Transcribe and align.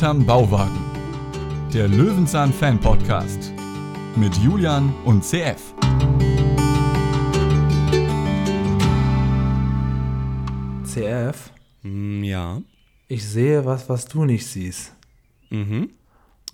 Hinterm 0.00 0.24
Bauwagen. 0.24 0.80
Der 1.74 1.86
Löwenzahn 1.86 2.54
Fan 2.54 2.80
Podcast 2.80 3.52
mit 4.16 4.34
Julian 4.38 4.94
und 5.04 5.22
CF. 5.22 5.74
CF, 10.84 11.50
Hm, 11.82 12.24
ja. 12.24 12.62
ich 13.08 13.28
sehe 13.28 13.66
was, 13.66 13.90
was 13.90 14.06
du 14.06 14.24
nicht 14.24 14.46
siehst. 14.46 14.94
Mhm. 15.50 15.90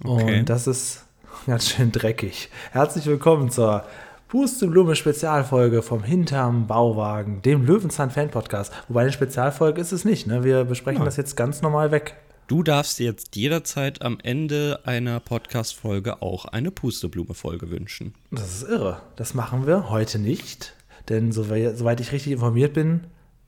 Okay. 0.02 0.40
Und 0.40 0.48
das 0.50 0.66
ist 0.66 1.06
ganz 1.46 1.68
schön 1.70 1.92
dreckig. 1.92 2.50
Herzlich 2.72 3.06
willkommen 3.06 3.50
zur 3.52 3.84
Pusteblume 4.26 4.96
Spezialfolge 4.96 5.82
vom 5.82 6.02
Hinterm 6.02 6.66
Bauwagen, 6.66 7.42
dem 7.42 7.64
Löwenzahn 7.64 8.10
Fan 8.10 8.28
Podcast. 8.28 8.72
Wobei 8.88 9.02
eine 9.02 9.12
Spezialfolge 9.12 9.80
ist 9.80 9.92
es 9.92 10.04
nicht, 10.04 10.26
ne? 10.26 10.42
Wir 10.42 10.64
besprechen 10.64 11.04
das 11.04 11.16
jetzt 11.16 11.36
ganz 11.36 11.62
normal 11.62 11.92
weg. 11.92 12.16
Du 12.48 12.62
darfst 12.62 13.00
jetzt 13.00 13.34
jederzeit 13.34 14.02
am 14.02 14.18
Ende 14.22 14.78
einer 14.84 15.18
Podcast-Folge 15.18 16.22
auch 16.22 16.44
eine 16.44 16.70
Pusteblume-Folge 16.70 17.70
wünschen. 17.70 18.14
Das 18.30 18.62
ist 18.62 18.68
irre. 18.68 19.02
Das 19.16 19.34
machen 19.34 19.66
wir 19.66 19.90
heute 19.90 20.20
nicht, 20.20 20.74
denn 21.08 21.32
soweit 21.32 22.00
ich 22.00 22.12
richtig 22.12 22.32
informiert 22.32 22.72
bin, 22.72 23.00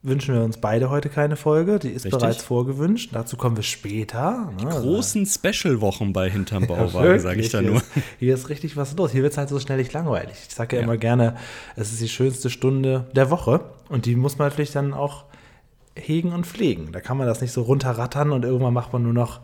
wünschen 0.02 0.34
wir 0.34 0.42
uns 0.42 0.56
beide 0.60 0.90
heute 0.90 1.10
keine 1.10 1.36
Folge. 1.36 1.78
Die 1.78 1.90
ist 1.90 2.06
Richtig. 2.06 2.20
bereits 2.20 2.42
vorgewünscht. 2.42 3.10
Dazu 3.12 3.36
kommen 3.36 3.54
wir 3.56 3.62
später. 3.62 4.52
ne? 4.60 4.66
Also- 4.66 4.82
Großen 4.82 5.26
Special-Wochen 5.26 6.12
bei 6.12 6.28
Hinterm 6.30 6.62
Ja, 6.64 6.68
Bauwagen, 6.68 7.20
sage 7.20 7.36
wirklich, 7.36 7.46
ich 7.46 7.52
da 7.52 7.62
nur. 7.62 7.76
Ist, 7.76 7.86
hier 8.18 8.34
ist 8.34 8.48
richtig 8.48 8.76
was 8.76 8.96
los. 8.96 9.12
Hier 9.12 9.22
wird 9.22 9.32
es 9.32 9.38
halt 9.38 9.48
so 9.48 9.60
schnell 9.60 9.78
nicht 9.78 9.92
langweilig. 9.92 10.34
Ich 10.48 10.54
sage 10.54 10.74
ja, 10.76 10.80
Ja. 10.82 10.84
immer 10.86 10.96
gerne, 10.96 11.36
es 11.76 11.92
ist 11.92 12.00
die 12.00 12.08
schönste 12.08 12.50
Stunde 12.50 13.06
der 13.14 13.30
Woche. 13.30 13.60
Und 13.88 14.06
die 14.06 14.16
muss 14.16 14.38
man 14.38 14.48
natürlich 14.48 14.72
dann 14.72 14.92
auch 14.92 15.24
hegen 16.00 16.32
und 16.32 16.46
pflegen. 16.46 16.92
Da 16.92 17.00
kann 17.00 17.16
man 17.16 17.26
das 17.26 17.40
nicht 17.40 17.52
so 17.52 17.62
runterrattern 17.62 18.32
und 18.32 18.44
irgendwann 18.44 18.74
macht 18.74 18.92
man 18.92 19.02
nur 19.02 19.12
noch 19.12 19.40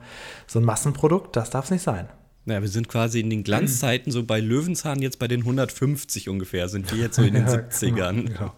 so 0.47 0.59
ein 0.59 0.65
Massenprodukt. 0.65 1.37
Das 1.37 1.51
darf 1.51 1.67
es 1.67 1.71
nicht 1.71 1.83
sein. 1.83 2.09
Ja, 2.47 2.61
wir 2.61 2.69
sind 2.69 2.89
quasi 2.89 3.21
in 3.21 3.31
den 3.31 3.43
Glanzzeiten 3.43 4.13
so 4.13 4.23
bei 4.25 4.39
Löwenzahn 4.39 5.01
jetzt 5.01 5.19
bei 5.19 5.29
den 5.29 5.41
150 5.41 6.29
ungefähr, 6.29 6.69
sind 6.69 6.93
wir 6.93 6.99
jetzt 6.99 7.17
so 7.17 7.23
in 7.23 7.35
den 7.35 7.47
70ern. 7.49 8.27
Genau. 8.27 8.53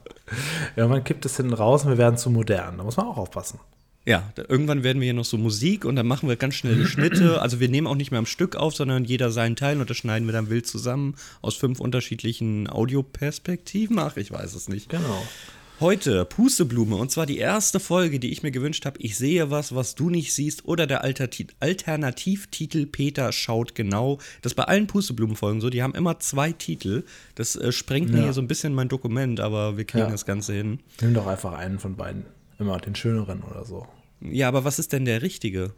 Ja, 0.75 0.89
man 0.89 1.05
kippt 1.05 1.25
es 1.25 1.37
hinten 1.37 1.53
raus 1.53 1.85
und 1.85 1.91
wir 1.91 1.99
werden 1.99 2.17
zu 2.17 2.31
modern. 2.31 2.79
Da 2.79 2.85
muss 2.85 2.97
man 2.97 3.07
auch 3.07 3.17
aufpassen. 3.17 3.61
Ja, 4.05 4.31
da, 4.37 4.45
irgendwann 4.49 4.85
werden 4.85 5.01
wir 5.01 5.07
hier 5.07 5.15
noch 5.15 5.25
so 5.25 5.37
Musik 5.37 5.85
und 5.85 5.97
dann 5.97 6.07
machen 6.07 6.29
wir 6.29 6.37
ganz 6.37 6.55
schnell 6.55 6.77
die 6.77 6.87
Schnitte. 6.87 7.41
Also 7.47 7.61
wir 7.61 7.69
nehmen 7.69 7.87
auch 7.87 7.95
nicht 7.95 8.11
mehr 8.11 8.19
am 8.19 8.27
Stück 8.27 8.57
auf, 8.57 8.75
sondern 8.75 9.05
jeder 9.05 9.31
seinen 9.31 9.57
Teil 9.57 9.81
und 9.81 9.91
das 9.91 9.97
schneiden 9.97 10.27
wir 10.27 10.33
dann 10.33 10.49
wild 10.49 10.67
zusammen 10.67 11.15
aus 11.43 11.55
fünf 11.55 11.81
unterschiedlichen 11.81 12.69
Audioperspektiven. 12.69 13.99
Ach, 13.99 14.17
ich 14.17 14.33
weiß 14.33 14.55
es 14.55 14.69
nicht. 14.69 14.89
Genau. 14.89 15.23
Heute 15.79 16.25
Pusteblume 16.25 16.97
und 16.97 17.11
zwar 17.11 17.27
die 17.27 17.37
erste 17.37 17.81
Folge, 17.81 18.19
die 18.19 18.33
ich 18.33 18.43
mir 18.43 18.51
gewünscht 18.51 18.87
habe. 18.87 18.99
Ich 18.99 19.19
sehe 19.19 19.51
was, 19.51 19.75
was 19.75 19.95
du 19.95 20.09
nicht 20.09 20.33
siehst 20.33 20.65
oder 20.65 20.87
der 20.87 21.05
Alternativtitel 21.05 22.87
Peter 22.87 23.31
schaut 23.31 23.75
genau. 23.75 24.17
Das 24.41 24.53
ist 24.53 24.57
bei 24.57 24.65
allen 24.65 24.87
Pusteblumenfolgen 24.87 25.61
so. 25.61 25.69
Die 25.69 25.83
haben 25.83 25.95
immer 25.95 26.19
zwei 26.19 26.53
Titel. 26.53 27.05
Das 27.35 27.57
äh, 27.57 27.73
sprengt 27.73 28.11
mir 28.11 28.19
Ja. 28.19 28.25
hier 28.25 28.33
so 28.33 28.41
ein 28.41 28.49
bisschen 28.49 28.73
mein 28.73 28.89
Dokument, 28.89 29.39
aber 29.39 29.77
wir 29.77 29.85
kriegen 29.85 30.05
Ja. 30.07 30.11
das 30.11 30.25
Ganze 30.25 30.55
hin. 30.55 30.81
Nimm 31.03 31.13
doch 31.13 31.27
einfach 31.27 31.53
einen 31.53 31.79
von 31.79 31.95
beiden. 31.95 32.25
Immer 32.59 32.79
den 32.79 32.95
schöneren 32.95 33.43
oder 33.43 33.67
so. 33.67 33.87
Ja, 34.23 34.49
aber 34.49 34.65
was 34.65 34.79
ist 34.79 34.95
denn 34.95 35.05
der 35.05 35.21
richtige? 35.21 35.75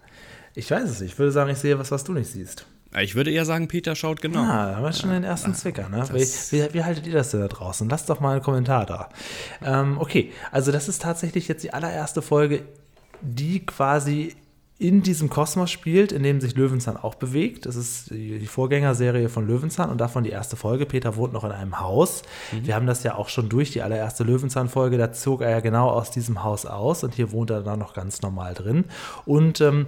Ich 0.54 0.70
weiß 0.70 0.88
es 0.88 1.00
nicht. 1.00 1.14
Ich 1.14 1.18
würde 1.18 1.32
sagen, 1.32 1.50
ich 1.50 1.58
sehe 1.58 1.76
was, 1.76 1.90
was 1.90 2.04
du 2.04 2.12
nicht 2.12 2.30
siehst. 2.30 2.66
Ich 3.00 3.14
würde 3.14 3.30
eher 3.30 3.44
sagen, 3.44 3.68
Peter 3.68 3.94
schaut 3.94 4.22
genau. 4.22 4.40
Ah, 4.40 4.70
da 4.70 4.76
haben 4.76 4.84
wir 4.84 4.92
schon 4.92 5.10
den 5.10 5.24
ersten 5.24 5.54
Zwicker. 5.54 5.88
Ne? 5.88 6.08
Wie, 6.12 6.20
wie, 6.22 6.74
wie 6.74 6.84
haltet 6.84 7.06
ihr 7.06 7.12
das 7.12 7.30
denn 7.30 7.40
da 7.40 7.48
draußen? 7.48 7.88
Lasst 7.88 8.08
doch 8.08 8.20
mal 8.20 8.32
einen 8.32 8.42
Kommentar 8.42 8.86
da. 8.86 9.10
Ähm, 9.62 9.98
okay, 9.98 10.32
also 10.50 10.72
das 10.72 10.88
ist 10.88 11.02
tatsächlich 11.02 11.48
jetzt 11.48 11.62
die 11.64 11.72
allererste 11.72 12.22
Folge, 12.22 12.62
die 13.20 13.64
quasi 13.64 14.34
in 14.80 15.02
diesem 15.02 15.28
Kosmos 15.28 15.72
spielt, 15.72 16.12
in 16.12 16.22
dem 16.22 16.40
sich 16.40 16.54
Löwenzahn 16.54 16.96
auch 16.96 17.16
bewegt. 17.16 17.66
Das 17.66 17.74
ist 17.74 18.10
die 18.10 18.46
Vorgängerserie 18.46 19.28
von 19.28 19.46
Löwenzahn 19.46 19.90
und 19.90 20.00
davon 20.00 20.22
die 20.22 20.30
erste 20.30 20.54
Folge. 20.54 20.86
Peter 20.86 21.16
wohnt 21.16 21.32
noch 21.32 21.42
in 21.42 21.50
einem 21.50 21.80
Haus. 21.80 22.22
Wir 22.62 22.76
haben 22.76 22.86
das 22.86 23.02
ja 23.02 23.16
auch 23.16 23.28
schon 23.28 23.48
durch, 23.48 23.72
die 23.72 23.82
allererste 23.82 24.22
Löwenzahn-Folge. 24.22 24.96
Da 24.96 25.12
zog 25.12 25.42
er 25.42 25.50
ja 25.50 25.60
genau 25.60 25.90
aus 25.90 26.12
diesem 26.12 26.44
Haus 26.44 26.64
aus 26.64 27.02
und 27.02 27.14
hier 27.14 27.32
wohnt 27.32 27.50
er 27.50 27.62
dann 27.62 27.80
noch 27.80 27.92
ganz 27.92 28.22
normal 28.22 28.54
drin. 28.54 28.84
Und 29.26 29.60
ähm, 29.60 29.86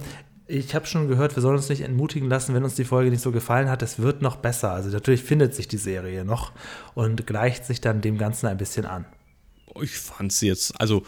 ich 0.51 0.75
habe 0.75 0.85
schon 0.85 1.07
gehört, 1.07 1.35
wir 1.35 1.41
sollen 1.41 1.55
uns 1.55 1.69
nicht 1.69 1.81
entmutigen 1.81 2.29
lassen, 2.29 2.53
wenn 2.53 2.63
uns 2.63 2.75
die 2.75 2.83
Folge 2.83 3.09
nicht 3.09 3.21
so 3.21 3.31
gefallen 3.31 3.69
hat. 3.69 3.81
Es 3.81 3.99
wird 3.99 4.21
noch 4.21 4.35
besser. 4.35 4.71
Also 4.71 4.89
natürlich 4.89 5.23
findet 5.23 5.55
sich 5.55 5.67
die 5.67 5.77
Serie 5.77 6.25
noch 6.25 6.51
und 6.93 7.25
gleicht 7.25 7.65
sich 7.65 7.79
dann 7.79 8.01
dem 8.01 8.17
Ganzen 8.17 8.47
ein 8.47 8.57
bisschen 8.57 8.85
an. 8.85 9.05
Ich 9.81 9.97
fand 9.97 10.33
sie 10.33 10.47
jetzt, 10.47 10.79
also 10.79 11.03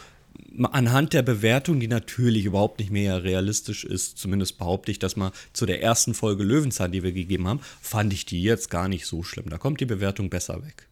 anhand 0.72 1.12
der 1.12 1.22
Bewertung, 1.22 1.78
die 1.78 1.88
natürlich 1.88 2.46
überhaupt 2.46 2.78
nicht 2.78 2.90
mehr 2.90 3.22
realistisch 3.22 3.84
ist, 3.84 4.18
zumindest 4.18 4.58
behaupte 4.58 4.90
ich, 4.90 4.98
dass 4.98 5.16
mal 5.16 5.32
zu 5.52 5.66
der 5.66 5.82
ersten 5.82 6.14
Folge 6.14 6.42
Löwenzahn, 6.42 6.92
die 6.92 7.02
wir 7.02 7.12
gegeben 7.12 7.46
haben, 7.46 7.60
fand 7.82 8.12
ich 8.14 8.24
die 8.24 8.42
jetzt 8.42 8.70
gar 8.70 8.88
nicht 8.88 9.06
so 9.06 9.22
schlimm. 9.22 9.50
Da 9.50 9.58
kommt 9.58 9.80
die 9.80 9.86
Bewertung 9.86 10.30
besser 10.30 10.64
weg. 10.64 10.86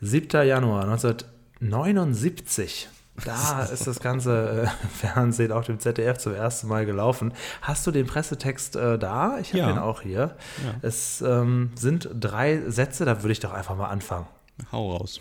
7. 0.00 0.46
Januar 0.46 0.84
1979. 0.84 2.88
Da 3.24 3.64
ist 3.64 3.86
das 3.86 4.00
ganze 4.00 4.62
äh, 4.62 4.86
Fernsehen 4.88 5.52
auf 5.52 5.66
dem 5.66 5.78
ZDF 5.78 6.18
zum 6.18 6.34
ersten 6.34 6.68
Mal 6.68 6.86
gelaufen. 6.86 7.32
Hast 7.60 7.86
du 7.86 7.90
den 7.90 8.06
Pressetext 8.06 8.76
äh, 8.76 8.98
da? 8.98 9.38
Ich 9.38 9.48
habe 9.52 9.58
Ja. 9.58 9.66
den 9.68 9.78
auch 9.78 10.00
hier. 10.00 10.34
Es 10.80 11.20
ähm, 11.22 11.70
sind 11.74 12.08
drei 12.18 12.62
Sätze, 12.68 13.04
da 13.04 13.22
würde 13.22 13.32
ich 13.32 13.40
doch 13.40 13.52
einfach 13.52 13.76
mal 13.76 13.88
anfangen. 13.88 14.26
Hau 14.72 14.92
raus. 14.96 15.20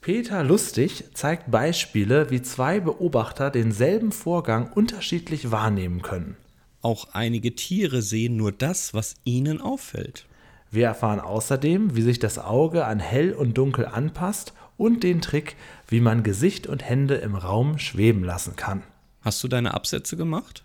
Peter 0.00 0.42
Lustig 0.44 1.04
zeigt 1.14 1.50
Beispiele, 1.50 2.30
wie 2.30 2.40
zwei 2.40 2.80
Beobachter 2.80 3.50
denselben 3.50 4.12
Vorgang 4.12 4.70
unterschiedlich 4.72 5.50
wahrnehmen 5.50 6.00
können. 6.00 6.36
Auch 6.80 7.08
einige 7.12 7.54
Tiere 7.56 8.00
sehen 8.02 8.36
nur 8.36 8.52
das, 8.52 8.94
was 8.94 9.16
ihnen 9.24 9.60
auffällt. 9.60 10.26
Wir 10.70 10.86
erfahren 10.86 11.20
außerdem, 11.20 11.96
wie 11.96 12.02
sich 12.02 12.18
das 12.20 12.38
Auge 12.38 12.84
an 12.84 13.00
Hell 13.00 13.32
und 13.32 13.58
Dunkel 13.58 13.86
anpasst 13.86 14.52
und 14.76 15.02
den 15.02 15.20
Trick, 15.20 15.56
wie 15.88 16.00
man 16.00 16.22
Gesicht 16.22 16.66
und 16.66 16.84
Hände 16.84 17.14
im 17.16 17.34
Raum 17.34 17.78
schweben 17.78 18.24
lassen 18.24 18.56
kann. 18.56 18.82
Hast 19.22 19.42
du 19.42 19.48
deine 19.48 19.74
Absätze 19.74 20.16
gemacht? 20.16 20.64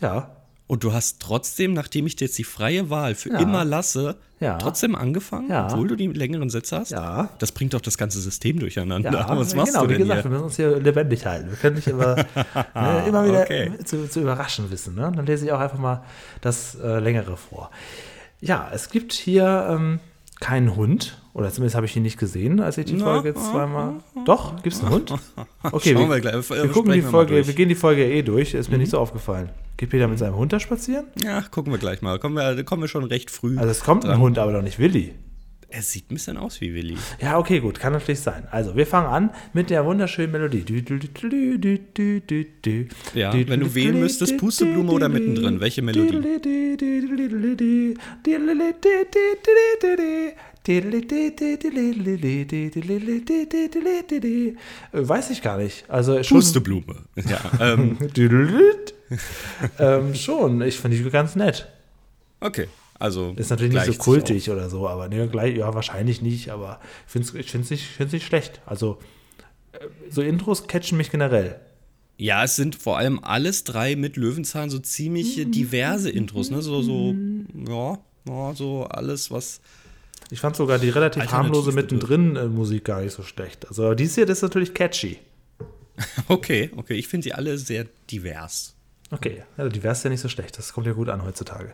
Ja, 0.00 0.36
Und 0.66 0.82
du 0.82 0.94
hast 0.94 1.20
trotzdem, 1.20 1.74
nachdem 1.74 2.06
ich 2.06 2.16
dir 2.16 2.24
jetzt 2.24 2.38
die 2.38 2.42
freie 2.44 2.88
Wahl 2.88 3.14
für 3.14 3.28
Ja. 3.28 3.38
immer 3.38 3.66
lasse, 3.66 4.16
Ja. 4.40 4.56
trotzdem 4.56 4.94
angefangen, 4.94 5.50
Ja. 5.50 5.66
obwohl 5.66 5.88
du 5.88 5.94
die 5.94 6.06
längeren 6.06 6.48
Sätze 6.48 6.78
hast? 6.78 6.90
Ja. 6.90 7.28
Das 7.38 7.52
bringt 7.52 7.74
doch 7.74 7.82
das 7.82 7.98
ganze 7.98 8.18
System 8.18 8.58
durcheinander. 8.58 9.10
ja 9.12 9.28
Was 9.36 9.54
machst 9.54 9.72
genau, 9.74 9.84
du 9.84 9.90
wie 9.90 9.98
denn 9.98 10.02
gesagt, 10.04 10.22
hier? 10.22 10.24
wir 10.24 10.30
müssen 10.30 10.44
uns 10.46 10.56
hier 10.56 10.80
lebendig 10.80 11.26
halten. 11.26 11.50
Wir 11.50 11.56
können 11.58 11.76
nicht 11.76 11.86
immer, 11.88 12.16
ne, 12.74 13.04
immer 13.06 13.26
wieder 13.26 13.42
Okay. 13.42 13.72
zu, 13.84 14.08
zu 14.08 14.22
überraschen 14.22 14.70
wissen. 14.70 14.94
Ne? 14.94 15.12
Dann 15.14 15.26
lese 15.26 15.44
ich 15.44 15.52
auch 15.52 15.60
einfach 15.60 15.78
mal 15.78 16.02
das 16.40 16.76
äh, 16.76 16.98
längere 16.98 17.36
vor. 17.36 17.70
Ja, 18.40 18.70
es 18.72 18.88
gibt 18.88 19.12
hier 19.12 19.66
ähm, 19.70 20.00
keinen 20.44 20.76
Hund, 20.76 21.18
oder 21.32 21.50
zumindest 21.50 21.74
habe 21.74 21.86
ich 21.86 21.96
ihn 21.96 22.02
nicht 22.02 22.18
gesehen, 22.18 22.60
als 22.60 22.76
ich 22.76 22.84
die 22.84 22.92
Na, 22.96 23.04
Folge 23.06 23.30
jetzt 23.30 23.44
zweimal. 23.50 23.94
Doch, 24.26 24.62
gibt 24.62 24.76
es 24.76 24.82
einen 24.82 24.90
Hund? 24.92 25.14
Okay, 25.72 25.94
Schauen 25.94 26.08
wir, 26.10 26.16
wir 26.16 26.20
gleich. 26.20 26.50
wir 26.50 26.64
Äh, 26.64 26.68
gucken 26.68 26.92
die 26.92 27.02
wir 27.02 27.08
Folge. 27.10 27.34
Mhm. 27.40 27.46
wir 27.46 27.54
gehen 27.54 27.68
die 27.70 27.74
Folge 27.74 28.04
eh 28.04 28.20
durch, 28.22 28.52
ist 28.52 28.70
mir 28.70 28.76
nicht 28.76 28.90
so 28.90 28.98
aufgefallen. 28.98 29.48
Geht 29.78 29.88
Peter 29.90 30.06
mit 30.06 30.18
seinem 30.18 30.36
Hund 30.36 30.52
da 30.52 30.60
spazieren? 30.60 31.06
Ja, 31.22 31.40
gucken 31.50 31.72
wir 31.72 31.78
gleich 31.78 32.02
mal. 32.02 32.18
Kommen 32.18 32.36
wir, 32.36 32.62
kommen 32.64 32.82
wir 32.82 32.88
schon 32.88 33.04
recht 33.04 33.30
früh. 33.30 33.56
Also 33.56 33.70
es 33.70 33.80
kommt 33.82 34.04
ein 34.04 34.10
dran. 34.10 34.20
Hund, 34.20 34.38
aber 34.38 34.52
doch 34.52 34.62
nicht 34.62 34.78
Willi. 34.78 35.14
Er 35.74 35.82
sieht 35.82 36.08
ein 36.08 36.14
bisschen 36.14 36.36
aus 36.36 36.60
wie 36.60 36.72
Willi. 36.72 36.96
Ja, 37.20 37.36
okay, 37.36 37.58
gut, 37.58 37.80
kann 37.80 37.92
natürlich 37.92 38.20
sein. 38.20 38.46
Also, 38.52 38.76
wir 38.76 38.86
fangen 38.86 39.08
an 39.08 39.30
mit 39.54 39.70
der 39.70 39.84
wunderschönen 39.84 40.30
Melodie. 40.30 40.64
Ja, 43.12 43.32
wenn 43.34 43.58
du 43.58 43.74
wählen 43.74 43.98
müsstest, 43.98 44.36
Pusteblume 44.36 44.92
oder 44.92 45.08
mittendrin, 45.08 45.58
welche 45.58 45.82
Melodie? 45.82 46.22
Weiß 54.92 55.30
ich 55.30 55.42
gar 55.42 55.58
nicht. 55.58 55.90
Also 55.90 56.22
schon, 56.22 56.38
Pusteblume. 56.38 56.94
Ja, 57.28 57.40
ähm, 57.60 57.98
ähm, 59.80 60.14
schon. 60.14 60.62
Ich 60.62 60.78
finde 60.78 60.98
die 60.98 61.10
ganz 61.10 61.34
nett. 61.34 61.66
okay. 62.40 62.68
Also 62.98 63.34
Ist 63.36 63.50
natürlich 63.50 63.74
nicht 63.74 63.86
so 63.86 63.94
kultig 63.94 64.50
oder 64.50 64.70
so, 64.70 64.88
aber 64.88 65.08
ne, 65.08 65.28
gleich, 65.28 65.56
ja, 65.56 65.74
wahrscheinlich 65.74 66.22
nicht, 66.22 66.50
aber 66.50 66.80
ich 67.06 67.12
finde 67.12 67.28
es 67.28 67.34
ich 67.34 67.50
find's 67.50 67.70
nicht, 67.70 67.84
find's 67.84 68.12
nicht 68.12 68.26
schlecht. 68.26 68.60
Also, 68.66 68.98
äh, 69.72 69.86
so 70.10 70.22
Intros 70.22 70.68
catchen 70.68 70.96
mich 70.96 71.10
generell. 71.10 71.60
Ja, 72.16 72.44
es 72.44 72.54
sind 72.54 72.76
vor 72.76 72.96
allem 72.96 73.18
alles 73.22 73.64
drei 73.64 73.96
mit 73.96 74.16
Löwenzahn 74.16 74.70
so 74.70 74.78
ziemlich 74.78 75.50
diverse 75.50 76.10
Intros, 76.10 76.50
ne? 76.50 76.62
So, 76.62 76.80
so, 76.82 77.14
ja, 77.68 77.98
ja, 78.28 78.54
so 78.54 78.84
alles, 78.84 79.30
was. 79.32 79.60
Ich 80.30 80.40
fand 80.40 80.54
sogar 80.56 80.78
die 80.78 80.88
relativ 80.88 81.30
harmlose 81.30 81.72
mittendrin 81.72 82.36
äh, 82.36 82.46
Musik 82.46 82.84
gar 82.84 83.02
nicht 83.02 83.12
so 83.12 83.24
schlecht. 83.24 83.66
Also, 83.68 83.94
dies 83.94 84.14
hier 84.14 84.26
das 84.26 84.38
ist 84.38 84.42
natürlich 84.42 84.74
catchy. 84.74 85.18
Okay, 86.28 86.70
okay, 86.76 86.94
ich 86.94 87.06
finde 87.06 87.24
sie 87.24 87.34
alle 87.34 87.56
sehr 87.56 87.86
divers. 88.10 88.74
Okay, 89.10 89.44
ja, 89.56 89.68
die 89.68 89.82
wär's 89.82 90.02
ja 90.02 90.10
nicht 90.10 90.20
so 90.20 90.28
schlecht. 90.28 90.58
Das 90.58 90.72
kommt 90.72 90.86
ja 90.86 90.92
gut 90.92 91.08
an 91.08 91.24
heutzutage. 91.24 91.72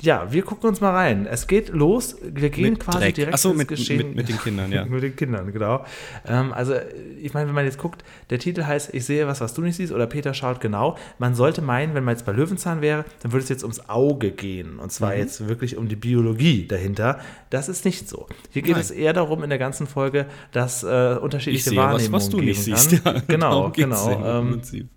Ja, 0.00 0.32
wir 0.32 0.42
gucken 0.42 0.68
uns 0.68 0.80
mal 0.80 0.90
rein. 0.90 1.26
Es 1.26 1.46
geht 1.46 1.68
los. 1.70 2.16
Wir 2.22 2.50
gehen 2.50 2.70
Mit 2.74 2.80
quasi 2.80 2.98
Dreck. 2.98 3.14
direkt 3.14 3.34
Ach 3.34 3.38
so, 3.38 3.48
ins 3.50 3.58
mit- 3.58 3.68
Geschehen. 3.68 3.98
mit- 4.08 4.16
mit 4.16 4.28
den 4.28 4.38
Kindern, 4.38 4.70
ja. 4.72 4.84
mit 4.86 5.02
den 5.02 5.16
Kindern, 5.16 5.52
genau. 5.52 5.84
Ähm, 6.26 6.52
also, 6.52 6.74
ich 7.20 7.34
meine, 7.34 7.48
wenn 7.48 7.54
man 7.54 7.64
jetzt 7.64 7.78
guckt, 7.78 8.04
der 8.30 8.38
Titel 8.38 8.64
heißt 8.64 8.94
Ich 8.94 9.04
sehe 9.04 9.26
was, 9.26 9.40
was 9.40 9.54
du 9.54 9.62
nicht 9.62 9.76
siehst, 9.76 9.92
oder 9.92 10.06
Peter 10.06 10.34
schaut 10.34 10.60
genau. 10.60 10.96
Man 11.18 11.34
sollte 11.34 11.62
meinen, 11.62 11.94
wenn 11.94 12.04
man 12.04 12.14
jetzt 12.14 12.24
bei 12.26 12.32
Löwenzahn 12.32 12.80
wäre, 12.80 13.04
dann 13.22 13.32
würde 13.32 13.42
es 13.42 13.48
jetzt 13.48 13.62
ums 13.64 13.88
Auge 13.88 14.30
gehen. 14.30 14.78
Und 14.78 14.86
Mhm. 14.86 14.90
zwar 14.90 15.16
jetzt 15.16 15.48
wirklich 15.48 15.76
um 15.76 15.88
die 15.88 15.96
Biologie 15.96 16.66
dahinter. 16.66 17.18
Das 17.50 17.68
ist 17.68 17.84
nicht 17.84 18.08
so. 18.08 18.26
Hier 18.50 18.62
geht 18.62 18.72
Nein. 18.72 18.80
es 18.80 18.90
eher 18.90 19.12
darum 19.12 19.42
in 19.42 19.50
der 19.50 19.58
ganzen 19.58 19.86
Folge, 19.86 20.26
dass 20.52 20.82
äh, 20.84 21.16
unterschiedliche 21.20 21.58
Ich 21.58 21.64
sehe 21.64 21.78
was, 21.78 21.84
Wahrnehmungen 21.92 22.12
was 22.12 22.28
du 22.28 22.40
nicht 22.40 22.62
siehst. 22.62 22.92
Ja, 23.04 23.20
genau, 23.26 23.70
genau. 23.70 24.10
im 24.12 24.24
Ähm, 24.46 24.50
Prinzip. 24.52 24.88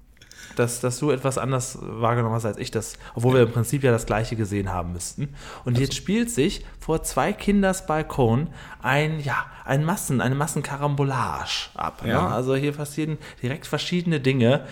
Dass, 0.59 0.79
dass 0.79 0.99
du 0.99 1.11
etwas 1.11 1.37
anders 1.37 1.77
wahrgenommen 1.81 2.35
hast 2.35 2.45
als 2.45 2.57
ich 2.57 2.71
das, 2.71 2.97
obwohl 3.13 3.35
wir 3.35 3.41
im 3.43 3.51
Prinzip 3.51 3.83
ja 3.83 3.91
das 3.91 4.05
gleiche 4.05 4.35
gesehen 4.35 4.71
haben 4.71 4.93
müssten. 4.93 5.29
Und 5.63 5.77
jetzt 5.77 5.93
spielt 5.95 6.31
sich 6.31 6.65
vor 6.79 7.03
zwei 7.03 7.33
Kinders 7.33 7.85
Balkon 7.85 8.47
ein, 8.81 9.19
ja, 9.19 9.45
ein 9.65 9.83
Massen, 9.83 10.21
eine 10.21 10.35
Massenkarambolage 10.35 11.69
ab. 11.75 12.03
Ja. 12.05 12.21
Ne? 12.21 12.33
Also 12.33 12.55
hier 12.55 12.71
passieren 12.71 13.17
direkt 13.41 13.67
verschiedene 13.67 14.19
Dinge. 14.19 14.65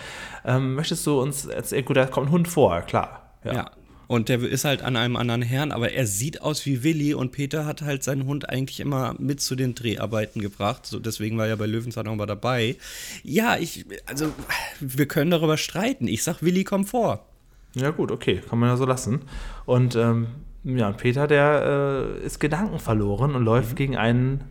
Ähm, 0.44 0.74
möchtest 0.74 1.06
du 1.06 1.20
uns 1.20 1.46
erzählen, 1.46 1.84
gut, 1.84 1.96
da 1.96 2.06
kommt 2.06 2.28
ein 2.28 2.32
Hund 2.32 2.48
vor, 2.48 2.80
klar. 2.82 3.22
Ja. 3.44 3.70
Und 4.06 4.28
der 4.28 4.42
ist 4.42 4.64
halt 4.64 4.82
an 4.82 4.96
einem 4.96 5.16
anderen 5.16 5.42
Herrn, 5.42 5.72
aber 5.72 5.92
er 5.92 6.06
sieht 6.06 6.42
aus 6.42 6.66
wie 6.66 6.82
Willi 6.82 7.14
und 7.14 7.32
Peter 7.32 7.64
hat 7.64 7.82
halt 7.82 8.02
seinen 8.02 8.26
Hund 8.26 8.48
eigentlich 8.48 8.80
immer 8.80 9.14
mit 9.18 9.40
zu 9.40 9.56
den 9.56 9.74
Dreharbeiten 9.74 10.40
gebracht. 10.40 10.86
So, 10.86 10.98
deswegen 10.98 11.38
war 11.38 11.46
er 11.46 11.56
bei 11.56 11.66
Löwenzahn 11.66 12.06
auch 12.08 12.14
mal 12.14 12.26
dabei. 12.26 12.76
Ja, 13.22 13.56
ich, 13.56 13.86
also, 14.06 14.32
wir 14.80 15.06
können 15.06 15.30
darüber 15.30 15.56
streiten. 15.56 16.06
Ich 16.06 16.22
sag, 16.22 16.42
Willi, 16.42 16.64
komm 16.64 16.84
vor. 16.84 17.26
Ja, 17.74 17.90
gut, 17.90 18.12
okay, 18.12 18.40
kann 18.48 18.58
man 18.58 18.68
ja 18.68 18.76
so 18.76 18.84
lassen. 18.84 19.22
Und 19.66 19.96
ähm, 19.96 20.28
ja, 20.64 20.88
und 20.88 20.96
Peter, 20.96 21.26
der 21.26 22.16
äh, 22.22 22.26
ist 22.26 22.40
Gedanken 22.40 22.78
verloren 22.78 23.34
und 23.34 23.44
läuft 23.44 23.76
gegen 23.76 23.96
einen 23.96 24.44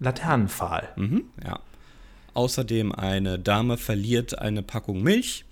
Laternenpfahl. 0.00 0.88
Mhm, 0.96 1.24
ja. 1.44 1.58
Außerdem 2.34 2.92
eine 2.92 3.38
Dame 3.38 3.76
verliert 3.76 4.38
eine 4.38 4.62
Packung 4.62 5.02
Milch. 5.02 5.44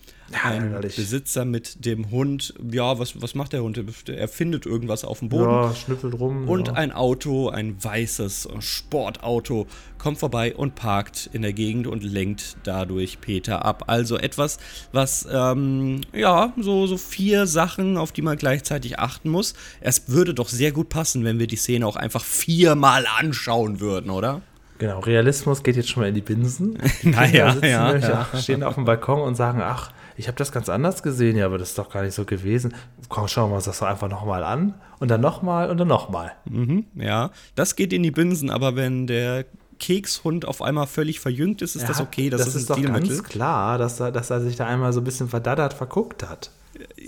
Ein 0.43 0.65
ärgerlich. 0.65 0.97
Besitzer 0.97 1.45
mit 1.45 1.85
dem 1.85 2.11
Hund, 2.11 2.55
ja, 2.71 2.99
was, 2.99 3.21
was 3.21 3.35
macht 3.35 3.53
der 3.53 3.63
Hund? 3.63 3.83
Er 4.09 4.29
findet 4.29 4.67
irgendwas 4.67 5.05
auf 5.05 5.21
dem 5.21 5.29
Boden. 5.29 5.45
Ja, 5.45 5.75
schnüffelt 5.75 6.19
rum. 6.19 6.49
Und 6.49 6.69
ja. 6.69 6.75
ein 6.75 6.93
Auto, 6.93 7.49
ein 7.49 7.83
weißes 7.83 8.49
Sportauto, 8.61 9.67
kommt 9.99 10.19
vorbei 10.19 10.55
und 10.55 10.75
parkt 10.75 11.31
in 11.33 11.43
der 11.43 11.53
Gegend 11.53 11.87
und 11.87 12.03
lenkt 12.03 12.57
dadurch 12.65 13.21
Peter 13.21 13.65
ab. 13.65 13.85
Also 13.87 14.19
etwas, 14.19 14.59
was, 14.91 15.29
ähm, 15.31 16.01
ja, 16.13 16.53
so, 16.59 16.87
so 16.87 16.97
vier 16.97 17.47
Sachen, 17.47 17.97
auf 17.97 18.13
die 18.13 18.23
man 18.23 18.37
gleichzeitig 18.37 18.99
achten 18.99 19.31
muss. 19.31 19.55
Es 19.81 20.09
würde 20.09 20.35
doch 20.35 20.49
sehr 20.49 20.73
gut 20.73 20.89
passen, 20.89 21.25
wenn 21.25 21.39
wir 21.39 21.47
die 21.47 21.57
Szene 21.57 21.87
auch 21.87 21.97
einfach 21.97 22.25
viermal 22.25 23.07
anschauen 23.19 23.81
würden, 23.81 24.11
oder? 24.11 24.43
Genau, 24.83 24.99
Realismus 24.99 25.63
geht 25.63 25.77
jetzt 25.77 25.91
schon 25.91 26.03
mal 26.03 26.09
in 26.09 26.17
die 26.17 26.23
Binsen. 26.23 26.77
Die 27.05 27.11
Na 27.11 27.25
Kinder 27.27 27.65
ja, 27.65 27.95
ja, 27.95 28.27
ja. 28.33 28.39
stehen 28.41 28.65
auf 28.65 28.75
dem 28.75 28.85
Balkon 28.85 29.21
und 29.21 29.37
sagen, 29.37 29.61
ach, 29.63 29.93
ich 30.23 30.29
habe 30.29 30.39
das 30.39 30.53
ganz 30.53 30.69
anders 30.69 31.03
gesehen, 31.03 31.37
ja, 31.37 31.47
aber 31.47 31.59
das 31.59 31.71
ist 31.71 31.79
doch 31.79 31.91
gar 31.91 32.03
nicht 32.03 32.15
so 32.15 32.25
gewesen. 32.25 32.75
Komm, 33.09 33.27
schauen 33.29 33.51
wir 33.51 33.57
uns 33.57 33.65
das 33.65 33.81
doch 33.81 33.87
einfach 33.89 34.09
nochmal 34.09 34.45
an 34.45 34.75
und 35.01 35.11
dann 35.11 35.21
nochmal 35.21 35.69
und 35.69 35.79
dann 35.79 35.89
nochmal. 35.89 36.33
Mhm, 36.49 36.85
ja, 36.95 37.31
das 37.57 37.75
geht 37.77 37.93
in 37.93 38.03
die 38.05 38.11
Binsen, 38.13 38.51
aber 38.51 38.77
wenn 38.77 39.07
der 39.09 39.45
Kekshund 39.81 40.47
auf 40.47 40.63
einmal 40.63 40.87
völlig 40.87 41.19
verjüngt 41.19 41.61
ist, 41.61 41.75
ist 41.75 41.89
das 41.89 42.01
okay. 42.01 42.31
Das, 42.31 42.43
ist, 42.47 42.55
ist 42.55 42.63
ein 42.63 42.67
doch 42.69 42.79
Stilmittel. 42.79 43.09
ganz 43.17 43.23
klar, 43.25 43.79
dass 43.79 43.99
er, 43.99 44.13
dass 44.13 44.31
er 44.31 44.41
sich 44.41 44.55
da 44.55 44.67
einmal 44.67 44.93
so 44.93 45.01
ein 45.01 45.05
bisschen 45.05 45.29
verdaddert 45.29 45.75
verguckt 45.75 46.23
hat. 46.29 46.51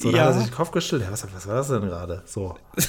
So, 0.01 0.11
da 0.11 0.17
Ja. 0.19 0.23
hat 0.25 0.31
er 0.31 0.39
sich 0.41 0.47
den 0.49 0.55
Kopf 0.55 0.73
gestellt. 0.73 1.03
Ja, 1.03 1.13
was, 1.13 1.25
was 1.33 1.47
war 1.47 1.55
das 1.55 1.69
denn 1.69 1.83
gerade? 1.83 2.23
So. 2.27 2.57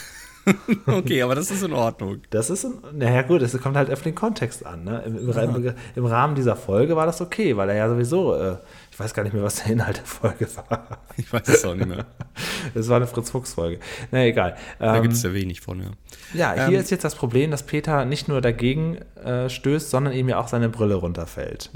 Okay, 0.86 1.24
aber 1.24 1.33
das 1.33 1.50
ist 1.50 1.63
in 1.63 1.74
Ordnung. 1.74 2.19
Das 2.30 2.51
ist, 2.51 2.66
ein- 2.66 2.75
naja 2.94 3.24
gut, 3.24 3.42
es 3.42 3.60
kommt 3.60 3.75
halt 3.75 3.92
auf 3.92 4.04
den 4.04 4.13
Kontext 4.13 4.63
an. 4.63 4.83
Ne? 4.83 5.01
Im, 5.04 5.28
im, 5.28 5.74
Im 5.95 6.06
Rahmen 6.06 6.36
dieser 6.36 6.56
Folge 6.56 6.95
war 6.95 7.07
das 7.07 7.19
okay, 7.19 7.57
weil 7.57 7.69
er 7.69 7.75
ja 7.78 7.89
sowieso, 7.89 8.36
äh, 8.36 8.57
ich 8.95 9.00
weiß 9.01 9.13
gar 9.13 9.24
nicht 9.24 9.33
mehr, 9.33 9.44
was 9.44 9.56
der 9.62 9.74
Inhalt 9.74 9.97
der 9.97 10.06
Folge 10.06 10.47
war. 10.56 11.00
Ich 11.18 11.31
weiß 11.33 11.47
es 11.50 11.65
auch 11.65 11.75
nicht 11.75 11.88
mehr. 11.88 12.06
Es 12.74 12.88
war 12.88 12.95
eine 12.95 13.07
Fritz-Fuchs-Folge. 13.07 13.80
Na 14.12 14.24
egal. 14.25 14.56
Da 14.80 14.95
Ähm, 14.95 15.01
gibt 15.03 15.15
es 15.15 15.24
ja 15.24 15.33
wenig 15.33 15.59
von, 15.59 15.81
ja. 15.81 15.92
Ja, 16.33 16.53
hier 16.68 16.77
Ähm, 16.77 16.81
ist 16.81 16.92
jetzt 16.92 17.03
das 17.03 17.13
Problem, 17.15 17.51
dass 17.51 17.63
Peter 17.63 18.06
nicht 18.06 18.30
nur 18.30 18.39
dagegen 18.39 18.95
äh, 19.21 19.50
stößt, 19.50 19.89
sondern 19.89 20.13
ihm 20.13 20.30
ja 20.30 20.39
auch 20.39 20.47
seine 20.47 20.69
Brille 20.69 20.95
runterfällt. 20.95 21.71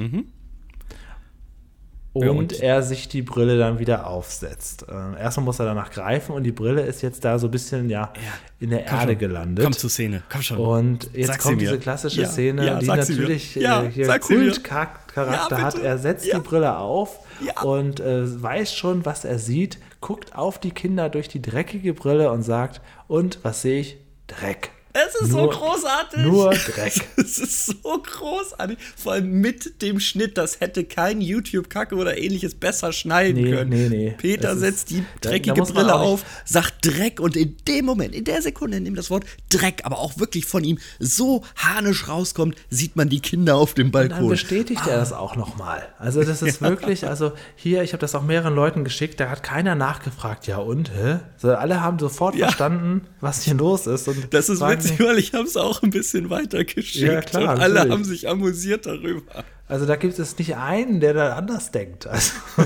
Und, 2.12 2.24
Ja, 2.26 2.32
und- 2.32 2.60
er 2.62 2.82
sich 2.82 3.08
die 3.08 3.22
Brille 3.22 3.60
dann 3.60 3.78
wieder 3.78 4.08
aufsetzt. 4.08 4.86
Äh, 4.90 5.20
erstmal 5.22 5.46
muss 5.46 5.60
er 5.60 5.66
danach 5.66 5.92
greifen 5.92 6.34
und 6.34 6.44
die 6.44 6.52
Brille 6.52 6.82
ist 6.82 7.04
jetzt 7.04 7.24
da 7.24 7.38
so 7.38 7.48
ein 7.48 7.52
bisschen 7.52 7.88
ja, 7.90 8.12
in 8.60 8.72
der 8.72 8.84
Komm 8.86 9.00
Erde 9.00 9.12
schon. 9.12 9.20
gelandet. 9.20 9.64
Komm 9.64 9.74
zur 9.74 9.90
Szene, 9.92 10.24
komm 10.32 10.42
schon. 10.42 10.58
Und 10.58 11.10
jetzt 11.14 11.28
Sag 11.28 11.42
sie 11.42 11.48
kommt 11.50 11.62
diese 11.62 11.78
klassische 11.78 12.22
Ja, 12.22 12.28
Szene, 12.28 12.66
ja, 12.66 12.80
die 12.80 12.88
natürlich 12.88 13.54
Ja, 13.56 13.84
äh, 13.84 13.92
hier. 13.92 14.08
Kultcharakter 14.20 15.26
Ja, 15.32 15.62
hat. 15.62 15.76
Er 15.80 15.98
setzt 16.00 16.26
Ja. 16.26 16.40
die 16.40 16.42
Brille 16.48 16.78
auf 16.78 17.20
Ja. 17.46 17.62
und 17.62 18.00
äh, 18.00 18.42
weiß 18.42 18.74
schon, 18.74 19.06
was 19.06 19.24
er 19.24 19.38
sieht, 19.38 19.78
guckt 20.02 20.36
auf 20.36 20.58
die 20.60 20.72
Kinder 20.72 21.10
durch 21.10 21.28
die 21.28 21.42
dreckige 21.42 21.94
Brille 21.94 22.32
und 22.32 22.42
sagt, 22.42 22.82
und 23.08 23.40
was 23.44 23.62
sehe 23.62 23.82
ich? 23.82 23.98
Dreck. 24.28 24.72
Es 25.08 25.16
ist 25.22 25.32
Nur- 25.32 25.52
so 25.54 25.60
großartig. 25.60 26.20
nur 26.24 26.50
Dreck. 26.76 26.94
Es 27.18 27.38
ist 27.40 27.66
so 27.68 27.74
großartig. 28.02 28.78
Vor 28.98 29.14
allem 29.14 29.32
mit 29.42 29.82
dem 29.82 30.00
Schnitt. 30.00 30.38
Das 30.38 30.60
hätte 30.60 30.84
kein 30.84 31.22
YouTube-Kacke 31.22 31.96
oder 31.96 32.18
ähnliches 32.18 32.56
besser 32.56 32.92
schneiden 32.92 33.44
Nee, 33.44 33.52
können. 33.52 33.70
nee, 33.70 33.90
nee. 33.90 34.16
Peter 34.18 34.54
ist- 34.54 34.60
setzt 34.60 34.90
die 34.90 35.04
da- 35.22 35.30
dreckige 35.30 35.56
da 35.56 35.64
man 35.64 35.74
Brille 35.74 35.94
auf, 35.96 36.24
sagt 36.46 36.86
Dreck 36.86 37.20
und 37.20 37.36
in 37.36 37.56
dem 37.68 37.86
Moment, 37.86 38.14
in 38.16 38.24
der 38.26 38.42
Sekunde, 38.42 38.78
in 38.78 38.86
dem 38.86 38.96
das 38.96 39.10
Wort 39.10 39.26
Dreck 39.50 39.82
aber 39.86 40.00
auch 40.00 40.18
wirklich 40.20 40.46
von 40.46 40.64
ihm 40.64 40.80
so 41.00 41.44
hanisch 41.56 42.08
rauskommt, 42.08 42.56
sieht 42.70 42.96
man 42.96 43.10
die 43.10 43.20
Kinder 43.22 43.56
auf 43.56 43.74
dem 43.74 43.88
Und 43.88 43.96
dann 43.96 44.10
Balkon. 44.10 44.30
bestätigt 44.30 44.82
er 44.88 44.98
das 44.98 45.14
auch 45.14 45.36
nochmal. 45.36 45.88
Also 45.98 46.24
das 46.24 46.42
ist 46.42 46.62
wirklich, 46.62 47.08
also 47.08 47.32
hier, 47.56 47.84
ich 47.84 47.94
habe 47.94 48.02
das 48.02 48.16
auch 48.16 48.24
mehreren 48.24 48.56
Leuten 48.56 48.84
geschickt, 48.84 49.20
da 49.20 49.30
hat 49.30 49.44
keiner 49.44 49.76
nachgefragt, 49.76 50.48
ja 50.48 50.58
und, 50.58 50.92
hä? 50.92 51.20
So, 51.38 51.50
alle 51.54 51.82
haben 51.82 52.00
sofort 52.00 52.36
Ja. 52.36 52.48
verstanden, 52.48 53.08
was 53.22 53.44
hier 53.44 53.54
los 53.56 53.88
ist. 53.88 54.08
Und 54.08 54.34
Das 54.34 54.50
ist 54.50 54.60
fragen 54.60 54.82
sich- 54.90 55.00
weil 55.08 55.18
ich 55.18 55.34
habe 55.34 55.46
es 55.46 55.58
auch 55.58 55.82
ein 55.84 55.90
bisschen 55.90 56.30
weitergeschickt. 56.30 56.96
Ja, 57.12 57.22
klar, 57.22 57.56
und 57.56 57.62
alle 57.62 57.74
natürlich. 57.76 57.94
haben 57.94 58.04
sich 58.04 58.30
amüsiert 58.30 58.86
darüber. 58.86 59.22
Also 59.68 59.86
da 59.86 59.96
gibt 59.96 60.18
es 60.18 60.38
nicht 60.38 60.56
einen, 60.58 61.00
der 61.00 61.14
da 61.14 61.36
anders 61.36 61.72
denkt. 61.72 62.08
Also, 62.08 62.32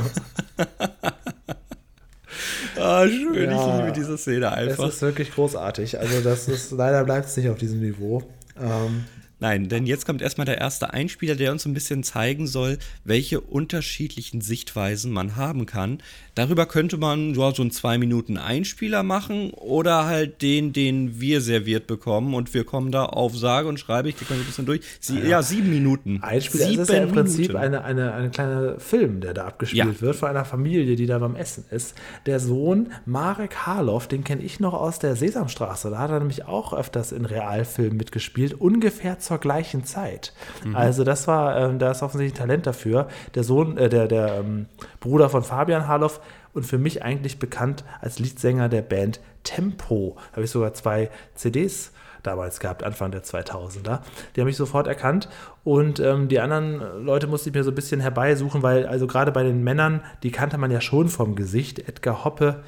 Ah, 2.76 3.08
schön, 3.08 3.52
Ja. 3.52 3.52
ich 3.52 3.82
liebe 3.82 3.92
diese 3.96 4.18
Szene 4.18 4.52
einfach. 4.52 4.88
ist 4.90 5.02
wirklich 5.02 5.32
großartig. 5.32 6.00
Also 6.00 6.22
das 6.22 6.48
ist, 6.48 6.72
leider 6.72 7.04
bleibt 7.04 7.28
es 7.28 7.38
nicht 7.38 7.48
auf 7.50 7.58
diesem 7.58 7.80
Niveau. 7.82 8.24
Ähm, 8.60 9.06
Nein, 9.44 9.68
denn 9.68 9.86
jetzt 9.86 10.06
kommt 10.06 10.22
erstmal 10.22 10.46
der 10.46 10.58
erste 10.60 10.94
Einspieler, 10.94 11.36
der 11.36 11.52
uns 11.52 11.66
ein 11.66 11.74
bisschen 11.74 12.02
zeigen 12.04 12.48
soll, 12.48 12.78
welche 13.04 13.42
unterschiedlichen 13.42 14.40
Sichtweisen 14.40 15.12
man 15.12 15.36
haben 15.36 15.66
kann. 15.66 15.98
Darüber 16.34 16.66
könnte 16.66 16.96
man 16.96 17.34
ja, 17.36 17.54
so 17.54 17.62
einen 17.62 17.72
zwei 17.72 17.98
Minuten 17.98 18.38
Einspieler 18.38 19.04
machen 19.04 19.50
oder 19.52 20.06
halt 20.06 20.42
den, 20.42 20.72
den 20.72 21.20
wir 21.20 21.42
serviert 21.42 21.88
bekommen 21.88 22.36
und 22.36 22.54
wir 22.54 22.64
kommen 22.64 22.94
da 22.94 23.04
auf 23.04 23.38
sage 23.38 23.68
und 23.68 23.82
schreibe, 23.82 24.08
ich 24.08 24.16
mal 24.16 24.28
so 24.30 24.34
ein 24.36 24.46
bisschen 24.46 24.66
durch. 24.66 24.80
Sie, 25.02 25.20
ja. 25.20 25.44
sieben 25.44 25.70
Minuten. 25.70 26.24
Einspieler, 26.24 26.68
sieben 26.68 26.82
ist 26.82 26.90
ja 26.90 27.04
im 27.04 27.12
Prinzip 27.12 27.50
Minuten. 27.50 27.58
eine, 27.58 27.84
eine, 27.84 28.14
eine 28.14 28.30
kleine 28.30 28.80
Film, 28.80 29.20
der 29.20 29.34
da 29.34 29.44
abgespielt 29.44 29.96
Ja. 29.96 30.02
wird 30.02 30.16
von 30.16 30.30
einer 30.30 30.46
Familie, 30.46 30.96
die 30.96 31.06
da 31.06 31.20
beim 31.20 31.36
Essen 31.36 31.66
ist. 31.70 31.96
Der 32.28 32.40
Sohn 32.40 32.94
Marek 33.06 33.58
Harloff, 33.66 34.08
den 34.08 34.24
kenne 34.24 34.42
ich 34.42 34.62
noch 34.62 34.74
aus 34.74 35.00
der 35.00 35.18
Sesamstraße. 35.18 35.90
Da 35.90 35.98
hat 36.00 36.12
er 36.12 36.20
nämlich 36.20 36.46
auch 36.46 36.72
öfters 36.74 37.12
in 37.12 37.26
Realfilmen 37.26 37.98
mitgespielt, 37.98 38.54
ungefähr 38.54 39.20
zur 39.20 39.33
gleichen 39.40 39.86
Zeit. 39.86 40.34
Mhm. 40.64 40.76
Also 40.76 41.04
das 41.04 41.28
war, 41.28 41.58
ähm, 41.58 41.80
da 41.80 41.92
ist 41.92 42.02
offensichtlich 42.02 42.40
ein 42.40 42.48
Talent 42.48 42.68
dafür. 42.68 43.08
Der 43.36 43.44
Sohn, 43.44 43.78
äh, 43.78 43.90
der, 43.90 44.08
der 44.08 44.40
ähm, 44.40 44.68
Bruder 45.00 45.30
von 45.30 45.44
Fabian 45.44 45.88
Harloff 45.88 46.20
und 46.54 46.66
für 46.66 46.78
mich 46.78 47.04
eigentlich 47.04 47.40
bekannt 47.40 47.84
als 48.02 48.20
Leadsänger 48.20 48.70
der 48.70 48.82
Band 48.82 49.20
Tempo. 49.44 50.16
Da 50.32 50.38
habe 50.38 50.46
ich 50.46 50.52
sogar 50.52 50.74
zwei 50.74 51.10
CDs 51.36 51.92
damals 52.24 52.60
gehabt, 52.60 52.84
Anfang 52.84 53.12
der 53.12 53.24
2000er. 53.24 54.00
Die 54.36 54.42
habe 54.42 54.50
ich 54.50 54.58
sofort 54.58 54.88
erkannt. 54.88 55.30
Und 55.64 56.00
ähm, 56.00 56.30
die 56.30 56.40
anderen 56.40 57.06
Leute 57.06 57.28
musste 57.28 57.50
ich 57.50 57.56
mir 57.56 57.64
so 57.64 57.72
ein 57.72 57.76
bisschen 57.76 58.00
herbeisuchen, 58.00 58.64
weil 58.64 58.88
also 58.88 59.08
gerade 59.08 59.32
bei 59.32 59.44
den 59.44 59.64
Männern, 59.64 60.02
die 60.24 60.32
kannte 60.32 60.58
man 60.58 60.72
ja 60.72 60.82
schon 60.82 61.10
vom 61.10 61.36
Gesicht. 61.36 61.88
Edgar 61.88 62.24
Hoppe 62.24 62.64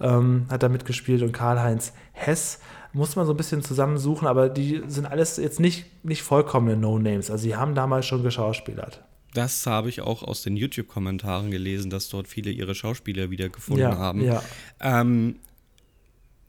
ähm, 0.00 0.46
hat 0.50 0.62
da 0.62 0.68
mitgespielt 0.68 1.22
und 1.22 1.32
Karl-Heinz 1.32 1.92
Hess. 2.12 2.60
Muss 2.92 3.14
man 3.16 3.24
so 3.26 3.32
ein 3.32 3.36
bisschen 3.36 3.62
zusammensuchen, 3.62 4.26
aber 4.26 4.48
die 4.48 4.82
sind 4.88 5.06
alles 5.06 5.36
jetzt 5.36 5.60
nicht, 5.60 5.84
nicht 6.04 6.22
vollkommene 6.22 6.76
No-Names. 6.76 7.30
Also 7.30 7.44
die 7.46 7.54
haben 7.56 7.74
damals 7.74 8.06
schon 8.06 8.22
geschauspielert. 8.22 9.04
Das 9.32 9.64
habe 9.66 9.88
ich 9.88 10.00
auch 10.00 10.24
aus 10.24 10.42
den 10.42 10.56
YouTube-Kommentaren 10.56 11.52
gelesen, 11.52 11.88
dass 11.90 12.08
dort 12.08 12.26
viele 12.26 12.50
ihre 12.50 12.74
Schauspieler 12.74 13.30
wieder 13.30 13.48
gefunden 13.48 13.82
Ja, 13.82 13.96
haben. 13.96 14.22
ja. 14.24 14.42
Ähm, 14.80 15.36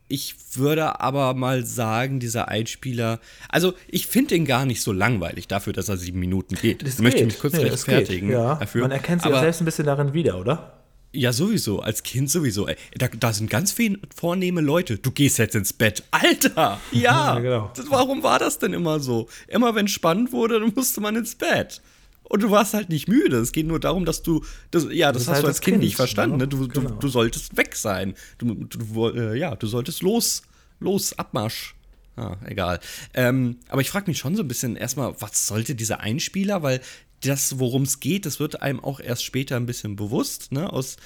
ich 0.08 0.36
würde 0.58 1.00
aber 1.00 1.34
mal 1.36 1.64
sagen, 1.64 2.20
dieser 2.20 2.48
Einspieler, 2.50 3.20
also 3.48 3.74
ich 3.88 4.08
finde 4.08 4.36
ihn 4.36 4.46
gar 4.46 4.66
nicht 4.66 4.82
so 4.82 4.92
langweilig 4.92 5.48
dafür, 5.48 5.74
dass 5.74 5.88
er 5.90 5.98
sieben 5.98 6.20
Minuten 6.20 6.56
geht. 6.56 6.82
Das 6.82 6.96
ich 6.96 7.00
möchte 7.00 7.20
geht. 7.20 7.28
mich 7.28 7.40
kurz 7.40 7.54
Nee, 7.54 7.64
rechtfertigen 7.64 8.28
geht, 8.28 8.36
Ja. 8.38 8.56
dafür. 8.56 8.82
Man 8.82 8.92
erkennt 8.92 9.22
sich 9.22 9.28
aber, 9.32 9.38
auch 9.38 9.44
selbst 9.44 9.62
ein 9.62 9.66
bisschen 9.66 9.86
darin 9.86 10.14
wieder, 10.14 10.40
oder? 10.40 10.81
Ja, 11.14 11.34
sowieso. 11.34 11.82
Als 11.82 12.04
Kind 12.04 12.30
sowieso. 12.30 12.68
Ey, 12.68 12.78
da, 12.98 13.08
da 13.10 13.34
sind 13.34 13.50
ganz 13.50 13.72
viele 13.74 14.00
vornehme 14.16 14.62
Leute. 14.62 14.98
Du 14.98 15.12
gehst 15.12 15.38
jetzt 15.40 15.56
ins 15.56 15.74
Bett. 15.74 16.04
Alter! 16.12 16.80
Ja! 16.92 17.34
Ja, 17.36 17.40
genau. 17.40 17.72
das, 17.76 17.90
warum 17.90 18.24
war 18.24 18.40
das 18.40 18.60
denn 18.60 18.74
immer 18.74 19.00
so? 19.02 19.28
Immer 19.48 19.76
wenn 19.76 19.88
spannend 19.90 20.32
wurde, 20.32 20.60
dann 20.60 20.72
musste 20.74 21.02
man 21.02 21.16
ins 21.18 21.36
Bett. 21.36 21.82
Und 22.24 22.44
du 22.44 22.50
warst 22.50 22.74
halt 22.74 22.88
nicht 22.88 23.10
müde. 23.10 23.38
Es 23.40 23.52
geht 23.52 23.68
nur 23.68 23.80
darum, 23.82 24.06
dass 24.06 24.24
du. 24.24 24.42
Das, 24.72 24.88
ja, 24.90 25.12
das 25.12 25.24
ist 25.24 25.28
hast 25.28 25.36
halt 25.36 25.44
du 25.44 25.48
als 25.48 25.58
das 25.58 25.66
Kind, 25.66 25.76
Kind, 25.76 25.84
nicht 25.84 25.96
verstanden. 25.98 26.38
ne? 26.38 26.44
Ne? 26.46 26.48
Du, 26.48 26.68
Genau. 26.70 26.90
du, 26.92 26.96
du 26.96 27.08
solltest 27.10 27.58
weg 27.58 27.76
sein. 27.76 28.16
Du, 28.38 28.54
du, 28.56 29.08
äh, 29.10 29.38
ja, 29.38 29.56
du 29.56 29.68
solltest 29.68 30.02
los. 30.02 30.44
Los, 30.80 31.18
Abmarsch. 31.20 31.76
Ah, 32.16 32.38
egal. 32.46 32.80
Ähm, 33.14 33.58
aber 33.68 33.82
ich 33.82 33.90
frage 33.90 34.10
mich 34.10 34.18
schon 34.18 34.36
so 34.38 34.44
ein 34.44 34.48
bisschen 34.48 34.78
erstmal, 34.78 35.14
was 35.20 35.46
sollte 35.48 35.76
dieser 35.76 36.00
Einspieler? 36.00 36.64
Weil 36.64 36.80
das, 37.22 37.60
worum 37.60 37.84
es 37.84 38.00
geht, 38.00 38.26
das 38.26 38.40
wird 38.40 38.62
einem 38.62 38.80
auch 38.80 39.00
erst 39.00 39.24
später 39.24 39.56
ein 39.56 39.66
bisschen 39.66 39.96
bewusst, 39.96 40.52
ne? 40.52 40.72
Aus 40.72 40.98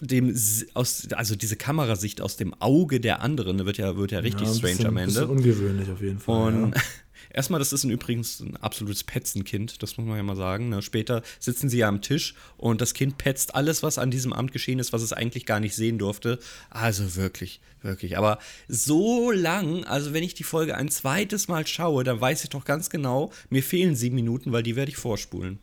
dem, 0.00 0.34
aus, 0.74 1.06
also 1.12 1.36
diese 1.36 1.54
Kamerasicht 1.56 2.20
aus 2.20 2.36
dem 2.36 2.54
Auge 2.60 2.98
der 2.98 3.22
anderen, 3.22 3.56
ne, 3.56 3.66
wird 3.66 3.78
ja, 3.78 3.96
wird 3.96 4.10
ja 4.10 4.18
richtig 4.18 4.42
Ja, 4.42 4.48
ein 4.48 4.54
strange 4.56 4.72
bisschen, 4.74 4.86
am 4.88 4.94
Bisschen 4.96 5.22
Ende. 5.22 5.32
ungewöhnlich 5.32 5.90
auf 5.90 6.00
jeden 6.00 6.18
Fall. 6.18 6.52
Und 6.54 6.74
ja. 6.74 6.82
erstmal, 7.32 7.58
das 7.58 7.72
ist 7.72 7.84
ein, 7.84 7.90
übrigens 7.90 8.40
ein 8.40 8.56
absolutes 8.56 9.04
Petzenkind, 9.04 9.82
das 9.82 9.96
muss 9.96 10.06
man 10.06 10.16
ja 10.16 10.22
mal 10.22 10.36
sagen. 10.36 10.68
Ne? 10.68 10.82
Später 10.82 11.22
sitzen 11.38 11.68
sie 11.68 11.78
ja 11.78 11.88
am 11.88 12.02
Tisch 12.02 12.34
und 12.56 12.80
das 12.80 12.94
Kind 12.94 13.18
petzt 13.18 13.54
alles, 13.54 13.82
was 13.82 13.98
an 13.98 14.10
diesem 14.10 14.32
Abend 14.32 14.52
geschehen 14.52 14.78
ist, 14.78 14.92
was 14.92 15.02
es 15.02 15.12
eigentlich 15.12 15.46
gar 15.46 15.60
nicht 15.60 15.74
sehen 15.74 15.98
durfte. 15.98 16.38
Also 16.70 17.16
wirklich, 17.16 17.60
wirklich. 17.82 18.18
Aber 18.18 18.38
so 18.68 19.30
lang, 19.30 19.84
also 19.84 20.12
wenn 20.12 20.22
ich 20.22 20.34
die 20.34 20.44
Folge 20.44 20.76
ein 20.76 20.88
zweites 20.88 21.48
Mal 21.48 21.66
schaue, 21.66 22.04
dann 22.04 22.20
weiß 22.20 22.44
ich 22.44 22.50
doch 22.50 22.64
ganz 22.64 22.90
genau, 22.90 23.32
mir 23.50 23.62
fehlen 23.62 23.96
sieben 23.96 24.16
Minuten, 24.16 24.52
weil 24.52 24.62
die 24.62 24.76
werde 24.76 24.90
ich 24.90 24.96
vorspulen. 24.96 25.58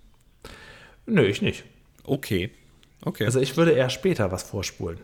Nö, 1.06 1.26
ich 1.26 1.42
nicht. 1.42 1.64
Okay. 2.04 2.52
Okay. 3.02 3.26
Also 3.26 3.40
ich 3.40 3.56
würde 3.56 3.72
eher 3.72 3.90
später 3.90 4.32
was 4.32 4.44
vorspulen. 4.44 5.00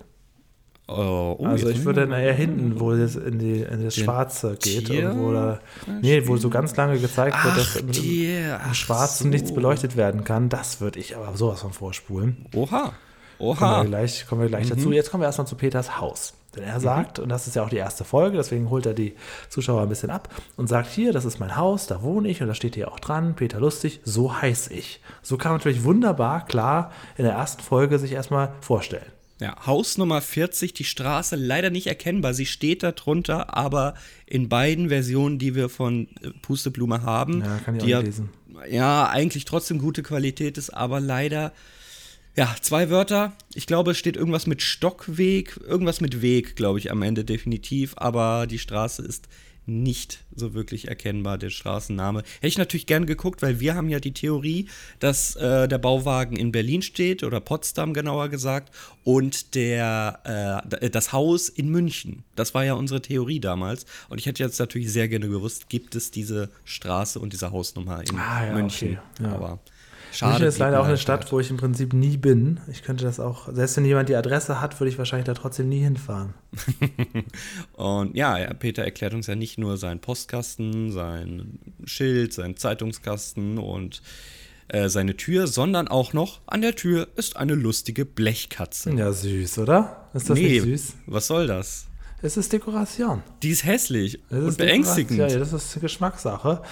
Oh, 0.87 1.35
oh, 1.39 1.45
Also 1.45 1.69
ich 1.69 1.83
würde 1.83 2.07
dann 2.07 2.19
eher 2.19 2.33
hinten, 2.33 2.79
wo 2.79 2.91
es 2.91 3.15
in, 3.15 3.39
die, 3.39 3.61
in 3.61 3.83
das 3.83 3.95
Schwarze 3.95 4.57
geht 4.61 4.89
wo 4.89 5.33
da, 5.33 5.59
nee, 6.01 6.27
wo 6.27 6.37
so 6.37 6.49
ganz 6.49 6.75
lange 6.75 6.99
gezeigt 6.99 7.37
wird, 7.43 7.57
dass 7.57 7.75
im, 7.75 7.89
im 7.89 8.55
ach 8.59 8.73
Schwarzen 8.75 9.25
so. 9.25 9.29
nichts 9.29 9.53
beleuchtet 9.53 9.95
werden 9.95 10.23
kann. 10.23 10.49
Das 10.49 10.81
würde 10.81 10.99
ich 10.99 11.15
aber 11.15 11.35
sowas 11.35 11.61
von 11.61 11.73
vorspulen. 11.73 12.45
Oha. 12.53 12.93
Kommen 13.37 13.49
Oha. 13.49 13.83
wir 13.83 13.89
gleich, 13.89 14.25
kommen 14.27 14.41
wir 14.41 14.47
gleich 14.47 14.69
dazu. 14.69 14.91
Jetzt 14.91 15.11
kommen 15.11 15.21
wir 15.21 15.25
erstmal 15.25 15.47
zu 15.47 15.55
Peters 15.55 15.99
Haus. 15.99 16.33
Denn 16.55 16.63
er 16.63 16.79
sagt, 16.79 17.19
und 17.19 17.29
das 17.29 17.47
ist 17.47 17.55
ja 17.55 17.63
auch 17.63 17.69
die 17.69 17.77
erste 17.77 18.03
Folge, 18.05 18.37
deswegen 18.37 18.69
holt 18.69 18.85
er 18.85 18.93
die 18.93 19.15
Zuschauer 19.49 19.81
ein 19.81 19.89
bisschen 19.89 20.09
ab 20.09 20.29
und 20.55 20.67
sagt, 20.67 20.89
hier, 20.89 21.11
das 21.11 21.25
ist 21.25 21.39
mein 21.39 21.57
Haus, 21.57 21.87
da 21.87 22.01
wohne 22.01 22.29
ich 22.29 22.41
und 22.41 22.47
da 22.47 22.53
steht 22.53 22.75
hier 22.75 22.91
auch 22.91 22.99
dran, 22.99 23.35
Peter 23.35 23.59
Lustig, 23.59 23.99
so 24.03 24.41
heiß 24.41 24.69
ich. 24.69 25.01
So 25.21 25.37
kann 25.37 25.51
man 25.51 25.59
natürlich 25.59 25.83
wunderbar, 25.83 26.45
klar, 26.45 26.91
in 27.17 27.25
der 27.25 27.33
ersten 27.33 27.61
Folge 27.61 27.99
sich 27.99 28.13
erstmal 28.13 28.53
vorstellen. 28.61 29.11
Ja, 29.41 29.65
Haus 29.65 29.97
Nummer 29.97 30.21
40, 30.21 30.73
die 30.73 30.85
Straße 30.85 31.35
leider 31.35 31.69
nicht 31.69 31.87
erkennbar. 31.87 32.33
Sie 32.33 32.45
steht 32.45 32.83
da 32.83 32.93
drunter, 32.93 33.55
aber 33.57 33.95
in 34.25 34.47
beiden 34.47 34.87
Versionen, 34.89 35.39
die 35.39 35.55
wir 35.55 35.67
von 35.67 36.07
äh, 36.21 36.29
Pusteblume 36.41 37.03
haben, 37.03 37.41
Ja, 37.41 37.57
kann 37.59 37.75
ich 37.75 37.81
auch 37.81 37.85
die 37.85 37.93
nicht 37.95 38.05
lesen. 38.05 38.29
ja 38.69 39.09
eigentlich 39.09 39.43
trotzdem 39.43 39.79
gute 39.79 40.03
Qualität 40.03 40.57
ist, 40.57 40.69
aber 40.69 40.99
leider 41.01 41.51
ja, 42.37 42.53
zwei 42.61 42.89
Wörter. 42.89 43.33
Ich 43.53 43.65
glaube, 43.65 43.91
es 43.91 43.97
steht 43.97 44.17
irgendwas 44.17 44.45
mit 44.47 44.61
Stockweg, 44.61 45.57
irgendwas 45.65 46.01
mit 46.01 46.21
Weg, 46.21 46.55
glaube 46.55 46.79
ich, 46.79 46.91
am 46.91 47.01
Ende 47.01 47.23
definitiv, 47.23 47.93
aber 47.97 48.45
die 48.47 48.59
Straße 48.59 49.01
ist 49.01 49.27
nicht 49.67 50.23
so 50.35 50.53
wirklich 50.53 50.87
erkennbar, 50.87 51.37
der 51.37 51.49
Straßenname. 51.49 52.19
Hätte 52.19 52.47
ich 52.47 52.57
natürlich 52.57 52.85
gern 52.85 53.05
geguckt, 53.05 53.41
weil 53.41 53.59
wir 53.59 53.75
haben 53.75 53.89
ja 53.89 53.99
die 53.99 54.13
Theorie, 54.13 54.67
dass 54.99 55.35
äh, 55.35 55.67
der 55.67 55.77
Bauwagen 55.77 56.35
in 56.35 56.51
Berlin 56.51 56.81
steht 56.81 57.23
oder 57.23 57.39
Potsdam 57.39 57.93
genauer 57.93 58.29
gesagt 58.29 58.73
und 59.03 59.55
der, 59.55 60.61
äh, 60.81 60.89
das 60.89 61.13
Haus 61.13 61.49
in 61.49 61.69
München. 61.69 62.23
Das 62.35 62.53
war 62.53 62.63
ja 62.65 62.73
unsere 62.73 63.01
Theorie 63.01 63.39
damals. 63.39 63.85
Und 64.09 64.19
ich 64.19 64.25
hätte 64.25 64.43
jetzt 64.43 64.59
natürlich 64.59 64.91
sehr 64.91 65.07
gerne 65.07 65.27
gewusst, 65.29 65.69
gibt 65.69 65.95
es 65.95 66.11
diese 66.11 66.49
Straße 66.63 67.19
und 67.19 67.33
diese 67.33 67.51
Hausnummer 67.51 68.01
in 68.07 68.17
Ah, 68.19 68.45
ja, 68.47 68.53
München. 68.53 68.99
okay, 69.15 69.23
ja. 69.23 69.31
Aber 69.33 69.59
schade. 70.15 70.33
München 70.33 70.47
ist 70.47 70.59
leider 70.59 70.79
auch 70.79 70.83
eine 70.83 70.91
halt 70.91 70.99
Stadt, 70.99 71.31
wo 71.31 71.39
ich 71.39 71.49
im 71.49 71.57
Prinzip 71.57 71.93
nie 71.93 72.17
bin. 72.17 72.59
Ich 72.71 72.83
könnte 72.83 73.03
das 73.05 73.19
auch, 73.19 73.49
selbst 73.51 73.77
wenn 73.77 73.85
jemand 73.85 74.09
die 74.09 74.15
Adresse 74.15 74.61
hat, 74.61 74.79
würde 74.79 74.89
ich 74.89 74.97
wahrscheinlich 74.97 75.25
da 75.25 75.33
trotzdem 75.33 75.69
nie 75.69 75.79
hinfahren. 75.79 76.33
Und 77.73 78.15
ja, 78.15 78.53
Peter 78.53 78.83
erklärt 78.83 79.13
uns 79.13 79.27
ja 79.27 79.35
nicht 79.35 79.57
nur 79.57 79.77
seinen 79.77 79.99
Postkasten, 79.99 80.91
sein 80.91 81.59
Schild, 81.85 82.33
seinen 82.33 82.57
Zeitungskasten 82.57 83.57
und 83.57 84.01
äh, 84.67 84.89
seine 84.89 85.15
Tür, 85.15 85.47
sondern 85.47 85.87
auch 85.87 86.13
noch 86.13 86.41
an 86.47 86.61
der 86.61 86.75
Tür 86.75 87.07
ist 87.15 87.37
eine 87.37 87.53
lustige 87.53 88.05
Blechkatze. 88.05 88.91
Ja, 88.91 89.11
süß, 89.11 89.59
oder? 89.59 90.09
Ist 90.13 90.29
das 90.29 90.39
nicht 90.39 90.63
süß? 90.63 90.93
was 91.05 91.27
soll 91.27 91.47
das? 91.47 91.87
Es 92.21 92.37
ist 92.37 92.51
Dekoration. 92.51 93.21
Die 93.43 93.49
ist 93.49 93.65
hässlich 93.65 94.19
Es 94.29 94.37
und 94.37 94.47
ist 94.47 94.57
beängstigend. 94.57 95.19
Ja, 95.19 95.27
das 95.27 95.53
ist 95.53 95.79
Geschmackssache. 95.79 96.63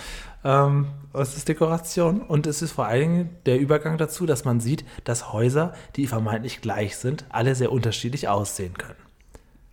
Ähm, 0.43 0.87
es 1.13 1.37
ist 1.37 1.47
Dekoration 1.47 2.21
und 2.21 2.47
es 2.47 2.61
ist 2.61 2.71
vor 2.71 2.85
allen 2.87 3.01
Dingen 3.01 3.29
der 3.45 3.59
Übergang 3.59 3.97
dazu, 3.97 4.25
dass 4.25 4.45
man 4.45 4.59
sieht, 4.59 4.83
dass 5.03 5.31
Häuser, 5.31 5.73
die 5.95 6.07
vermeintlich 6.07 6.61
gleich 6.61 6.97
sind, 6.97 7.25
alle 7.29 7.55
sehr 7.55 7.71
unterschiedlich 7.71 8.27
aussehen 8.27 8.73
können. 8.77 8.95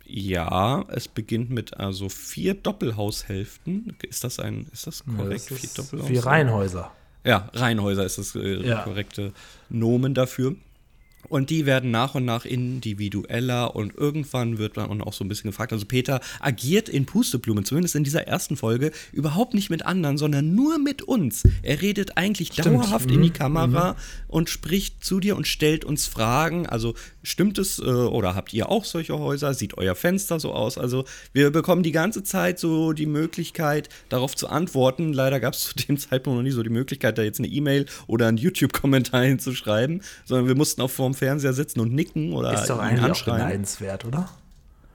Ja, 0.05 0.83
es 0.89 1.07
beginnt 1.07 1.49
mit 1.51 1.77
also 1.77 2.09
vier 2.09 2.53
Doppelhaushälften. 2.53 3.95
Ist 4.03 4.23
das 4.23 4.39
ein, 4.39 4.67
ist 4.73 4.85
das 4.87 5.03
korrekt? 5.05 5.49
Das 5.51 5.59
vier 5.59 5.69
Doppelhaushälften? 5.75 6.09
wie 6.09 6.17
Reihenhäuser. 6.17 6.91
Ja, 7.23 7.49
Reihenhäuser 7.53 8.05
ist 8.05 8.17
das 8.17 8.35
äh, 8.35 8.67
Ja. 8.67 8.81
korrekte 8.83 9.31
Nomen 9.69 10.13
dafür. 10.13 10.55
Und 11.29 11.49
die 11.49 11.65
werden 11.65 11.91
nach 11.91 12.15
und 12.15 12.25
nach 12.25 12.45
individueller 12.45 13.75
und 13.75 13.95
irgendwann 13.95 14.57
wird 14.57 14.75
man 14.75 15.01
auch 15.01 15.13
so 15.13 15.23
ein 15.23 15.27
bisschen 15.27 15.49
gefragt. 15.49 15.73
Also 15.73 15.85
Peter 15.85 16.19
agiert 16.39 16.89
in 16.89 17.05
Pusteblumen, 17.05 17.65
zumindest 17.65 17.95
in 17.95 18.03
dieser 18.03 18.27
ersten 18.27 18.57
Folge, 18.57 18.91
überhaupt 19.11 19.53
nicht 19.53 19.69
mit 19.69 19.85
anderen, 19.85 20.17
sondern 20.17 20.55
nur 20.55 20.79
mit 20.79 21.01
uns. 21.01 21.43
Er 21.61 21.81
redet 21.81 22.17
eigentlich 22.17 22.51
dauerhaft 22.51 23.09
in 23.11 23.21
die 23.21 23.29
Kamera 23.29 23.95
und 24.27 24.49
spricht 24.49 25.03
zu 25.03 25.19
dir 25.19 25.35
und 25.35 25.47
stellt 25.47 25.85
uns 25.85 26.07
Fragen. 26.07 26.65
Also 26.67 26.95
stimmt 27.23 27.57
es 27.57 27.79
äh, 27.79 27.83
oder 27.83 28.35
habt 28.35 28.53
ihr 28.53 28.69
auch 28.69 28.85
solche 28.85 29.17
Häuser? 29.17 29.53
Sieht 29.53 29.77
euer 29.77 29.95
Fenster 29.95 30.39
so 30.39 30.53
aus? 30.53 30.77
Also 30.77 31.05
wir 31.33 31.51
bekommen 31.51 31.83
die 31.83 31.91
ganze 31.91 32.23
Zeit 32.23 32.59
so 32.59 32.93
die 32.93 33.05
Möglichkeit, 33.05 33.89
darauf 34.09 34.35
zu 34.35 34.47
antworten. 34.47 35.13
Leider 35.13 35.39
gab 35.39 35.53
es 35.53 35.63
zu 35.69 35.75
dem 35.75 35.97
Zeitpunkt 35.97 36.37
noch 36.37 36.43
nie 36.43 36.51
so 36.51 36.63
die 36.63 36.69
Möglichkeit, 36.69 37.17
da 37.17 37.23
jetzt 37.23 37.39
eine 37.39 37.47
E-Mail 37.47 37.85
oder 38.07 38.27
einen 38.27 38.37
YouTube-Kommentar 38.37 39.23
hinzuschreiben, 39.31 40.01
sondern 40.25 40.47
wir 40.47 40.55
mussten 40.55 40.81
auch 40.81 40.89
vorm 41.13 41.17
Fernseher 41.17 41.53
sitzen 41.53 41.79
und 41.79 41.93
nicken 41.93 42.33
oder 42.33 42.53
Ist 42.53 42.69
doch 42.69 42.79
eigentlich 42.79 43.03
auch 43.03 43.09
anschreien. 43.09 43.37
beneidenswert, 43.37 44.05
oder? 44.05 44.29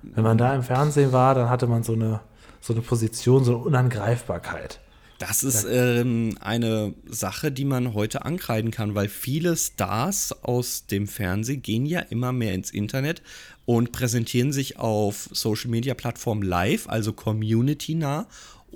Wenn 0.03 0.25
man 0.25 0.39
da 0.39 0.55
im 0.55 0.63
Fernsehen 0.63 1.13
war, 1.13 1.35
dann 1.35 1.49
hatte 1.49 1.67
man 1.67 1.83
so 1.83 1.95
eine, 1.95 2.21
so 2.61 2.73
eine 2.73 2.83
Position, 2.83 3.45
so 3.45 3.57
eine 3.57 3.65
Unangreifbarkeit. 3.65 4.81
Das 5.19 5.43
ist 5.43 5.67
ähm, 5.71 6.37
eine 6.41 6.93
Sache, 7.07 7.51
die 7.51 7.65
man 7.65 7.95
heute 7.95 8.25
ankreiden 8.27 8.71
kann, 8.71 8.95
weil 8.95 9.09
viele 9.09 9.57
Stars 9.57 10.35
aus 10.43 10.87
dem 10.87 11.09
Fernsehen 11.09 11.63
gehen 11.63 11.87
ja 11.87 12.01
immer 12.01 12.33
mehr 12.33 12.53
ins 12.53 12.71
Internet 12.71 13.23
und 13.65 13.93
präsentieren 13.93 14.53
sich 14.53 14.79
auf 14.79 15.29
Social-Media-Plattformen 15.33 16.43
live, 16.43 16.89
also 16.89 17.15
community-nah, 17.15 18.27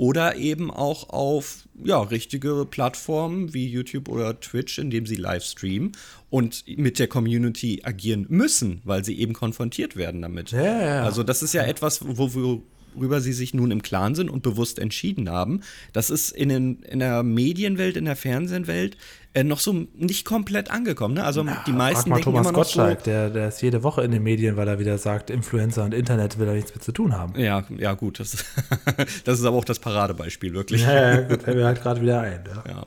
oder 0.00 0.36
eben 0.36 0.70
auch 0.70 1.10
auf 1.10 1.68
ja, 1.84 2.00
richtige 2.00 2.64
Plattformen 2.64 3.52
wie 3.52 3.66
YouTube 3.68 4.08
oder 4.08 4.40
Twitch, 4.40 4.78
indem 4.78 5.04
sie 5.04 5.16
live 5.16 5.44
streamen 5.44 5.92
und 6.30 6.64
mit 6.78 6.98
der 6.98 7.06
Community 7.06 7.82
agieren 7.84 8.24
müssen, 8.30 8.80
weil 8.84 9.04
sie 9.04 9.20
eben 9.20 9.34
konfrontiert 9.34 9.96
werden 9.96 10.22
damit. 10.22 10.52
Ja, 10.52 10.62
ja. 10.80 11.02
Also 11.04 11.22
das 11.22 11.42
ist 11.42 11.52
ja 11.52 11.64
etwas, 11.64 12.00
wo, 12.02 12.62
worüber 12.94 13.20
sie 13.20 13.32
sich 13.32 13.54
nun 13.54 13.70
im 13.70 13.82
Klaren 13.82 14.14
sind 14.14 14.30
und 14.30 14.42
bewusst 14.42 14.78
entschieden 14.78 15.30
haben. 15.30 15.60
Das 15.92 16.10
ist 16.10 16.30
in, 16.30 16.48
den, 16.48 16.82
in 16.82 16.98
der 16.98 17.22
Medienwelt, 17.22 17.96
in 17.96 18.04
der 18.04 18.16
Fernsehwelt 18.16 18.96
äh, 19.32 19.44
noch 19.44 19.60
so 19.60 19.86
nicht 19.94 20.24
komplett 20.24 20.70
angekommen. 20.70 21.14
Ne? 21.14 21.24
Also 21.24 21.46
die 21.66 21.72
meisten 21.72 22.10
mal 22.10 22.16
denken 22.16 22.32
Thomas 22.32 22.48
immer 22.48 22.58
noch 22.58 22.64
so, 22.64 22.80
Gottschalk, 22.80 23.04
der, 23.04 23.30
der 23.30 23.48
ist 23.48 23.62
jede 23.62 23.82
Woche 23.82 24.02
in 24.02 24.10
den 24.10 24.22
Medien, 24.22 24.56
weil 24.56 24.66
er 24.66 24.78
wieder 24.78 24.98
sagt, 24.98 25.30
Influencer 25.30 25.84
und 25.84 25.94
Internet 25.94 26.38
will 26.38 26.48
er 26.48 26.54
nichts 26.54 26.74
mit 26.74 26.82
zu 26.82 26.92
tun 26.92 27.16
haben. 27.16 27.38
Ja, 27.38 27.64
ja 27.76 27.94
gut, 27.94 28.18
das, 28.18 28.44
das 29.24 29.38
ist 29.38 29.44
aber 29.44 29.56
auch 29.56 29.64
das 29.64 29.78
Paradebeispiel, 29.78 30.52
wirklich. 30.52 30.82
Ja, 30.82 31.12
ja, 31.12 31.20
gut, 31.20 31.42
fällt 31.42 31.56
mir 31.56 31.64
halt 31.64 31.80
gerade 31.80 32.00
wieder 32.00 32.20
ein. 32.20 32.44
Ja. 32.46 32.64
Ja. 32.72 32.86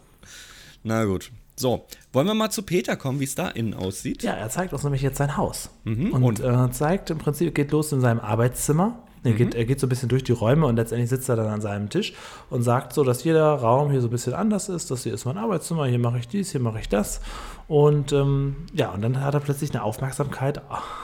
Na 0.84 1.06
gut. 1.06 1.32
So, 1.56 1.86
wollen 2.12 2.28
wir 2.28 2.34
mal 2.34 2.50
zu 2.50 2.64
Peter 2.64 2.96
kommen, 2.96 3.20
wie 3.20 3.26
es 3.26 3.36
da 3.36 3.48
innen 3.48 3.74
aussieht? 3.74 4.24
Ja, 4.24 4.34
er 4.34 4.50
zeigt 4.50 4.74
uns 4.74 4.84
nämlich 4.84 5.02
jetzt 5.02 5.18
sein 5.18 5.38
Haus. 5.38 5.70
Mhm, 5.84 6.12
und 6.12 6.40
äh, 6.40 6.72
zeigt 6.72 7.10
im 7.12 7.20
Prinzip, 7.20 7.54
geht 7.54 7.72
los 7.72 7.92
in 7.92 8.02
seinem 8.02 8.20
Arbeitszimmer. 8.20 9.04
Er, 9.24 9.32
Mhm. 9.32 9.38
geht, 9.38 9.56
er 9.56 9.66
geht 9.66 9.80
so 9.80 9.88
ein 9.88 9.90
bisschen 9.90 10.10
durch 10.10 10.24
die 10.24 10.32
Räume 10.34 10.66
und 10.68 10.76
letztendlich 10.76 11.10
sitzt 11.10 11.30
er 11.30 11.36
dann 11.38 11.48
an 11.48 11.62
seinem 11.62 11.90
Tisch 11.90 12.14
und 12.50 12.62
sagt 12.64 12.94
so, 12.94 13.04
dass 13.04 13.24
jeder 13.24 13.54
Raum 13.56 13.90
hier 13.92 14.02
so 14.02 14.08
ein 14.08 14.12
bisschen 14.12 14.34
anders 14.34 14.68
ist. 14.70 14.92
Das 14.92 15.04
hier 15.04 15.14
ist 15.14 15.26
mein 15.26 15.38
Arbeitszimmer, 15.38 15.86
hier 15.86 16.00
mache 16.00 16.20
ich 16.20 16.28
dies, 16.28 16.52
hier 16.52 16.60
mache 16.62 16.80
ich 16.80 16.90
das. 16.90 17.22
Und 17.68 18.12
ähm, 18.12 18.56
ja, 18.74 18.90
und 18.92 19.02
dann 19.02 19.22
hat 19.22 19.34
er 19.34 19.40
plötzlich 19.40 19.72
eine 19.72 19.84
Aufmerksamkeit. 19.84 20.62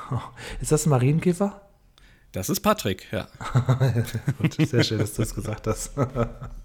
Ist 0.62 0.72
das 0.72 0.86
ein 0.86 0.90
Marienkäfer? 0.90 1.62
Das 2.32 2.50
ist 2.50 2.60
Patrick, 2.60 3.08
ja. 3.12 3.28
Gut, 4.40 4.54
sehr 4.54 4.84
schön, 4.84 5.00
dass 5.00 5.14
du 5.14 5.24
es 5.24 5.34
gesagt 5.34 5.66
hast. 5.66 5.94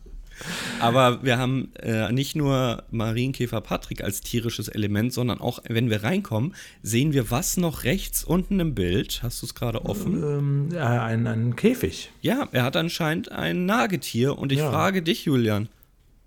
Aber 0.80 1.22
wir 1.24 1.38
haben 1.38 1.72
äh, 1.80 2.10
nicht 2.12 2.36
nur 2.36 2.82
Marienkäfer 2.90 3.60
Patrick 3.60 4.02
als 4.02 4.20
tierisches 4.20 4.68
Element, 4.68 5.12
sondern 5.12 5.40
auch, 5.40 5.60
wenn 5.68 5.90
wir 5.90 6.02
reinkommen, 6.02 6.54
sehen 6.82 7.12
wir 7.12 7.30
was 7.30 7.56
noch 7.56 7.84
rechts 7.84 8.24
unten 8.24 8.60
im 8.60 8.74
Bild. 8.74 9.20
Hast 9.22 9.42
du 9.42 9.46
es 9.46 9.54
gerade 9.54 9.84
offen? 9.86 10.22
Ähm, 10.22 10.68
äh, 10.72 10.78
ein, 10.78 11.26
ein 11.26 11.56
Käfig. 11.56 12.10
Ja, 12.20 12.48
er 12.52 12.64
hat 12.64 12.76
anscheinend 12.76 13.30
ein 13.32 13.66
Nagetier 13.66 14.36
und 14.38 14.52
ich 14.52 14.58
Ja. 14.58 14.70
frage 14.70 15.02
dich, 15.02 15.24
Julian, 15.24 15.68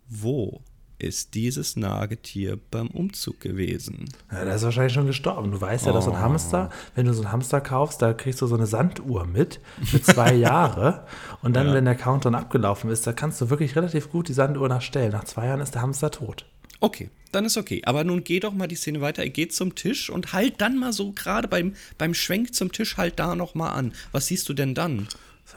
wo 0.10 0.62
ist 1.00 1.34
dieses 1.36 1.76
Nagetier 1.76 2.58
beim 2.72 2.88
Umzug 2.88 3.40
gewesen? 3.40 4.06
Ja, 4.32 4.46
der 4.46 4.56
ist 4.56 4.64
wahrscheinlich 4.64 4.94
schon 4.94 5.08
gestorben. 5.08 5.52
Du 5.52 5.62
weißt 5.62 5.86
ja, 5.86 5.92
dass 5.92 6.06
so 6.06 6.12
Oh. 6.12 6.16
ein 6.16 6.22
Hamster, 6.22 6.70
wenn 6.96 7.06
du 7.06 7.14
so 7.14 7.22
einen 7.24 7.32
Hamster 7.32 7.62
kaufst, 7.62 8.02
da 8.02 8.14
kriegst 8.14 8.42
du 8.42 8.48
so 8.48 8.56
eine 8.56 8.66
Sanduhr 8.68 9.26
mit 9.26 9.60
für 9.84 10.02
zwei 10.02 10.34
Jahre. 10.36 11.06
Und 11.42 11.56
dann, 11.56 11.68
Ja. 11.68 11.74
wenn 11.74 11.86
der 11.86 11.96
Countdown 11.96 12.36
abgelaufen 12.36 12.90
ist, 12.90 13.06
da 13.06 13.14
kannst 13.14 13.40
du 13.42 13.50
wirklich 13.50 13.76
relativ 13.76 14.10
gut 14.12 14.28
die 14.28 14.34
Sanduhr 14.34 14.68
nachstellen. 14.70 15.12
Nach 15.12 15.24
zwei 15.26 15.48
Jahren 15.48 15.62
ist 15.62 15.76
der 15.76 15.82
Hamster 15.82 16.12
tot. 16.12 16.46
Okay, 16.80 17.10
dann 17.32 17.46
ist 17.46 17.58
okay. 17.58 17.82
Aber 17.86 18.04
nun 18.04 18.24
geh 18.24 18.40
doch 18.40 18.54
mal 18.54 18.68
die 18.68 18.76
Szene 18.76 19.02
weiter. 19.02 19.24
Er 19.24 19.30
geht 19.30 19.52
zum 19.54 19.74
Tisch 19.74 20.12
und 20.12 20.34
halt 20.34 20.62
dann 20.62 20.78
mal 20.78 20.94
so 20.94 21.12
gerade 21.12 21.48
beim, 21.48 21.74
beim 21.98 22.14
Schwenk 22.14 22.54
zum 22.54 22.72
Tisch 22.72 22.98
halt 22.98 23.18
da 23.20 23.36
noch 23.36 23.56
mal 23.56 23.70
an. 23.70 23.94
Was 24.12 24.28
siehst 24.28 24.48
du 24.48 24.54
denn 24.54 24.76
dann? 24.76 25.08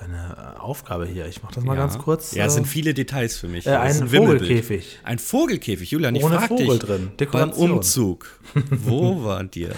Eine 0.02 0.54
äh, 0.56 0.58
Aufgabe 0.58 1.06
hier. 1.06 1.26
Ich 1.26 1.42
mache 1.42 1.54
das 1.54 1.64
mal 1.64 1.76
ganz 1.76 1.98
kurz. 1.98 2.32
Ja, 2.32 2.46
es 2.46 2.52
äh, 2.52 2.54
sind 2.56 2.66
viele 2.66 2.94
Details 2.94 3.36
für 3.36 3.48
mich. 3.48 3.66
äh, 3.66 3.70
ein 3.70 4.10
Wimmelbild. 4.10 4.40
Vogelkäfig. 4.40 4.98
Ein 5.04 5.18
Vogelkäfig, 5.18 5.90
Julian, 5.90 6.14
ich 6.14 6.24
Ohne 6.24 6.38
frag 6.38 6.48
Vogel 6.48 6.66
dich. 6.66 6.78
drin. 6.78 7.06
Beim 7.08 7.16
Dekoration. 7.18 7.70
Umzug. 7.72 8.40
Wo 8.70 9.24
war 9.24 9.44
dir? 9.44 9.72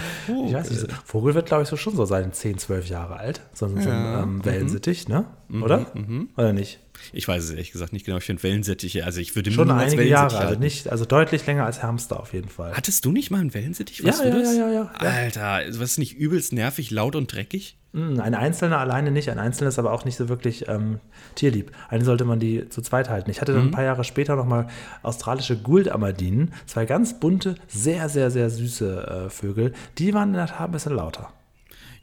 Ich 0.46 0.54
weiß 0.54 0.70
nicht, 0.70 0.86
Vogel 1.04 1.34
wird, 1.34 1.46
glaube 1.46 1.64
ich, 1.64 1.68
so 1.68 1.76
schon 1.76 1.96
so 1.96 2.04
sein 2.04 2.32
10, 2.32 2.58
12 2.58 2.88
Jahre 2.88 3.16
alt. 3.16 3.40
So, 3.52 3.68
so 3.68 3.74
ein 3.76 4.22
ähm, 4.22 4.44
Wellensittich, 4.44 5.08
ne? 5.08 5.26
Oder? 5.50 5.92
Oder 6.36 6.52
nicht? 6.52 6.78
Ich 7.12 7.26
weiß 7.26 7.42
es 7.44 7.50
ehrlich 7.50 7.72
gesagt 7.72 7.92
nicht 7.92 8.06
genau. 8.06 8.18
Ich 8.18 8.24
finde 8.24 8.42
Wellensittiche, 8.42 9.04
also 9.04 9.20
ich 9.20 9.34
würde 9.34 9.50
Schon 9.50 9.70
einige 9.70 10.04
Jahre, 10.04 10.36
also 10.36 10.48
halten. 10.50 10.62
nicht, 10.62 10.88
also 10.88 11.04
deutlich 11.04 11.44
länger 11.46 11.66
als 11.66 11.82
Hamster 11.82 12.20
auf 12.20 12.32
jeden 12.32 12.48
Fall. 12.48 12.72
Hattest 12.74 13.04
du 13.04 13.10
nicht 13.12 13.30
mal 13.30 13.40
einen 13.40 13.52
Wellensittich? 13.52 13.98
Ja, 13.98 14.14
ja, 14.14 14.24
ja, 14.28 14.38
ja, 14.38 14.52
ja, 14.52 14.72
ja. 14.72 14.90
Alter, 14.94 15.62
was 15.70 15.90
ist 15.92 15.98
nicht 15.98 16.14
übelst 16.16 16.52
nervig, 16.52 16.90
laut 16.90 17.16
und 17.16 17.32
dreckig? 17.32 17.76
Hm, 17.92 18.20
Ein 18.20 18.34
einzelner 18.34 18.78
alleine 18.78 19.10
nicht, 19.10 19.28
ein 19.30 19.38
einzelner 19.38 19.68
ist 19.68 19.78
aber 19.78 19.92
auch 19.92 20.04
nicht 20.04 20.16
so 20.16 20.28
wirklich 20.28 20.66
ähm, 20.68 20.98
tierlieb. 21.34 21.72
Eigentlich 21.88 22.06
sollte 22.06 22.24
man 22.24 22.38
die 22.38 22.68
zu 22.68 22.80
zweit 22.80 23.10
halten. 23.10 23.30
Ich 23.30 23.40
hatte 23.40 23.52
dann 23.52 23.66
ein 23.66 23.70
paar 23.70 23.84
Jahre 23.84 24.04
später 24.04 24.34
nochmal 24.36 24.66
australische 25.02 25.58
Guldamadinen, 25.58 26.54
zwei 26.66 26.86
ganz 26.86 27.20
bunte, 27.20 27.56
sehr, 27.68 28.08
sehr, 28.08 28.30
sehr 28.30 28.48
süße 28.48 29.26
äh, 29.26 29.30
Vögel. 29.30 29.72
Die 29.98 30.14
waren 30.14 30.30
in 30.30 30.34
der 30.36 30.46
Tat 30.46 30.68
ein 30.68 30.72
bisschen 30.72 30.94
lauter. 30.96 31.30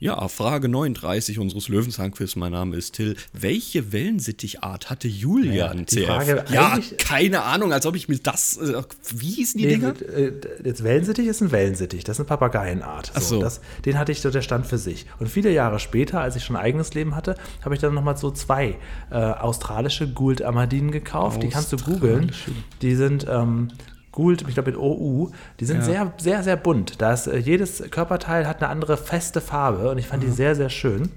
Ja, 0.01 0.25
Frage 0.29 0.69
39 0.69 1.39
unseres 1.39 1.67
Löwenzahnquiz. 1.67 2.37
Mein 2.37 2.53
Name 2.53 2.77
ist 2.77 2.93
Till. 2.95 3.17
Welche 3.33 3.91
Wellensittichart 3.91 4.89
hatte 4.89 5.09
Julian 5.09 5.79
Ja, 5.79 5.85
CF? 5.85 6.49
Ja, 6.53 6.79
keine 6.97 7.43
Ahnung, 7.43 7.73
als 7.73 7.85
ob 7.85 7.95
ich 7.97 8.07
mir 8.07 8.17
das. 8.17 8.55
Äh, 8.57 8.81
wie 9.13 9.27
hießen 9.31 9.59
die 9.59 9.65
Nee, 9.67 9.73
Dinger? 9.73 9.93
äh, 10.15 10.31
jetzt 10.63 10.85
Wellensittich 10.85 11.27
ist 11.27 11.41
ein 11.41 11.51
Wellensittich, 11.51 12.05
das 12.05 12.15
ist 12.15 12.19
eine 12.21 12.27
Papageienart. 12.27 13.11
Ach 13.13 13.19
so. 13.21 13.41
das, 13.41 13.59
den 13.83 13.99
hatte 13.99 14.13
ich 14.13 14.21
so, 14.21 14.29
der 14.29 14.41
stand 14.41 14.65
für 14.67 14.77
sich. 14.77 15.05
Und 15.19 15.27
viele 15.27 15.51
Jahre 15.51 15.79
später, 15.79 16.21
als 16.21 16.37
ich 16.37 16.45
schon 16.45 16.55
ein 16.55 16.61
eigenes 16.63 16.93
Leben 16.93 17.13
hatte, 17.13 17.35
habe 17.65 17.75
ich 17.75 17.81
dann 17.81 17.93
nochmal 17.93 18.15
so 18.15 18.31
zwei 18.31 18.77
äh, 19.11 19.15
australische 19.15 20.07
Gould-Amadinen 20.07 20.91
gekauft. 20.91 21.43
Die 21.43 21.49
kannst 21.49 21.73
du 21.73 21.77
googeln. 21.77 22.31
Die 22.81 22.95
sind 22.95 23.25
ähm, 23.29 23.67
Gould, 24.19 24.43
ich 24.47 24.53
glaube 24.53 24.71
mit 24.71 24.79
OU, 24.79 25.31
die 25.61 25.65
sind 25.65 25.77
Ja. 25.77 25.83
sehr, 25.83 26.13
sehr, 26.17 26.43
sehr 26.43 26.55
bunt. 26.57 27.01
Da 27.01 27.13
ist, 27.13 27.27
äh, 27.27 27.37
jedes 27.37 27.81
Körperteil 27.89 28.47
hat 28.47 28.61
eine 28.61 28.69
andere 28.69 28.97
feste 28.97 29.39
Farbe 29.39 29.89
und 29.91 29.97
ich 29.97 30.07
fand 30.07 30.23
die 30.23 30.29
sehr, 30.31 30.55
sehr 30.55 30.69
schön. 30.69 31.09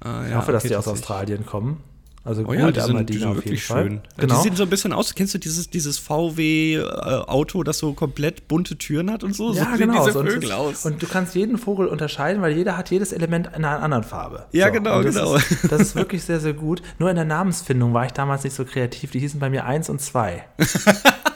Ah, 0.00 0.22
Ich 0.24 0.30
ja, 0.30 0.36
hoffe, 0.36 0.52
dass 0.52 0.62
okay, 0.62 0.68
die 0.74 0.76
aus. 0.76 0.86
Australien 0.86 1.44
kommen. 1.44 1.82
Also 2.26 2.42
Oh 2.46 2.54
ja, 2.54 2.70
die 2.72 2.80
sind, 2.80 3.10
die 3.10 3.18
sind 3.18 3.34
wirklich 3.34 3.62
schön. 3.64 4.00
Genau. 4.16 4.34
Die 4.36 4.40
sehen 4.42 4.56
so 4.56 4.62
ein 4.62 4.70
bisschen 4.70 4.94
aus. 4.94 5.14
Kennst 5.14 5.34
du 5.34 5.38
dieses, 5.38 5.68
dieses 5.68 5.98
VW-Auto, 5.98 7.62
das 7.64 7.76
so 7.78 7.92
komplett 7.92 8.48
bunte 8.48 8.76
Türen 8.78 9.10
hat 9.10 9.22
und 9.24 9.34
so? 9.34 9.52
so 9.52 9.58
Ja, 9.58 9.76
sehen 9.76 9.88
genau. 9.90 10.06
diese 10.06 10.18
und, 10.20 10.28
Vögel 10.30 10.48
es- 10.48 10.54
aus. 10.54 10.86
und 10.86 11.02
du 11.02 11.06
kannst 11.06 11.34
jeden 11.34 11.58
Vogel 11.58 11.86
unterscheiden, 11.86 12.40
weil 12.40 12.52
jeder 12.56 12.78
hat 12.78 12.90
jedes 12.90 13.12
Element 13.12 13.48
in 13.48 13.64
einer 13.64 13.82
anderen 13.82 14.04
Farbe. 14.04 14.46
Ja, 14.52 14.70
genau, 14.70 14.98
und 15.00 15.04
das 15.06 15.14
genau. 15.16 15.34
Ist, 15.36 15.64
das 15.70 15.80
ist 15.82 15.96
wirklich 15.96 16.22
sehr, 16.24 16.40
sehr 16.40 16.54
gut. 16.54 16.80
Nur 16.98 17.10
in 17.10 17.16
der 17.16 17.26
Namensfindung 17.26 17.92
war 17.92 18.06
ich 18.06 18.12
damals 18.12 18.42
nicht 18.44 18.56
so 18.56 18.64
kreativ. 18.64 19.10
Die 19.10 19.18
hießen 19.20 19.38
bei 19.38 19.50
mir 19.50 19.66
1 19.66 19.90
und 19.90 20.00
2. 20.00 20.44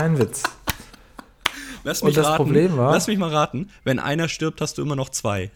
Kein 0.00 0.18
Witz. 0.18 0.42
Lass 1.84 2.00
und 2.02 2.06
mich 2.08 2.14
das 2.16 2.26
raten, 2.26 2.36
Problem 2.36 2.76
war- 2.76 2.92
Lass 2.92 3.06
mich 3.06 3.18
mal 3.18 3.30
raten. 3.30 3.68
Wenn 3.84 3.98
einer 3.98 4.28
stirbt, 4.28 4.60
hast 4.60 4.78
du 4.78 4.82
immer 4.82 4.96
noch 4.96 5.10
zwei. 5.10 5.50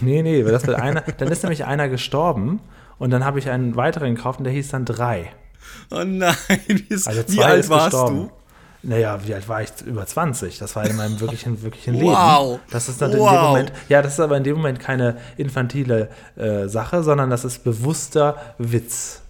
Nee, 0.00 0.22
nee, 0.22 0.44
weil 0.44 0.52
das 0.52 0.66
wird 0.66 0.78
einer, 0.80 1.00
dann 1.00 1.28
ist 1.28 1.42
nämlich 1.42 1.64
einer 1.64 1.88
gestorben 1.88 2.60
und 2.98 3.10
dann 3.10 3.24
habe 3.24 3.40
ich 3.40 3.50
einen 3.50 3.74
weiteren 3.74 4.14
gekauft 4.14 4.38
und 4.38 4.44
der 4.44 4.52
hieß 4.52 4.68
dann 4.70 4.84
3. 4.84 5.32
Oh 5.90 6.02
nein, 6.04 6.34
wie, 6.68 6.84
ist, 6.94 7.08
Also 7.08 7.22
wie 7.22 7.26
zwei 7.36 7.44
alt 7.44 7.60
ist 7.60 7.70
warst 7.70 7.86
gestorben. 7.86 8.16
du? 8.82 8.88
Naja, 8.88 9.18
wie 9.24 9.34
alt 9.34 9.48
war 9.48 9.62
ich? 9.62 9.70
Über 9.84 10.04
20. 10.06 10.58
Das 10.58 10.74
war 10.76 10.84
in 10.84 10.96
meinem 10.96 11.18
wirklichen, 11.20 11.62
wirklichen 11.62 12.00
Wow. 12.00 12.52
Leben. 12.52 12.62
Das 12.70 12.88
ist 12.88 13.00
dann 13.02 13.10
in 13.10 13.16
dem 13.18 13.22
Wow. 13.24 13.48
Moment, 13.48 13.72
ja, 13.88 14.02
das 14.02 14.14
ist 14.14 14.20
aber 14.20 14.36
in 14.36 14.44
dem 14.44 14.56
Moment 14.56 14.78
keine 14.80 15.18
infantile 15.36 16.08
äh, 16.36 16.68
Sache, 16.68 17.02
sondern 17.02 17.30
das 17.30 17.44
ist 17.44 17.62
bewusster 17.64 18.54
Witz 18.58 19.21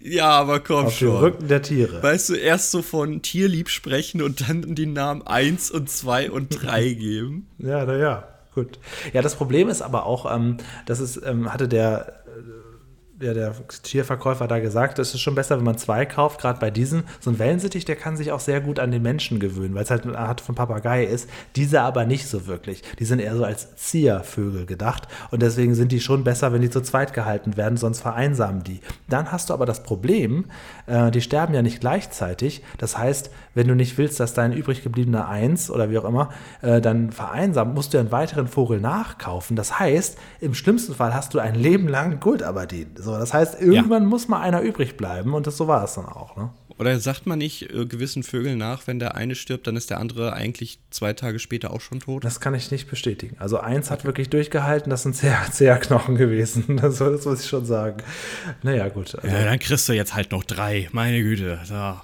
Ja, 0.00 0.30
aber 0.30 0.60
komm 0.60 0.86
auf 0.86 0.98
dem 0.98 1.08
schon. 1.08 1.16
Rücken 1.16 1.48
der 1.48 1.62
Tiere. 1.62 2.02
Weißt 2.02 2.28
du, 2.30 2.34
erst 2.34 2.70
so 2.70 2.82
von 2.82 3.22
Tierlieb 3.22 3.68
sprechen 3.68 4.22
und 4.22 4.48
dann 4.48 4.74
die 4.74 4.86
Namen 4.86 5.22
1 5.26 5.70
und 5.70 5.90
2 5.90 6.30
und 6.30 6.48
3 6.50 6.88
geben. 6.94 7.48
Ja, 7.58 7.84
naja, 7.84 8.28
gut. 8.54 8.78
Ja, 9.12 9.22
das 9.22 9.34
Problem 9.34 9.68
ist 9.68 9.82
aber 9.82 10.06
auch, 10.06 10.32
ähm, 10.32 10.58
das 10.86 11.00
ist, 11.00 11.20
ähm, 11.24 11.52
hatte 11.52 11.68
der, 11.68 12.24
äh, 13.22 13.34
der, 13.34 13.54
Tierverkäufer 13.82 14.48
da 14.48 14.58
gesagt, 14.58 14.98
es 14.98 15.14
ist 15.14 15.20
schon 15.20 15.34
besser, 15.34 15.56
wenn 15.56 15.64
man 15.64 15.78
zwei 15.78 16.04
kauft, 16.06 16.40
gerade 16.40 16.58
bei 16.58 16.70
diesen. 16.70 17.04
So 17.20 17.30
ein 17.30 17.38
Wellensittich, 17.38 17.84
der 17.84 17.96
kann 17.96 18.16
sich 18.16 18.32
auch 18.32 18.40
sehr 18.40 18.60
gut 18.60 18.78
an 18.78 18.90
den 18.90 19.02
Menschen 19.02 19.40
gewöhnen, 19.40 19.74
weil 19.74 19.84
es 19.84 19.90
halt 19.90 20.04
eine 20.04 20.18
Art 20.18 20.40
von 20.40 20.54
Papagei 20.54 21.04
ist. 21.04 21.28
Diese 21.56 21.82
aber 21.82 22.04
nicht 22.04 22.26
so 22.26 22.46
wirklich. 22.46 22.82
Die 22.98 23.04
sind 23.04 23.20
eher 23.20 23.36
so 23.36 23.44
als 23.44 23.76
Ziervögel 23.76 24.66
gedacht 24.66 25.08
und 25.30 25.42
deswegen 25.42 25.74
sind 25.74 25.92
die 25.92 26.00
schon 26.00 26.24
besser, 26.24 26.52
wenn 26.52 26.62
die 26.62 26.70
zu 26.70 26.80
zweit 26.82 27.12
gehalten 27.12 27.56
werden, 27.56 27.76
sonst 27.76 28.00
vereinsamen 28.00 28.64
die. 28.64 28.80
Dann 29.08 29.32
hast 29.32 29.50
du 29.50 29.54
aber 29.54 29.66
das 29.66 29.82
Problem, 29.82 30.46
äh, 30.86 31.10
die 31.10 31.20
sterben 31.20 31.54
ja 31.54 31.62
nicht 31.62 31.80
gleichzeitig. 31.80 32.62
Das 32.78 32.98
heißt, 32.98 33.30
wenn 33.54 33.68
du 33.68 33.74
nicht 33.74 33.98
willst, 33.98 34.20
dass 34.20 34.34
dein 34.34 34.52
übrig 34.52 34.82
gebliebener 34.82 35.28
Eins 35.28 35.70
oder 35.70 35.90
wie 35.90 35.98
auch 35.98 36.04
immer 36.04 36.30
äh, 36.62 36.80
dann 36.80 37.12
vereinsamt, 37.12 37.74
musst 37.74 37.94
du 37.94 37.98
einen 37.98 38.12
weiteren 38.12 38.46
Vogel 38.46 38.80
nachkaufen. 38.80 39.56
Das 39.56 39.78
heißt, 39.78 40.18
im 40.40 40.54
schlimmsten 40.54 40.94
Fall 40.94 41.14
hast 41.14 41.34
du 41.34 41.38
ein 41.38 41.54
Leben 41.54 41.88
lang 41.88 42.20
Goldaberdeen. 42.20 42.90
So, 42.96 43.11
das 43.18 43.34
heißt, 43.34 43.60
irgendwann 43.60 44.06
muss 44.06 44.28
mal 44.28 44.40
einer 44.40 44.62
übrig 44.62 44.96
bleiben 44.96 45.34
und 45.34 45.46
das, 45.46 45.56
so 45.56 45.68
war 45.68 45.84
es 45.84 45.94
dann 45.94 46.06
auch. 46.06 46.36
Ne? 46.36 46.50
Oder 46.78 46.98
sagt 46.98 47.26
man 47.26 47.38
nicht 47.38 47.70
äh, 47.72 47.86
gewissen 47.86 48.22
Vögeln 48.22 48.58
nach, 48.58 48.86
wenn 48.86 48.98
der 48.98 49.14
eine 49.14 49.34
stirbt, 49.34 49.66
dann 49.66 49.76
ist 49.76 49.90
der 49.90 50.00
andere 50.00 50.32
eigentlich 50.32 50.80
zwei 50.90 51.12
Tage 51.12 51.38
später 51.38 51.72
auch 51.72 51.80
schon 51.80 52.00
tot? 52.00 52.24
Das 52.24 52.40
kann 52.40 52.54
ich 52.54 52.70
nicht 52.70 52.88
bestätigen. 52.90 53.36
Also 53.38 53.60
eins 53.60 53.90
hat 53.90 54.04
wirklich 54.04 54.30
durchgehalten, 54.30 54.90
das 54.90 55.02
sind 55.02 55.14
sehr, 55.14 55.38
sehr 55.52 55.78
Knochen 55.78 56.16
gewesen. 56.16 56.64
Das, 56.82 56.98
das 56.98 57.24
muss 57.24 57.42
ich 57.42 57.48
schon 57.48 57.64
sagen. 57.64 58.02
Naja, 58.62 58.88
gut. 58.88 59.14
Also, 59.14 59.28
Ja, 59.28 59.44
dann 59.44 59.58
kriegst 59.58 59.88
du 59.88 59.92
jetzt 59.92 60.14
halt 60.14 60.32
noch 60.32 60.42
drei. 60.42 60.88
Meine 60.90 61.22
Güte. 61.22 61.60
So. 61.64 61.74
ja. 61.74 62.00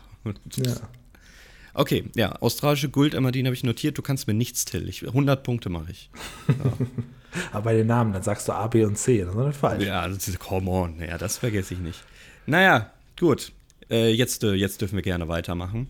Okay, 1.79 2.07
ja, 2.17 2.33
australische 2.33 2.89
Guldamadin 2.89 3.47
habe 3.47 3.55
ich 3.55 3.63
notiert. 3.63 3.97
Du 3.97 4.03
kannst 4.03 4.27
mir 4.27 4.35
nichts, 4.35 4.65
Till. 4.65 4.89
Ich, 4.89 5.07
100 5.07 5.45
Punkte 5.45 5.69
mache 5.69 5.93
ich. 5.93 6.11
Aber 7.53 7.63
bei 7.63 7.77
den 7.77 7.87
Namen, 7.87 8.13
dann 8.13 8.25
sagst 8.25 8.49
du 8.49 8.53
A, 8.53 8.67
B 8.67 8.85
und 8.85 8.99
C. 8.99 9.21
Das 9.21 9.29
ist 9.29 9.35
natürlich 9.37 9.57
falsch. 9.57 9.85
Ja, 9.85 10.09
das 10.09 10.27
ist, 10.27 10.41
come 10.41 10.69
on. 10.69 10.99
Ja, 10.99 11.19
das 11.19 11.39
vergesse 11.39 11.75
ich 11.75 11.81
nicht. 11.81 12.03
Naja, 12.47 12.91
gut. 13.17 13.53
Äh, 13.89 14.11
jetzt, 14.11 14.43
äh, 14.43 14.55
jetzt 14.55 14.81
dürfen 14.81 14.97
wir 14.97 15.05
gerne 15.05 15.29
weitermachen. 15.29 15.87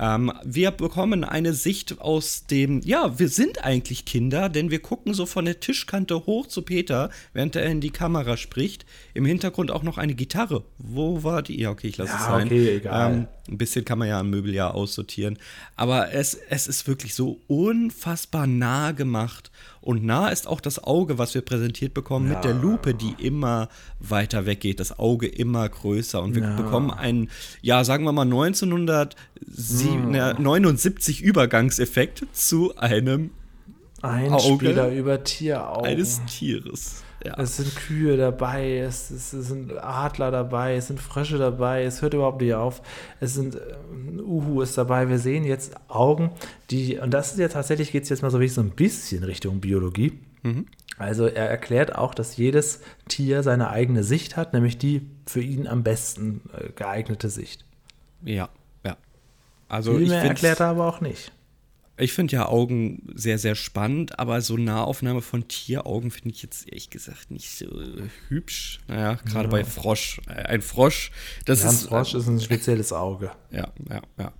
Ähm, 0.00 0.32
wir 0.44 0.70
bekommen 0.70 1.24
eine 1.24 1.52
Sicht 1.52 2.00
aus 2.00 2.46
dem, 2.46 2.80
ja, 2.80 3.18
wir 3.18 3.28
sind 3.28 3.62
eigentlich 3.62 4.06
Kinder, 4.06 4.48
denn 4.48 4.70
wir 4.70 4.80
gucken 4.80 5.12
so 5.12 5.26
von 5.26 5.44
der 5.44 5.60
Tischkante 5.60 6.24
hoch 6.24 6.46
zu 6.46 6.62
Peter, 6.62 7.10
während 7.34 7.54
er 7.54 7.66
in 7.66 7.82
die 7.82 7.90
Kamera 7.90 8.38
spricht. 8.38 8.86
Im 9.12 9.26
Hintergrund 9.26 9.70
auch 9.70 9.82
noch 9.82 9.98
eine 9.98 10.14
Gitarre. 10.14 10.64
Wo 10.78 11.22
war 11.22 11.42
die? 11.42 11.60
Ja, 11.60 11.70
okay, 11.70 11.88
ich 11.88 11.98
lasse 11.98 12.12
Ja, 12.12 12.18
es 12.18 12.24
sein. 12.24 12.46
okay, 12.46 12.76
egal. 12.76 13.12
Ähm, 13.12 13.26
ein 13.48 13.58
bisschen 13.58 13.84
kann 13.84 13.98
man 13.98 14.08
ja 14.08 14.18
am 14.20 14.30
Möbeljahr 14.30 14.74
aussortieren. 14.74 15.38
Aber 15.76 16.12
es, 16.12 16.34
es 16.34 16.66
ist 16.66 16.88
wirklich 16.88 17.14
so 17.14 17.40
unfassbar 17.46 18.46
nah 18.46 18.92
gemacht. 18.92 19.50
Und 19.82 20.04
nah 20.04 20.28
ist 20.28 20.46
auch 20.46 20.60
das 20.60 20.84
Auge, 20.84 21.16
was 21.16 21.32
wir 21.34 21.40
präsentiert 21.40 21.94
bekommen, 21.94 22.28
mit 22.28 22.44
der 22.44 22.52
Lupe, 22.52 22.92
die 22.94 23.14
immer 23.18 23.70
weiter 23.98 24.44
weggeht. 24.44 24.78
Das 24.78 24.98
Auge 24.98 25.26
immer 25.26 25.66
größer. 25.68 26.22
Und 26.22 26.34
wir 26.34 26.42
bekommen 26.42 26.90
einen, 26.90 27.30
ja, 27.62 27.82
sagen 27.82 28.04
wir 28.04 28.12
mal 28.12 28.26
1979 28.26 31.22
Übergangseffekt 31.22 32.26
zu 32.32 32.76
einem 32.76 33.30
Ein 34.02 34.32
Auge 34.32 34.66
Spieler 34.66 34.90
über 34.90 35.24
Tieraugen. 35.24 35.86
eines 35.86 36.20
Tieres. 36.26 37.02
Ja. 37.24 37.38
Es 37.38 37.58
sind 37.58 37.76
Kühe 37.76 38.16
dabei, 38.16 38.78
es, 38.78 39.10
es, 39.10 39.32
es 39.32 39.48
sind 39.48 39.72
Adler 39.76 40.30
dabei, 40.30 40.76
es 40.76 40.86
sind 40.86 41.00
Frösche 41.00 41.36
dabei, 41.36 41.84
es 41.84 42.00
hört 42.00 42.14
überhaupt 42.14 42.40
nicht 42.40 42.54
auf. 42.54 42.80
Es 43.20 43.34
sind 43.34 43.56
ähm, 43.56 44.20
Uhu 44.20 44.62
ist 44.62 44.78
dabei. 44.78 45.08
Wir 45.08 45.18
sehen 45.18 45.44
jetzt 45.44 45.74
Augen, 45.88 46.30
die, 46.70 46.98
und 46.98 47.12
das 47.12 47.32
ist 47.32 47.38
ja 47.38 47.48
tatsächlich, 47.48 47.92
geht 47.92 48.04
es 48.04 48.08
jetzt 48.08 48.22
mal 48.22 48.30
so 48.30 48.38
wirklich 48.38 48.54
so 48.54 48.62
ein 48.62 48.70
bisschen 48.70 49.24
Richtung 49.24 49.60
Biologie. 49.60 50.18
Also 50.96 51.26
er 51.26 51.48
erklärt 51.48 51.94
auch, 51.94 52.14
dass 52.14 52.36
jedes 52.36 52.80
Tier 53.08 53.42
seine 53.42 53.70
eigene 53.70 54.04
Sicht 54.04 54.36
hat, 54.36 54.52
nämlich 54.52 54.78
die 54.78 55.06
für 55.26 55.40
ihn 55.40 55.66
am 55.66 55.82
besten 55.82 56.42
äh, 56.56 56.70
geeignete 56.74 57.28
Sicht. 57.30 57.64
Ja, 58.22 58.48
ja. 58.84 58.96
Also 59.68 59.92
Viel 59.94 60.02
ich 60.02 60.08
mehr 60.08 60.22
erklärt 60.22 60.60
er 60.60 60.66
aber 60.66 60.86
auch 60.86 61.00
nicht. 61.00 61.32
Ich 62.00 62.12
finde 62.12 62.32
ja 62.34 62.46
Augen 62.46 63.02
sehr, 63.14 63.38
sehr 63.38 63.54
spannend, 63.54 64.18
aber 64.18 64.40
so 64.40 64.56
Nahaufnahme 64.56 65.20
von 65.20 65.46
Tieraugen 65.48 66.10
finde 66.10 66.34
ich 66.34 66.42
jetzt 66.42 66.66
ehrlich 66.66 66.90
gesagt 66.90 67.30
nicht 67.30 67.50
so 67.50 67.66
hübsch. 68.28 68.80
Naja, 68.88 69.18
gerade 69.26 69.48
bei 69.48 69.64
Frosch. 69.64 70.20
Äh, 70.28 70.42
Ein 70.44 70.62
Frosch, 70.62 71.10
das 71.44 71.62
Ja, 71.62 71.68
ein 71.68 71.74
ist. 71.74 71.86
Frosch 71.88 72.14
ist 72.14 72.26
ein 72.26 72.40
spezielles 72.40 72.92
Auge. 72.92 73.30
Ja, 73.50 73.68
ja, 73.88 74.00
ja. 74.18 74.32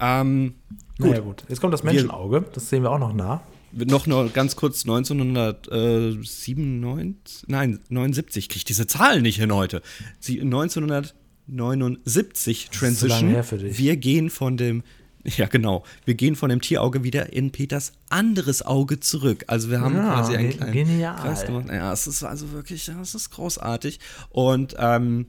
Ähm, 0.00 0.54
Naja, 0.98 1.20
gut. 1.20 1.44
Jetzt 1.48 1.60
kommt 1.60 1.74
das 1.74 1.82
Menschenauge. 1.82 2.44
Das 2.52 2.68
sehen 2.70 2.82
wir 2.84 2.90
auch 2.90 2.98
noch 2.98 3.12
nah. 3.12 3.42
noch 3.72 4.06
nur 4.06 4.28
ganz 4.30 4.56
kurz 4.56 4.82
1997, 4.84 7.44
nein, 7.48 7.80
79, 7.88 8.48
kriege 8.48 8.58
ich 8.58 8.64
diese 8.64 8.86
Zahlen 8.86 9.22
nicht 9.22 9.38
hin 9.38 9.52
heute. 9.54 9.82
Sie, 10.18 10.40
1979 10.40 12.64
ist 12.64 12.72
so 12.74 12.78
Transition. 12.80 13.10
lange 13.10 13.30
her 13.32 13.44
für 13.44 13.58
dich. 13.58 13.78
Wir 13.78 13.96
gehen 13.96 14.30
von 14.30 14.56
dem, 14.56 14.82
ja 15.36 15.46
genau, 15.46 15.84
wir 16.04 16.14
gehen 16.14 16.36
von 16.36 16.48
dem 16.50 16.60
Tierauge 16.60 17.04
wieder 17.04 17.32
in 17.32 17.50
Peters 17.52 17.92
anderes 18.08 18.62
Auge 18.62 19.00
zurück. 19.00 19.44
Also 19.48 19.70
wir 19.70 19.80
haben 19.80 19.96
Ja, 19.96 20.02
quasi 20.14 20.36
einen 20.36 20.50
kleinen 20.50 20.72
genial. 20.72 21.16
Kreis 21.16 21.44
gemacht. 21.44 21.66
Ja, 21.68 21.92
es 21.92 22.06
ist 22.06 22.22
also 22.22 22.52
wirklich, 22.52 22.86
ja, 22.86 23.00
es 23.00 23.14
ist 23.14 23.30
großartig. 23.30 24.00
Und 24.30 24.74
ähm, 24.78 25.26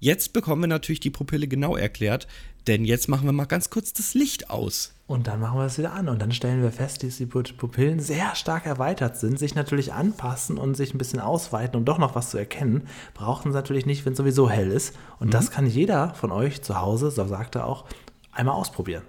jetzt 0.00 0.32
bekommen 0.32 0.62
wir 0.62 0.68
natürlich 0.68 1.00
die 1.00 1.10
Pupille 1.10 1.46
genau 1.48 1.76
erklärt, 1.76 2.26
denn 2.66 2.84
jetzt 2.84 3.08
machen 3.08 3.26
wir 3.26 3.32
mal 3.32 3.46
ganz 3.46 3.70
kurz 3.70 3.92
das 3.92 4.14
Licht 4.14 4.50
aus. 4.50 4.92
Und 5.06 5.26
dann 5.26 5.40
machen 5.40 5.58
wir 5.58 5.64
es 5.64 5.78
wieder 5.78 5.92
an. 5.94 6.08
Und 6.10 6.20
dann 6.20 6.32
stellen 6.32 6.62
wir 6.62 6.70
fest, 6.70 7.02
dass 7.02 7.16
die 7.16 7.24
Pu- 7.26 7.54
Pupillen 7.56 7.98
sehr 7.98 8.34
stark 8.34 8.66
erweitert 8.66 9.16
sind, 9.18 9.38
sich 9.38 9.54
natürlich 9.54 9.94
anpassen 9.94 10.58
und 10.58 10.74
sich 10.76 10.92
ein 10.92 10.98
bisschen 10.98 11.18
ausweiten, 11.20 11.76
um 11.76 11.86
doch 11.86 11.96
noch 11.98 12.14
was 12.14 12.28
zu 12.30 12.36
erkennen. 12.36 12.86
Brauchen 13.14 13.50
sie 13.52 13.56
natürlich 13.56 13.86
nicht, 13.86 14.04
wenn 14.04 14.12
es 14.12 14.18
sowieso 14.18 14.50
hell 14.50 14.70
ist. 14.70 14.94
Und 15.18 15.28
Mhm. 15.28 15.30
das 15.32 15.50
kann 15.50 15.66
jeder 15.66 16.12
von 16.14 16.30
euch 16.30 16.60
zu 16.60 16.78
Hause, 16.78 17.10
so 17.10 17.26
sagt 17.26 17.54
er 17.54 17.64
auch, 17.66 17.86
einmal 18.32 18.54
ausprobieren. 18.54 19.02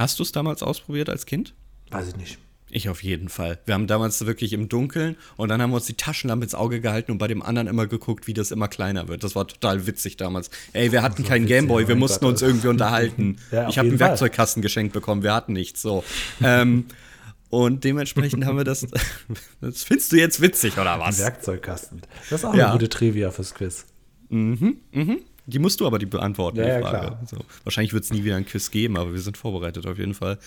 Hast 0.00 0.18
du 0.18 0.22
es 0.22 0.32
damals 0.32 0.62
ausprobiert 0.62 1.10
als 1.10 1.26
Kind? 1.26 1.52
Weiß 1.90 2.08
ich 2.08 2.16
nicht. 2.16 2.38
Ich 2.70 2.88
auf 2.88 3.02
jeden 3.02 3.28
Fall. 3.28 3.58
Wir 3.66 3.74
haben 3.74 3.86
damals 3.86 4.24
wirklich 4.24 4.54
im 4.54 4.68
Dunkeln 4.70 5.16
und 5.36 5.50
dann 5.50 5.60
haben 5.60 5.70
wir 5.72 5.74
uns 5.76 5.84
die 5.86 5.94
Taschenlampe 5.94 6.44
ins 6.44 6.54
Auge 6.54 6.80
gehalten 6.80 7.12
und 7.12 7.18
bei 7.18 7.28
dem 7.28 7.42
anderen 7.42 7.68
immer 7.68 7.86
geguckt, 7.86 8.26
wie 8.26 8.32
das 8.32 8.50
immer 8.50 8.68
kleiner 8.68 9.08
wird. 9.08 9.24
Das 9.24 9.34
war 9.34 9.46
total 9.46 9.86
witzig 9.86 10.16
damals. 10.16 10.48
Ey, 10.72 10.90
wir 10.90 11.02
hatten 11.02 11.22
keinen 11.22 11.44
Gameboy, 11.44 11.86
wir 11.86 11.96
mein 11.96 11.98
mussten 12.00 12.24
uns 12.24 12.40
irgendwie 12.40 12.68
unterhalten. 12.68 13.36
Ja, 13.52 13.68
ich 13.68 13.76
habe 13.78 13.88
einen 13.88 13.98
Fall. 13.98 14.08
Werkzeugkasten 14.08 14.62
geschenkt 14.62 14.94
bekommen, 14.94 15.22
wir 15.22 15.34
hatten 15.34 15.52
nichts. 15.52 15.82
So. 15.82 16.02
ähm, 16.42 16.86
und 17.50 17.84
dementsprechend 17.84 18.46
haben 18.46 18.56
wir 18.56 18.64
das. 18.64 18.86
Das 19.60 19.82
findest 19.82 20.12
du 20.12 20.16
jetzt 20.16 20.40
witzig, 20.40 20.78
oder 20.78 20.94
Ein 20.94 21.00
was? 21.00 21.18
Werkzeugkasten. 21.18 22.00
Das 22.30 22.40
ist 22.40 22.44
auch 22.46 22.54
Ja. 22.54 22.66
eine 22.70 22.72
gute 22.78 22.88
Trivia 22.88 23.32
fürs 23.32 23.52
Quiz. 23.52 23.84
Die 25.50 25.58
musst 25.58 25.80
du 25.80 25.86
aber 25.86 25.98
die 25.98 26.06
beantworten, 26.06 26.58
Ja, 26.58 26.64
die 26.64 26.70
ja, 26.70 26.80
Frage. 26.80 27.06
klar. 27.08 27.20
So. 27.30 27.36
Wahrscheinlich 27.64 27.92
wird 27.92 28.04
es 28.04 28.12
nie 28.12 28.24
wieder 28.24 28.36
ein 28.36 28.46
Quiz 28.46 28.70
geben, 28.70 28.96
aber 28.96 29.12
wir 29.12 29.20
sind 29.20 29.36
vorbereitet 29.36 29.86
auf 29.86 29.98
jeden 29.98 30.14
Fall. 30.14 30.38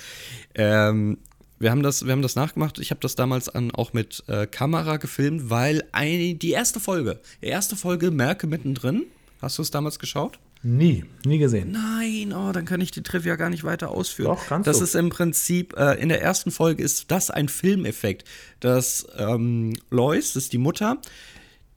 Ähm, 0.56 1.18
wir, 1.60 1.72
haben 1.72 1.84
das, 1.84 2.06
wir 2.06 2.12
haben 2.12 2.22
das 2.22 2.36
nachgemacht. 2.36 2.80
Ich 2.80 2.90
habe 2.92 3.00
das 3.02 3.16
damals 3.16 3.50
an, 3.50 3.72
auch 3.72 3.94
mit 3.94 4.24
äh, 4.28 4.48
Kamera 4.48 4.98
gefilmt, 4.98 5.50
weil 5.50 5.84
ein, 5.92 6.40
die 6.40 6.52
erste 6.52 6.80
Folge, 6.80 7.20
die 7.42 7.48
erste 7.48 7.76
Folge 7.76 8.12
Merke 8.12 8.48
mittendrin. 8.48 9.04
Hast 9.42 9.58
du 9.58 9.62
es 9.62 9.72
damals 9.72 10.00
geschaut? 10.00 10.40
Nie, 10.66 11.04
nie 11.26 11.40
gesehen. 11.40 11.72
Nein, 11.74 12.34
oh, 12.34 12.54
dann 12.54 12.64
kann 12.64 12.80
ich 12.80 12.92
die 12.92 13.04
Trivia 13.04 13.36
gar 13.36 13.50
nicht 13.50 13.66
weiter 13.66 13.92
ausführen. 13.92 14.30
Doch, 14.30 14.48
kannst 14.48 14.66
das 14.66 14.78
du. 14.78 14.86
ist 14.86 14.96
im 14.96 15.10
Prinzip, 15.10 15.76
äh, 15.78 16.02
in 16.02 16.08
der 16.08 16.22
ersten 16.22 16.52
Folge 16.52 16.82
ist 16.82 17.12
das 17.12 17.30
ein 17.30 17.50
Filmeffekt, 17.50 18.24
dass 18.62 19.06
ähm, 19.18 19.74
Lois, 19.90 20.32
das 20.34 20.44
ist 20.44 20.54
die 20.54 20.58
Mutter, 20.58 21.00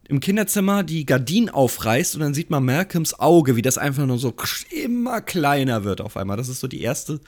im 0.08 0.20
Kinderzimmer 0.20 0.82
die 0.82 1.06
Gardinen 1.06 1.48
aufreißt 1.48 2.14
und 2.14 2.20
dann 2.20 2.34
sieht 2.34 2.50
man 2.50 2.64
Malcolms 2.64 3.18
Auge, 3.18 3.56
wie 3.56 3.62
das 3.62 3.78
einfach 3.78 4.06
nur 4.06 4.18
so 4.18 4.34
immer 4.70 5.20
kleiner 5.20 5.84
wird 5.84 6.00
auf 6.00 6.16
einmal. 6.16 6.36
Das 6.36 6.48
ist 6.48 6.60
so 6.60 6.68
die 6.68 6.82
erste, 6.82 7.20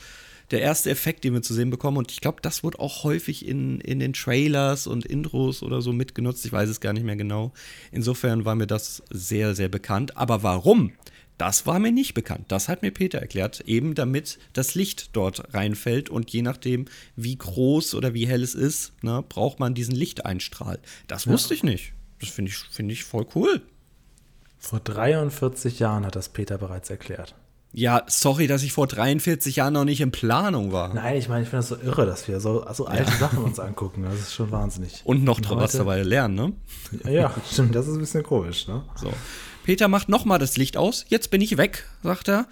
der 0.51 0.61
erste 0.61 0.91
Effekt, 0.91 1.25
den 1.25 1.35
wir 1.35 1.43
zu 1.43 1.55
sehen 1.55 1.71
bekommen. 1.71 1.97
Und 1.97 2.13
ich 2.13 2.21
glaube, 2.21 2.39
das 2.41 2.63
wurde 2.63 2.79
auch 2.79 3.05
häufig 3.05 3.47
in, 3.47 3.81
in 3.81 3.99
den 3.99 4.13
Trailers 4.13 4.87
und 4.87 5.05
Intros 5.05 5.63
oder 5.63 5.83
so 5.83 5.93
mitgenutzt. 5.93 6.47
Ich 6.47 6.53
weiß 6.53 6.69
es 6.69 6.81
gar 6.81 6.93
nicht 6.93 7.05
mehr 7.05 7.17
genau. 7.17 7.53
Insofern 7.91 8.45
war 8.45 8.55
mir 8.55 8.67
das 8.67 9.03
sehr, 9.11 9.55
sehr 9.55 9.69
bekannt. 9.69 10.17
Aber 10.17 10.43
warum? 10.43 10.93
Das 11.37 11.67
war 11.67 11.79
mir 11.79 11.93
nicht 11.93 12.15
bekannt. 12.15 12.47
Das 12.49 12.69
hat 12.69 12.83
mir 12.83 12.91
Peter 12.91 13.19
erklärt, 13.19 13.61
eben 13.61 13.95
damit 13.95 14.41
das 14.55 14.75
Licht 14.75 15.11
dort 15.13 15.55
reinfällt 15.55 16.11
und 16.11 16.31
je 16.31 16.43
nachdem, 16.43 16.87
wie 17.15 17.37
groß 17.37 17.95
oder 17.95 18.13
wie 18.13 18.27
hell 18.27 18.43
es 18.43 18.57
ist, 18.57 18.93
ne, 19.05 19.25
braucht 19.29 19.61
man 19.61 19.73
diesen 19.73 19.95
Lichteinstrahl. 19.95 20.81
Das 21.07 21.29
wusste 21.29 21.55
ich 21.55 21.63
nicht. 21.63 21.93
Das 22.21 22.31
finde 22.31 22.51
ich, 22.51 22.57
finde 22.59 22.93
ich 22.93 23.05
voll 23.05 23.27
cool. 23.35 23.63
Vor 24.59 24.81
43 24.81 25.79
Jahren 25.79 26.05
hat 26.05 26.17
das 26.17 26.29
Peter 26.31 26.59
bereits 26.59 26.91
erklärt. 26.91 27.35
Ja, 27.73 28.03
sorry, 28.09 28.47
dass 28.47 28.63
ich 28.63 28.73
vor 28.73 28.87
43 28.87 29.57
Jahren 29.57 29.75
noch 29.75 29.85
nicht 29.85 30.01
in 30.01 30.11
Planung 30.11 30.73
war. 30.73 30.93
Nein, 30.95 31.17
ich 31.17 31.29
meine, 31.29 31.43
ich 31.43 31.51
finde 31.51 31.59
das 31.61 31.69
so 31.69 31.77
irre, 31.77 32.07
dass 32.07 32.27
wir 32.27 32.41
so, 32.41 32.67
so 32.73 32.87
alte 32.87 33.13
Sachen 33.13 33.39
uns 33.45 33.61
angucken. 33.61 34.05
Das 34.05 34.15
ist 34.19 34.33
schon 34.35 34.51
wahnsinnig. 34.51 35.03
Und 35.05 35.23
noch 35.23 35.39
was 35.43 35.51
heute- 35.75 35.79
dabei 35.79 36.03
lernen, 36.03 36.35
ne? 37.05 37.13
Ja, 37.13 37.33
stimmt, 37.51 37.75
das 37.75 37.87
ist 37.87 37.95
ein 37.95 38.01
bisschen 38.01 38.23
komisch, 38.23 38.67
ne? 38.69 38.83
So. 38.97 39.13
Peter 39.65 39.87
macht 39.87 40.09
nochmal 40.09 40.39
das 40.39 40.57
Licht 40.57 40.79
aus. 40.79 41.05
Jetzt 41.09 41.31
bin 41.31 41.43
ich 41.43 41.59
weg, 41.59 41.85
sagt 42.03 42.29
er. 42.29 42.47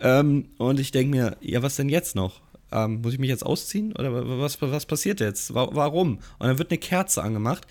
Ähm, 0.00 0.48
und 0.56 0.80
ich 0.80 0.90
denke 0.90 1.10
mir, 1.16 1.36
ja, 1.42 1.62
was 1.62 1.76
denn 1.76 1.90
jetzt 1.90 2.16
noch? 2.16 2.40
Ähm, 2.72 3.00
muss 3.02 3.12
ich 3.12 3.18
mich 3.18 3.28
jetzt 3.28 3.44
ausziehen? 3.44 3.92
Oder 3.92 4.12
wa- 4.12 4.38
was, 4.40 4.60
was 4.62 4.86
passiert 4.86 5.20
jetzt? 5.20 5.54
Wa 5.54 5.68
warum? 5.72 6.18
Und 6.38 6.46
dann 6.48 6.58
wird 6.58 6.70
eine 6.70 6.78
Kerze 6.78 7.22
angemacht. 7.22 7.66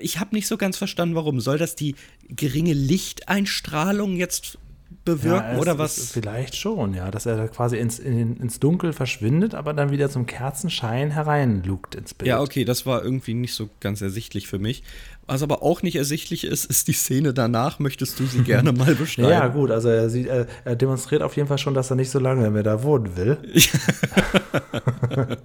Ich 0.00 0.18
habe 0.20 0.34
nicht 0.34 0.46
so 0.46 0.56
ganz 0.56 0.76
verstanden, 0.76 1.14
warum. 1.14 1.40
Soll 1.40 1.58
das 1.58 1.74
die 1.76 1.94
geringe 2.28 2.72
Lichteinstrahlung 2.72 4.16
jetzt 4.16 4.58
bewirken 5.04 5.54
es 5.54 5.60
oder 5.60 5.78
was? 5.78 6.10
Vielleicht 6.10 6.56
schon, 6.56 6.94
ja, 6.94 7.10
dass 7.10 7.26
er 7.26 7.36
da 7.36 7.48
quasi 7.48 7.76
ins, 7.76 7.98
in, 7.98 8.36
ins 8.36 8.60
Dunkel 8.60 8.92
verschwindet, 8.92 9.54
aber 9.54 9.72
dann 9.72 9.90
wieder 9.90 10.10
zum 10.10 10.26
Kerzenschein 10.26 11.10
hereinlugt 11.10 11.94
ins 11.94 12.14
Bild. 12.14 12.28
Ja, 12.28 12.40
okay, 12.40 12.64
das 12.64 12.86
war 12.86 13.02
irgendwie 13.02 13.34
nicht 13.34 13.54
so 13.54 13.68
ganz 13.80 14.00
ersichtlich 14.02 14.48
für 14.48 14.58
mich. 14.58 14.82
Was 15.26 15.42
aber 15.42 15.62
auch 15.62 15.82
nicht 15.82 15.96
ersichtlich 15.96 16.44
ist, 16.44 16.66
ist 16.66 16.86
die 16.86 16.92
Szene 16.92 17.34
danach. 17.34 17.78
Möchtest 17.78 18.18
du 18.20 18.26
sie 18.26 18.42
gerne 18.44 18.72
mal 18.72 18.94
beschreiben? 18.94 19.30
Ja, 19.30 19.48
gut, 19.48 19.70
also 19.70 19.88
er, 19.88 20.08
sieht, 20.08 20.28
er, 20.28 20.46
er 20.64 20.76
demonstriert 20.76 21.22
auf 21.22 21.36
jeden 21.36 21.48
Fall 21.48 21.58
schon, 21.58 21.74
dass 21.74 21.90
er 21.90 21.96
nicht 21.96 22.10
so 22.10 22.18
lange 22.18 22.48
mehr 22.50 22.62
da 22.62 22.82
wohnen 22.82 23.16
will. 23.16 23.38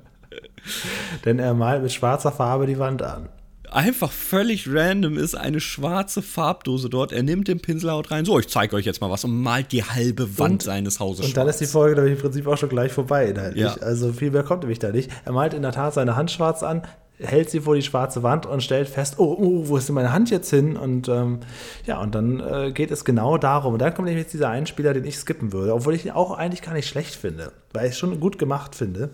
Denn 1.26 1.40
er 1.40 1.54
malt 1.54 1.82
mit 1.82 1.92
schwarzer 1.92 2.32
Farbe 2.32 2.68
die 2.68 2.80
Wand 2.80 3.02
an. 3.02 3.30
Einfach 3.72 4.12
völlig 4.12 4.68
random 4.72 5.18
ist 5.18 5.36
eine 5.36 5.60
schwarze 5.60 6.22
Farbdose 6.22 6.90
dort. 6.90 7.12
Er 7.12 7.24
nimmt 7.24 7.48
den 7.48 7.60
Pinsel 7.62 7.92
haut 7.92 8.12
rein. 8.12 8.26
So, 8.26 8.38
ich 8.40 8.48
zeige 8.48 8.76
euch 8.76 8.86
jetzt 8.86 9.02
mal 9.02 9.10
was 9.10 9.24
und 9.24 9.42
malt 9.42 9.72
die 9.72 9.84
halbe 9.84 10.38
Wand 10.38 10.52
Und- 10.52 10.64
seines 10.64 11.00
Hauses 11.00 11.26
Und 11.26 11.38
dann 11.38 11.48
ist 11.48 11.58
die 11.60 11.66
schwarz. 11.66 11.72
Folge 11.72 11.96
nämlich 12.02 12.16
im 12.18 12.22
Prinzip 12.22 12.48
auch 12.48 12.58
schon 12.58 12.70
gleich 12.70 12.92
vorbei 12.92 13.28
inhaltlich. 13.28 13.64
Ja. 13.64 13.76
Also 13.82 14.14
viel 14.14 14.32
mehr 14.32 14.44
kommt 14.44 14.62
nämlich 14.62 14.80
da 14.80 14.92
nicht. 14.92 15.10
Er 15.26 15.32
malt 15.32 15.54
in 15.54 15.62
der 15.62 15.72
Tat 15.72 15.94
seine 15.94 16.16
Hand 16.16 16.32
schwarz 16.32 16.64
an, 16.64 16.84
hält 17.18 17.50
sie 17.52 17.60
vor 17.62 17.76
die 17.76 17.82
schwarze 17.84 18.24
Wand 18.24 18.46
und 18.48 18.64
stellt 18.64 18.90
fest, 18.90 19.16
oh, 19.20 19.36
oh 19.40 19.68
wo 19.68 19.78
ist 19.78 19.88
denn 19.88 19.96
meine 19.96 20.12
Hand 20.12 20.32
jetzt 20.32 20.50
hin? 20.50 20.76
Und 20.76 21.08
ähm, 21.08 21.40
ja, 21.86 22.02
und 22.02 22.16
dann 22.16 22.40
äh, 22.40 22.72
geht 22.74 22.90
es 22.92 23.06
genau 23.06 23.38
darum. 23.38 23.74
Und 23.74 23.80
dann 23.82 23.94
kommt 23.94 24.08
nämlich 24.08 24.24
jetzt 24.24 24.34
dieser 24.34 24.50
Einspieler, 24.50 24.94
den 24.94 25.06
ich 25.06 25.18
skippen 25.18 25.54
würde, 25.54 25.74
obwohl 25.74 25.94
ich 25.94 26.04
ihn 26.06 26.12
auch 26.12 26.32
eigentlich 26.32 26.62
gar 26.64 26.74
nicht 26.74 26.88
schlecht 26.88 27.14
finde, 27.16 27.52
weil 27.74 27.86
ich 27.86 27.92
es 27.92 28.00
schon 28.00 28.20
gut 28.20 28.38
gemacht 28.40 28.76
finde. 28.76 29.12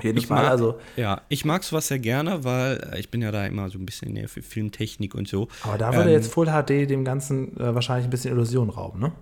Jeden 0.00 0.18
Ich 0.18 0.26
Fall, 0.26 0.42
mag, 0.42 0.50
also, 0.50 0.78
ja, 0.96 1.20
ich 1.28 1.44
mag 1.44 1.62
sowas 1.64 1.88
sehr 1.88 1.98
gerne, 1.98 2.44
weil 2.44 2.76
äh, 2.92 3.00
ich 3.00 3.10
bin 3.10 3.20
ja 3.20 3.30
da 3.30 3.44
immer 3.46 3.68
so 3.68 3.78
ein 3.78 3.84
bisschen 3.86 4.12
näher 4.12 4.28
für 4.28 4.42
Filmtechnik 4.42 5.14
und 5.14 5.28
so. 5.28 5.48
aber 5.62 5.78
da 5.78 5.92
würde 5.94 6.10
Ähm, 6.10 6.16
jetzt 6.16 6.32
Full 6.32 6.46
HD 6.46 6.88
dem 6.88 7.04
Ganzen 7.04 7.56
äh, 7.58 7.74
wahrscheinlich 7.74 8.06
ein 8.06 8.10
bisschen 8.10 8.32
Illusion 8.32 8.70
rauben, 8.70 9.00
ne? 9.00 9.12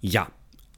Ja, 0.00 0.28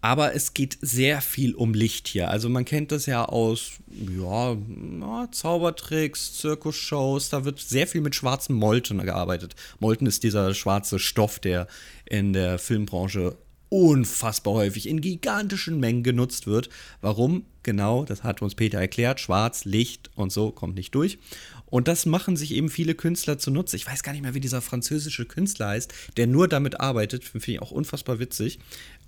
aber 0.00 0.34
es 0.34 0.52
geht 0.52 0.78
sehr 0.80 1.20
viel 1.20 1.54
um 1.54 1.74
Licht 1.74 2.08
hier. 2.08 2.28
Also 2.28 2.48
man 2.48 2.64
kennt 2.64 2.90
das 2.90 3.06
ja 3.06 3.24
aus 3.24 3.72
ja, 3.88 4.54
ja, 4.54 5.28
Zaubertricks, 5.30 6.38
Zirkusshows. 6.38 7.28
Da 7.28 7.44
wird 7.44 7.60
sehr 7.60 7.86
viel 7.86 8.00
mit 8.00 8.16
schwarzen 8.16 8.56
Molten 8.56 8.98
gearbeitet. 8.98 9.54
Molten 9.78 10.06
ist 10.06 10.24
dieser 10.24 10.54
schwarze 10.54 10.98
Stoff, 10.98 11.38
der 11.38 11.68
in 12.04 12.32
der 12.32 12.58
Filmbranche 12.58 13.36
unfassbar 13.72 14.52
häufig 14.52 14.86
in 14.86 15.00
gigantischen 15.00 15.80
Mengen 15.80 16.02
genutzt 16.02 16.46
wird. 16.46 16.68
Warum? 17.00 17.46
Genau, 17.62 18.04
das 18.04 18.22
hat 18.22 18.42
uns 18.42 18.54
Peter 18.54 18.78
erklärt. 18.78 19.18
Schwarz, 19.18 19.64
Licht 19.64 20.10
und 20.14 20.30
so 20.30 20.50
kommt 20.50 20.74
nicht 20.74 20.94
durch. 20.94 21.18
Und 21.64 21.88
das 21.88 22.04
machen 22.04 22.36
sich 22.36 22.52
eben 22.52 22.68
viele 22.68 22.94
Künstler 22.94 23.38
zunutze. 23.38 23.76
Ich 23.76 23.86
weiß 23.86 24.02
gar 24.02 24.12
nicht 24.12 24.20
mehr, 24.20 24.34
wie 24.34 24.40
dieser 24.40 24.60
französische 24.60 25.24
Künstler 25.24 25.68
heißt, 25.68 25.90
der 26.18 26.26
nur 26.26 26.48
damit 26.48 26.80
arbeitet. 26.80 27.24
Finde 27.24 27.50
ich 27.50 27.62
auch 27.62 27.70
unfassbar 27.70 28.18
witzig. 28.18 28.58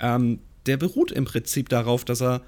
Ähm, 0.00 0.38
der 0.64 0.78
beruht 0.78 1.12
im 1.12 1.26
Prinzip 1.26 1.68
darauf, 1.68 2.06
dass 2.06 2.22
er 2.22 2.40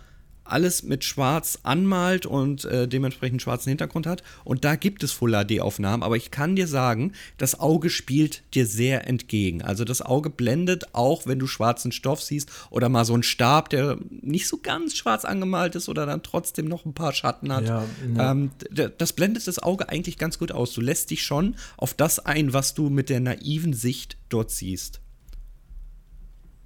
alles 0.51 0.83
mit 0.83 1.05
Schwarz 1.05 1.59
anmalt 1.63 2.27
und 2.27 2.65
äh, 2.65 2.89
dementsprechend 2.89 3.43
schwarzen 3.43 3.71
Hintergrund 3.71 4.07
hat. 4.07 4.23
Und 4.45 4.65
da 4.65 4.77
gibt 4.77 5.03
es 5.03 5.13
Full 5.13 5.33
HD-Aufnahmen, 5.33 6.03
aber 6.03 6.17
ich 6.17 6.31
kann 6.31 6.57
dir 6.57 6.67
sagen, 6.67 7.13
das 7.39 7.59
Auge 7.59 7.91
spielt 7.91 8.43
dir 8.55 8.67
sehr 8.67 9.07
entgegen. 9.07 9.63
Also 9.63 9.85
das 9.85 10.03
Auge 10.03 10.31
blendet 10.31 10.95
auch, 10.95 11.27
wenn 11.27 11.39
du 11.39 11.47
schwarzen 11.47 11.93
Stoff 11.93 12.23
siehst 12.23 12.51
oder 12.71 12.89
mal 12.89 13.05
so 13.05 13.15
einen 13.15 13.23
Stab, 13.23 13.71
der 13.71 13.99
nicht 14.11 14.49
so 14.49 14.59
ganz 14.63 14.97
schwarz 14.97 15.25
angemalt 15.25 15.75
ist 15.75 15.89
oder 15.89 16.07
dann 16.07 16.23
trotzdem 16.23 16.67
noch 16.67 16.85
ein 16.85 16.95
paar 16.95 17.13
Schatten 17.13 17.53
hat. 17.53 17.67
Ja, 17.67 17.85
ja. 18.17 18.33
Ähm, 18.33 18.51
das 18.99 19.13
blendet 19.13 19.47
das 19.47 19.59
Auge 19.59 19.89
eigentlich 19.89 20.19
ganz 20.19 20.39
gut 20.39 20.53
aus. 20.53 20.73
Du 20.73 20.81
lässt 20.81 21.11
dich 21.11 21.23
schon 21.23 21.57
auf 21.77 21.95
das 21.95 22.19
ein, 22.19 22.53
was 22.53 22.75
du 22.75 22.91
mit 22.91 23.11
der 23.11 23.21
naiven 23.21 23.73
Sicht 23.73 24.17
dort 24.29 24.51
siehst. 24.51 25.01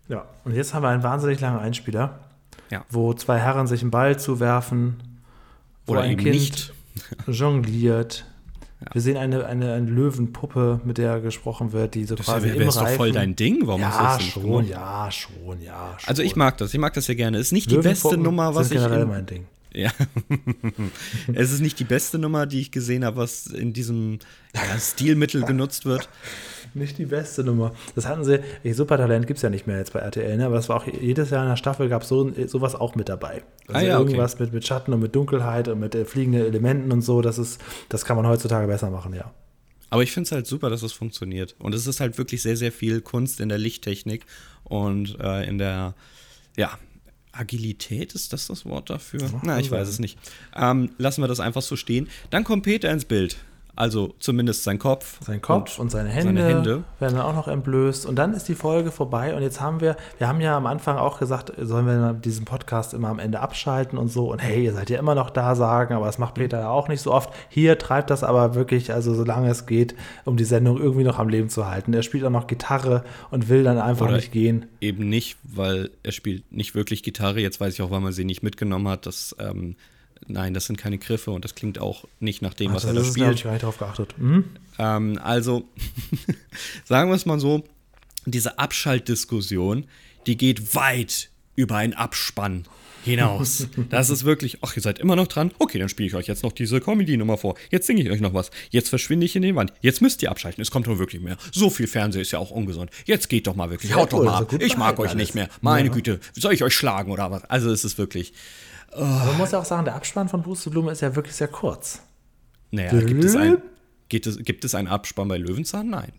Ja, 0.09 0.27
und 0.45 0.55
jetzt 0.55 0.75
haben 0.75 0.83
wir 0.83 0.89
einen 0.89 1.05
wahnsinnig 1.05 1.41
langen 1.41 1.61
Einspieler, 1.61 2.19
Ja. 2.71 2.85
wo 2.89 3.13
zwei 3.15 3.39
Herren 3.39 3.67
sich 3.67 3.83
einen 3.83 3.91
Ball 3.91 4.19
zuwerfen, 4.19 5.03
wo 5.87 5.93
Oder 5.93 6.03
ein 6.03 6.13
eben 6.13 6.23
Kind 6.23 6.35
nicht. 6.35 6.73
jongliert. 7.27 8.27
Wir 8.93 9.03
sehen 9.03 9.19
eine, 9.19 9.45
eine, 9.45 9.75
eine 9.75 9.91
Löwenpuppe, 9.91 10.81
mit 10.85 10.97
der 10.97 11.21
gesprochen 11.21 11.73
wird, 11.73 11.95
die 11.95 12.05
so 12.05 12.15
Das 12.15 12.25
quasi 12.27 12.47
wäre 12.47 12.57
im 12.57 12.65
doch 12.67 12.75
voll 12.75 13.09
Reifen- 13.09 13.13
dein 13.13 13.37
Ding. 13.37 13.67
Warum 13.67 13.85
hast 13.85 13.99
du 13.99 14.03
Ja, 14.03 14.09
das 14.15 14.23
nicht 14.23 14.33
schon, 14.33 14.67
ja, 14.67 15.11
schon, 15.11 15.61
ja. 15.63 15.97
Schon. 15.99 16.09
Also 16.09 16.23
ich 16.23 16.35
mag 16.35 16.57
das, 16.57 16.73
ich 16.73 16.81
mag 16.81 16.95
das 16.95 17.07
ja 17.07 17.15
gerne. 17.15 17.37
Ist 17.39 17.53
nicht 17.53 17.71
die 17.71 17.77
beste 17.77 18.17
Nummer, 18.17 18.55
was 18.55 18.69
sind 18.69 18.79
ich. 18.79 18.83
generell 18.83 19.03
In, 19.03 19.09
mein 19.09 19.27
Ding. 19.27 19.45
ja. 19.75 19.91
es 21.35 21.53
ist 21.53 21.61
nicht 21.61 21.79
die 21.79 21.85
beste 21.85 22.19
Nummer, 22.19 22.47
die 22.47 22.61
ich 22.61 22.71
gesehen 22.71 23.05
habe, 23.05 23.19
was 23.19 23.47
in 23.49 23.73
diesem 23.75 24.19
ja, 24.55 24.79
Stilmittel 24.79 25.43
genutzt 25.47 25.85
wird. 25.85 26.09
Nicht 26.75 26.99
die 26.99 27.07
beste 27.07 27.45
Nummer. 27.45 27.73
Das 27.95 28.07
hatten 28.07 28.25
sie, 28.25 28.41
Supertalent 28.73 29.27
gibt 29.27 29.39
es 29.39 29.43
ja 29.43 29.51
nicht 29.51 29.67
mehr 29.67 29.79
jetzt 29.79 29.93
bei 29.93 30.01
RTL, 30.01 30.37
ne? 30.37 30.47
aber 30.47 30.57
das 30.57 30.69
war 30.69 30.77
auch 30.77 30.87
jedes 30.87 31.31
Jahr 31.31 31.43
in 31.43 31.51
der 31.51 31.57
Staffel 31.57 31.89
gab 31.89 32.03
es 32.03 32.09
so, 32.09 32.31
sowas 32.47 32.75
auch 32.75 32.95
mit 32.95 33.09
dabei. 33.09 33.43
Also 33.67 33.81
Ah 33.81 33.83
ja, 33.83 33.99
okay. 33.99 34.09
irgendwas 34.09 34.39
mit, 34.39 34.53
mit 34.53 34.67
Schatten 34.67 34.93
und 34.93 35.01
mit 35.01 35.15
Dunkelheit 35.15 35.69
und 35.69 35.81
mit 35.81 35.95
äh, 35.95 36.05
fliegenden 36.05 36.45
Elementen 36.45 36.93
und 36.93 37.03
so, 37.03 37.23
das 37.23 37.39
ist, 37.39 37.61
das 37.89 38.05
kann 38.05 38.17
man 38.17 38.27
heutzutage 38.27 38.67
besser 38.67 38.91
machen, 38.91 39.15
ja. 39.15 39.33
Aber 39.91 40.05
ich 40.05 40.13
finde 40.13 40.27
es 40.27 40.33
halt 40.33 40.47
super, 40.47 40.71
dass 40.71 40.83
es 40.83 40.93
funktioniert. 40.93 41.57
Und 41.59 41.75
es 41.75 41.89
ist 41.89 41.99
halt 41.99 42.17
wirklich 42.17 42.43
sehr, 42.43 42.57
sehr 42.57 42.71
viel 42.71 43.01
Kunst 43.01 43.41
in 43.41 43.49
der 43.49 43.59
Lichttechnik 43.59 44.25
und 44.63 45.19
äh, 45.21 45.49
in 45.49 45.59
der, 45.59 45.95
ja, 46.57 46.79
Agilität, 47.33 48.15
ist 48.15 48.33
das 48.33 48.49
das 48.49 48.65
Wort 48.65 48.91
dafür? 48.91 49.21
Na, 49.43 49.59
ich 49.61 49.71
weiß 49.71 49.89
es 49.89 49.99
nicht. 49.99 50.19
Ähm, 50.55 50.91
lassen 50.99 51.23
wir 51.23 51.29
das 51.29 51.41
einfach 51.41 51.63
so 51.63 51.77
stehen. 51.77 52.09
Dann 52.31 52.45
kommt 52.45 52.65
Peter 52.65 52.91
ins 52.91 53.05
Bild. 53.05 53.37
Also 53.81 54.13
zumindest 54.19 54.63
sein 54.65 54.79
Kopf. 54.79 55.17
Sein 55.25 55.41
Kopf 55.41 55.79
und, 55.79 55.91
seine, 55.91 56.11
Hände 56.11 56.43
seine 56.43 56.55
Hände. 56.55 56.85
werden 56.99 57.17
dann 57.17 57.25
auch 57.25 57.35
noch 57.35 57.49
entblößt. 57.49 58.05
Und 58.05 58.17
dann 58.17 58.35
ist 58.35 58.47
die 58.47 58.55
Folge 58.55 58.91
vorbei. 58.91 59.35
Und 59.35 59.41
jetzt 59.41 59.63
haben 59.63 59.81
wir, 59.81 59.97
wir 60.19 60.29
haben 60.29 60.43
ja 60.43 60.55
am 60.55 60.67
Anfang 60.67 60.99
auch 60.99 61.19
gesagt, 61.19 61.55
sollen 61.59 61.87
wir 61.87 62.13
diesen 62.13 62.45
Podcast 62.45 62.93
immer 62.93 63.09
am 63.09 63.19
Ende 63.19 63.41
abschalten 63.41 63.97
und 63.97 64.09
so. 64.09 64.31
Und 64.31 64.41
hey, 64.41 64.65
ihr 64.67 64.75
seid 64.75 64.91
ja 64.91 64.99
immer 64.99 65.15
noch 65.15 65.31
da 65.31 65.55
sagen, 65.55 65.95
aber 65.95 66.05
das 66.05 66.19
macht 66.19 66.35
Peter 66.35 66.61
ja 66.61 66.69
auch 66.69 66.89
nicht 66.89 67.01
so 67.01 67.11
oft. 67.11 67.33
Hier 67.49 67.79
treibt 67.79 68.11
das 68.11 68.23
aber 68.23 68.55
wirklich, 68.55 68.93
also 68.93 69.15
solange 69.15 69.49
es 69.49 69.65
geht, 69.65 69.95
um 70.27 70.37
die 70.37 70.45
Sendung 70.45 70.77
irgendwie 70.77 71.05
noch 71.05 71.19
am 71.19 71.31
Leben 71.31 71.49
zu 71.49 71.67
halten. 71.67 71.95
Er 71.95 72.03
spielt 72.03 72.25
auch 72.25 72.31
noch 72.31 72.49
Gitarre 72.49 73.03
und 73.31 73.49
will 73.49 73.65
dann 73.65 73.79
einfach 73.79 74.09
Oder 74.09 74.17
nicht 74.17 74.31
gehen. 74.31 74.67
Eben 74.83 75.09
nicht, 75.09 75.39
weil 75.43 75.89
er 76.03 76.13
spielt 76.13 76.53
nicht 76.53 76.75
wirklich 76.75 77.03
Gitarre. 77.03 77.41
Jetzt 77.41 77.61
weiß 77.63 77.73
ich 77.73 77.81
auch, 77.81 77.91
weil 77.91 78.01
man 78.01 78.13
sie 78.13 78.27
nicht 78.27 78.43
mitgenommen 78.43 78.89
hat. 78.89 79.07
Das, 79.07 79.35
ähm, 79.39 79.75
nein, 80.27 80.55
das 80.55 80.67
sind 80.67 80.77
keine 80.77 80.99
Griffe 80.99 81.31
und 81.31 81.45
das 81.45 81.55
klingt 81.55 81.79
auch 81.79 82.05
nicht 82.21 82.43
nach 82.43 82.55
dem, 82.55 82.73
was 82.75 82.85
er 82.85 82.95
da 82.95 83.01
ist, 83.01 83.09
habe 83.19 83.33
ich 83.33 83.41
spielt. 83.41 83.45
gar 83.45 83.53
nicht 83.53 83.63
drauf 83.65 83.79
geachtet. 83.79 84.15
Mhm. 84.19 84.45
Ähm, 84.79 85.19
also, 85.23 85.69
sagen 86.85 87.11
wir 87.11 87.17
es 87.17 87.27
mal 87.27 87.41
so, 87.41 87.65
diese 88.27 88.59
Abschaltdiskussion, 88.59 89.87
die 90.27 90.37
geht 90.37 90.75
weit 90.75 91.31
über 91.57 91.77
einen 91.77 91.95
Abspann 91.95 92.65
hinaus. 93.05 93.67
Das 93.89 94.11
ist 94.11 94.25
wirklich, 94.25 94.59
ach, 94.61 94.77
ihr 94.77 94.83
seid 94.83 94.99
immer 94.99 95.17
noch 95.17 95.27
dran? 95.27 95.53
Okay, 95.59 95.79
dann 95.79 95.89
spiele 95.89 96.07
ich 96.09 96.15
euch 96.15 96.27
jetzt 96.27 96.43
noch 96.43 96.53
diese 96.53 96.81
Comedy-Nummer 96.81 97.39
vor. 97.39 97.55
Jetzt 97.71 97.87
singe 97.87 98.03
ich 98.03 98.11
euch 98.11 98.21
noch 98.21 98.35
was. 98.35 98.51
Jetzt 98.71 98.91
verschwinde 98.91 99.25
ich 99.25 99.35
in 99.37 99.43
die 99.43 99.55
Wand. 99.55 99.73
Jetzt 99.81 100.03
müsst 100.03 100.23
ihr 100.23 100.31
abschalten. 100.31 100.61
Es 100.61 100.71
kommt 100.71 100.87
doch 100.87 100.99
wirklich 100.99 101.23
mehr. 101.23 101.37
So 101.51 101.71
viel 101.71 101.87
Fernsehen 101.87 102.21
ist 102.23 102.31
ja 102.31 102.39
auch 102.39 102.51
ungesund. 102.51 102.91
Jetzt 103.07 103.29
geht 103.29 103.47
doch 103.47 103.55
mal 103.57 103.71
wirklich. 103.71 103.95
Haut 103.95 104.13
doch 104.13 104.23
mal 104.23 104.45
das 104.45 104.55
ab. 104.55 104.63
Ich 104.63 104.77
mag 104.77 104.99
euch 104.99 105.15
nicht 105.15 105.35
mehr. 105.35 105.45
alles. 105.45 105.63
Meine 105.63 105.89
Ja. 105.89 105.95
Güte. 105.95 106.21
Soll 106.35 106.53
ich 106.53 106.63
euch 106.63 106.75
schlagen 106.75 107.11
oder 107.11 107.31
was? 107.31 107.45
Also, 107.45 107.71
es 107.73 107.85
ist 107.85 107.97
wirklich, 107.97 108.33
Aber 108.93 109.25
man 109.27 109.39
muss 109.39 109.53
ja 109.53 109.59
auch 109.61 109.65
sagen, 109.65 109.85
der 109.85 109.95
Abspann 109.95 110.29
von 110.29 110.43
Pusteblume 110.43 110.93
ist 110.93 111.01
ja 111.01 111.15
wirklich 111.15 111.35
sehr 111.37 111.49
kurz. 111.49 112.03
naja, 112.71 113.01
gibt 113.01 113.25
es, 113.25 113.37
ein, 113.37 113.63
gibt, 114.09 114.27
es, 114.27 114.39
gibt 114.39 114.65
es 114.65 114.75
einen 114.75 114.89
Abspann 114.89 115.29
bei 115.29 115.39
Löwenzahn? 115.39 115.89
Nein. 115.89 116.13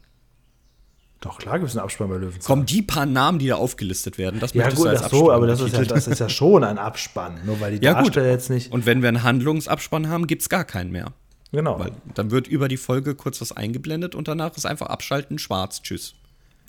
Doch, 1.19 1.37
klar 1.37 1.59
gibt 1.59 1.69
es 1.69 1.77
einen 1.77 1.83
Abspann 1.83 2.09
bei 2.09 2.17
Löwenzahn. 2.17 2.41
Kommen 2.43 2.65
die 2.65 2.81
paar 2.81 3.05
Namen, 3.05 3.37
die 3.39 3.47
da 3.47 3.55
aufgelistet 3.55 4.17
werden, 4.17 4.39
das 4.39 4.53
Ja, 4.53 4.63
möchtest 4.63 4.77
gut, 4.77 4.85
du 4.85 4.89
als 4.89 5.03
ach 5.03 5.09
so, 5.09 5.17
Abspann 5.17 5.35
aber 5.35 5.47
das 5.47 5.61
ist, 5.61 5.73
ja, 5.73 5.83
das 5.83 6.07
ist 6.07 6.19
ja 6.19 6.29
schon 6.29 6.63
ein 6.63 6.77
Abspann. 6.77 7.39
Nur 7.45 7.59
weil 7.59 7.77
die 7.77 7.85
Ja, 7.85 7.93
gut. 7.93 8.07
Darsteller 8.07 8.31
jetzt 8.31 8.49
nicht. 8.49 8.71
Und 8.71 8.85
wenn 8.85 9.01
wir 9.01 9.09
einen 9.09 9.21
Handlungsabspann 9.23 10.07
haben, 10.09 10.25
gibt 10.25 10.41
es 10.41 10.49
gar 10.49 10.65
keinen 10.65 10.91
mehr. 10.91 11.13
Genau. 11.51 11.79
Weil 11.79 11.91
dann 12.15 12.31
wird 12.31 12.47
über 12.47 12.67
die 12.67 12.77
Folge 12.77 13.13
kurz 13.13 13.41
was 13.41 13.51
eingeblendet 13.51 14.15
und 14.15 14.27
danach 14.27 14.55
ist 14.55 14.65
einfach 14.65 14.87
abschalten, 14.87 15.37
schwarz, 15.37 15.81
tschüss. 15.81 16.15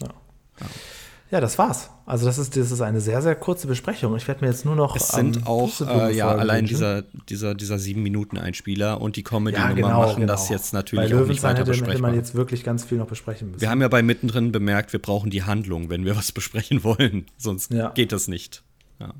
Ja. 0.00 0.08
ja, 0.60 0.66
das 1.40 1.56
war's. 1.58 1.88
Also 2.04 2.26
das 2.26 2.36
ist, 2.36 2.56
das 2.56 2.70
ist 2.70 2.80
eine 2.82 3.00
sehr, 3.00 3.22
sehr 3.22 3.34
kurze 3.34 3.66
Besprechung. 3.66 4.14
Ich 4.16 4.28
werde 4.28 4.44
mir 4.44 4.50
jetzt 4.50 4.66
nur 4.66 4.76
noch 4.76 4.94
Es 4.96 5.08
sind 5.08 5.38
ähm, 5.38 5.46
auch, 5.46 5.80
äh, 5.80 6.14
ja, 6.14 6.28
allein 6.28 6.66
dieser, 6.66 7.02
dieser, 7.02 7.54
dieser 7.54 7.78
sieben 7.78 8.02
Minuten 8.02 8.36
Einspieler 8.36 9.00
und 9.00 9.16
die 9.16 9.22
ja, 9.22 9.28
Comedy-Nummer 9.28 9.74
genau, 9.74 10.00
machen 10.02 10.20
genau. 10.20 10.32
das 10.32 10.50
jetzt 10.50 10.72
Bei 10.72 10.78
natürlich 10.78 11.14
auch 11.14 11.26
nicht 11.26 11.42
weiter 11.42 11.64
hätte, 11.64 11.72
hätte 11.72 12.02
man 12.02 12.14
jetzt 12.14 12.34
wirklich 12.34 12.64
ganz 12.64 12.84
viel 12.84 12.98
noch 12.98 13.06
besprechen 13.06 13.50
müssen. 13.50 13.62
wir 13.62 13.70
haben 13.70 13.80
ja 13.80 13.88
bei 13.88 14.02
mittendrin 14.02 14.52
bemerkt, 14.52 14.92
wir 14.92 15.00
brauchen 15.00 15.30
die 15.30 15.42
Handlung, 15.42 15.88
wenn 15.88 16.04
wir 16.04 16.16
was 16.16 16.32
besprechen 16.32 16.84
wollen. 16.84 17.26
Sonst 17.38 17.72
Ja. 17.72 17.90
geht 17.90 18.12
das 18.12 18.28
nicht. 18.28 18.62
Ja. 19.00 19.14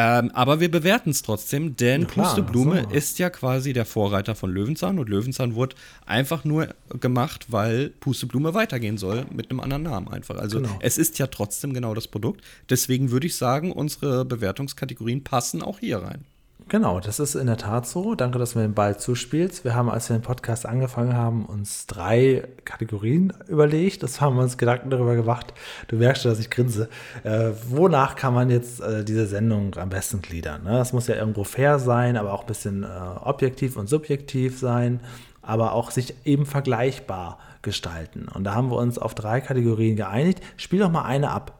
Ähm, 0.00 0.30
aber 0.32 0.60
wir 0.60 0.70
bewerten 0.70 1.10
es 1.10 1.22
trotzdem, 1.22 1.74
denn 1.74 2.06
klar, 2.06 2.26
Pusteblume 2.26 2.84
so. 2.84 2.94
ist 2.94 3.18
ja 3.18 3.30
quasi 3.30 3.72
der 3.72 3.84
Vorreiter 3.84 4.36
von 4.36 4.48
Löwenzahn 4.48 4.96
und 5.00 5.08
Löwenzahn 5.08 5.56
wurde 5.56 5.74
einfach 6.06 6.44
nur 6.44 6.68
gemacht, 7.00 7.46
weil 7.48 7.88
Pusteblume 7.98 8.54
weitergehen 8.54 8.96
soll 8.96 9.26
mit 9.34 9.50
einem 9.50 9.58
anderen 9.58 9.82
Namen 9.82 10.06
einfach. 10.06 10.36
Also 10.38 10.60
Genau. 10.60 10.78
es 10.78 10.98
ist 10.98 11.18
ja 11.18 11.26
trotzdem 11.26 11.74
genau 11.74 11.94
das 11.94 12.06
Produkt. 12.06 12.44
Deswegen 12.70 13.10
würde 13.10 13.26
ich 13.26 13.34
sagen, 13.34 13.72
unsere 13.72 14.24
Bewertungskategorien 14.24 15.24
passen 15.24 15.62
auch 15.62 15.80
hier 15.80 15.98
rein. 15.98 16.24
Genau, 16.68 17.00
das 17.00 17.18
ist 17.18 17.34
in 17.34 17.46
der 17.46 17.56
Tat 17.56 17.86
so. 17.86 18.14
Danke, 18.14 18.38
dass 18.38 18.52
du 18.52 18.58
mir 18.58 18.66
den 18.66 18.74
Ball 18.74 18.98
zuspielst. 18.98 19.64
Wir 19.64 19.74
haben, 19.74 19.88
als 19.88 20.10
wir 20.10 20.18
den 20.18 20.22
Podcast 20.22 20.66
angefangen 20.66 21.16
haben, 21.16 21.46
uns 21.46 21.86
drei 21.86 22.46
Kategorien 22.66 23.32
überlegt. 23.48 24.02
Das 24.02 24.20
haben 24.20 24.36
wir 24.36 24.42
uns 24.42 24.58
Gedanken 24.58 24.90
darüber 24.90 25.14
gemacht. 25.14 25.54
Du 25.88 25.96
merkst 25.96 26.22
schon, 26.22 26.30
dass 26.30 26.40
ich 26.40 26.50
grinse. 26.50 26.90
Äh, 27.24 27.52
wonach 27.70 28.16
kann 28.16 28.34
man 28.34 28.50
jetzt 28.50 28.82
äh, 28.82 29.02
diese 29.02 29.26
Sendung 29.26 29.76
am 29.76 29.88
besten 29.88 30.20
gliedern? 30.20 30.64
Ne? 30.64 30.72
Das 30.72 30.92
muss 30.92 31.06
ja 31.06 31.14
irgendwo 31.14 31.42
fair 31.42 31.78
sein, 31.78 32.18
aber 32.18 32.34
auch 32.34 32.42
ein 32.42 32.46
bisschen 32.46 32.82
äh, 32.82 32.86
objektiv 32.86 33.78
und 33.78 33.88
subjektiv 33.88 34.58
sein, 34.58 35.00
aber 35.40 35.72
auch 35.72 35.90
sich 35.90 36.14
eben 36.26 36.44
vergleichbar 36.44 37.38
gestalten. 37.62 38.28
Und 38.28 38.44
da 38.44 38.54
haben 38.54 38.70
wir 38.70 38.76
uns 38.76 38.98
auf 38.98 39.14
drei 39.14 39.40
Kategorien 39.40 39.96
geeinigt. 39.96 40.42
Spiel 40.58 40.80
doch 40.80 40.90
mal 40.90 41.06
eine 41.06 41.30
ab. 41.30 41.54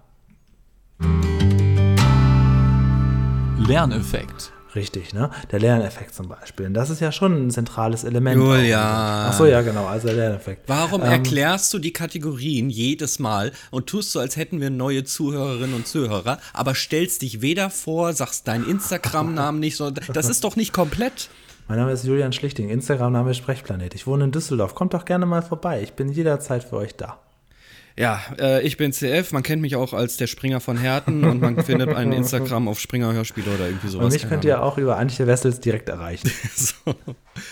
Lerneffekt. 3.57 4.53
Richtig, 4.75 5.15
ne? 5.15 5.31
Der 5.51 5.61
Lerneffekt 5.61 6.15
zum 6.15 6.29
Beispiel. 6.29 6.67
Und 6.67 6.75
das 6.75 6.91
ist 6.91 7.01
ja 7.01 7.11
schon 7.11 7.47
ein 7.47 7.51
zentrales 7.51 8.05
Element. 8.05 8.37
Julian. 8.37 8.81
Ach 8.83 9.33
so, 9.33 9.47
ja, 9.47 9.63
genau, 9.63 9.87
also 9.87 10.09
der 10.09 10.17
Lerneffekt. 10.17 10.69
Warum 10.69 11.03
Ähm, 11.03 11.09
erklärst 11.09 11.73
du 11.73 11.79
die 11.79 11.93
Kategorien 11.93 12.69
jedes 12.71 13.19
Mal 13.19 13.53
und 13.71 13.87
tust 13.87 14.13
so, 14.13 14.21
als 14.21 14.37
hätten 14.37 14.61
wir 14.61 14.71
neue 14.71 15.05
Zuhörerinnen 15.05 15.75
und 15.75 15.87
Zuhörer, 15.87 16.39
aber 16.53 16.75
stellst 16.75 17.23
dich 17.23 17.41
weder 17.41 17.71
vor, 17.71 18.13
sagst 18.13 18.47
deinen 18.47 18.69
Instagram-Namen 18.69 19.59
nicht, 19.61 19.77
so, 19.77 19.91
das 19.91 20.29
ist 20.29 20.45
doch 20.45 20.57
nicht 20.57 20.73
komplett. 20.73 21.31
Mein 21.69 21.79
Name 21.79 21.93
ist 21.93 22.05
Julian 22.05 22.33
Schlichting, 22.33 22.71
Instagram-Name 22.71 23.31
ist 23.33 23.37
Sprechplanet. 23.39 23.95
Ich 23.95 24.07
wohne 24.07 24.25
in 24.25 24.33
Düsseldorf. 24.33 24.75
Kommt 24.75 24.95
doch 24.95 25.05
gerne 25.05 25.27
mal 25.27 25.43
vorbei. 25.43 25.83
Ich 25.83 25.93
bin 25.93 26.11
jederzeit 26.11 26.65
für 26.65 26.77
euch 26.77 26.95
da. 26.97 27.19
Ja, 27.99 28.23
äh, 28.39 28.63
ich 28.65 28.77
bin 28.77 28.93
CF, 28.93 29.33
man 29.33 29.43
kennt 29.43 29.61
mich 29.61 29.75
auch 29.75 29.93
als 29.93 30.17
der 30.17 30.29
Springer 30.29 30.61
von 30.61 30.77
Herten 30.77 31.25
und 31.25 31.41
man 31.41 31.61
findet 31.65 31.93
einen 31.93 32.13
Instagram 32.13 32.69
auf 32.69 32.79
Springer 32.79 33.13
Hörspiele 33.13 33.53
oder 33.53 33.67
irgendwie 33.67 33.89
sowas. 33.89 34.05
Und 34.07 34.13
mich 34.13 34.29
könnt 34.29 34.45
ihr 34.45 34.63
auch 34.63 34.79
über 34.79 34.97
Antje 34.99 35.27
Wessels 35.27 35.59
direkt 35.61 35.89
erreichen. 35.89 36.31
So. 36.55 36.95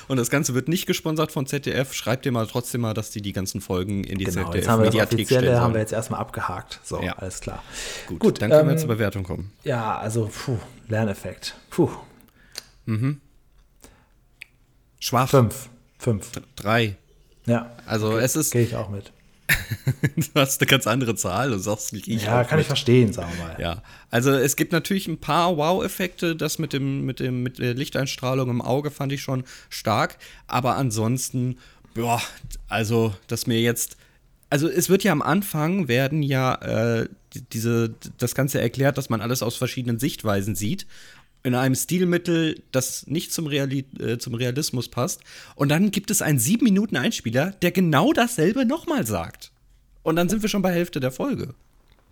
Und 0.09 0.17
das 0.17 0.31
Ganze 0.31 0.55
wird 0.55 0.69
nicht 0.69 0.87
gesponsert 0.87 1.31
von 1.33 1.47
ZDF. 1.47 1.93
Schreibt 1.95 2.25
dir 2.25 2.33
mal 2.33 2.47
trotzdem 2.47 2.81
mal, 2.81 2.95
dass 2.95 3.11
die 3.11 3.23
die 3.23 3.33
ganzen 3.33 3.61
Folgen 3.61 4.03
in 4.05 4.19
die 4.19 4.25
Genau, 4.25 4.53
jetzt 4.55 4.69
haben 4.69 4.83
wir 4.83 4.89
Offizielle 5.03 5.25
stellen 5.27 5.55
haben 5.61 5.61
wir 5.61 5.61
sollen. 5.73 5.75
jetzt 5.81 5.93
erstmal 5.93 6.21
abgehakt. 6.21 6.81
So, 6.85 7.01
Ja. 7.03 7.13
alles 7.15 7.41
klar. 7.41 7.63
Gut, 8.07 8.19
Gut, 8.21 8.43
dann 8.43 8.51
können 8.51 8.67
wir 8.69 8.73
ähm, 8.73 8.79
zur 8.79 8.89
Bewertung 8.89 9.23
kommen. 9.25 9.53
Ja, 9.65 9.99
also, 9.99 10.29
puh, 10.33 10.59
Lerneffekt. 10.89 11.57
Puh, 11.71 11.91
Schwach. 15.01 15.29
fünf. 15.29 15.69
Fünf. 15.99 16.31
Drei. 16.57 16.97
Ja, 17.47 17.71
Also 17.87 18.17
es 18.19 18.35
ist, 18.37 18.53
gehe 18.53 18.63
ich 18.63 18.75
auch 18.77 18.89
mit. 18.91 19.13
du 20.17 20.41
hast 20.41 20.61
eine 20.61 20.67
ganz 20.69 20.87
andere 20.87 21.15
Zahl 21.15 21.53
und 21.53 21.61
sagst 21.61 21.93
nicht 21.93 22.09
ich. 22.09 22.25
Ja, 22.25 22.43
kann 22.45 22.59
ich 22.59 22.65
mit. 22.65 22.67
verstehen, 22.67 23.13
sagen 23.13 23.31
wir 23.39 23.45
mal. 23.47 23.61
Ja, 23.61 23.83
also 24.11 24.33
es 24.33 24.57
gibt 24.57 24.73
natürlich 24.73 25.07
ein 25.09 25.19
paar 25.19 25.57
Wow-Effekte. 25.57 26.35
Das 26.37 26.59
mit 26.59 26.73
dem, 26.73 27.05
mit 27.05 27.21
dem, 27.21 27.43
mit 27.43 27.59
der 27.59 27.75
Lichteinstrahlung 27.75 28.51
im 28.51 28.61
Auge 28.63 28.91
fand 28.91 29.13
ich 29.13 29.23
schon 29.23 29.45
stark. 29.69 30.19
Aber 30.47 30.77
ansonsten, 30.77 31.59
boah, 31.95 32.21
also, 32.69 33.15
dass 33.29 33.47
mir 33.47 33.61
jetzt. 33.61 33.97
Also 34.49 34.69
es 34.69 34.89
wird 34.89 35.03
ja 35.03 35.11
am 35.11 35.23
Anfang 35.23 35.89
werden 35.89 36.23
ja 36.23 36.55
äh, 37.03 37.09
die- 37.35 37.43
diese, 37.43 37.95
das 38.19 38.35
Ganze 38.37 38.61
erklärt, 38.61 38.97
dass 38.97 39.11
man 39.11 39.21
alles 39.21 39.43
aus 39.43 39.57
verschiedenen 39.57 39.99
Sichtweisen 39.99 40.55
sieht. 40.55 40.87
In 41.47 41.55
einem 41.55 41.77
Stilmittel, 41.77 42.61
das 42.73 43.07
nicht 43.07 43.33
zum, 43.33 43.47
Reali 43.47 43.85
äh, 44.01 44.19
zum 44.19 44.35
Realismus 44.35 44.89
passt. 44.89 45.21
Und 45.55 45.69
dann 45.69 45.93
gibt 45.93 46.11
es 46.11 46.21
einen 46.21 46.41
sieben 46.41 46.65
Minuten 46.65 46.97
Einspieler, 46.97 47.53
der 47.63 47.71
genau 47.71 48.13
dasselbe 48.13 48.67
nochmal 48.67 49.07
sagt. 49.07 49.53
Und 50.03 50.17
dann 50.17 50.29
sind 50.29 50.43
wir 50.43 50.49
schon 50.49 50.63
bei 50.63 50.73
Hälfte 50.73 50.99
der 50.99 51.13
Folge. 51.13 51.55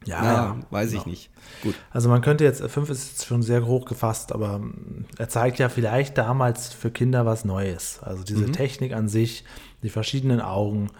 Ja, 0.05 0.23
Naja, 0.23 0.57
weiß 0.71 0.93
ich 0.93 1.01
genau. 1.01 1.11
nicht. 1.11 1.31
Gut. 1.65 1.75
Also 1.91 2.09
man 2.09 2.21
könnte 2.21 2.45
jetzt, 2.45 2.63
fünf 2.71 2.91
ist 2.91 3.11
jetzt 3.11 3.27
schon 3.27 3.43
sehr 3.43 3.67
hoch 3.67 3.87
gefasst, 3.87 4.31
aber 4.31 4.61
mm, 4.61 5.07
er 5.19 5.29
zeigt 5.29 5.59
ja 5.59 5.69
vielleicht 5.69 6.17
damals 6.17 6.73
für 6.73 6.93
Kinder 6.93 7.27
was 7.27 7.45
Neues. 7.45 7.99
Also 8.03 8.23
diese 8.23 8.53
Technik 8.53 8.93
an 8.93 9.09
sich, 9.09 9.45
die 9.83 9.91
verschiedenen 9.91 10.41
Augen, 10.41 10.91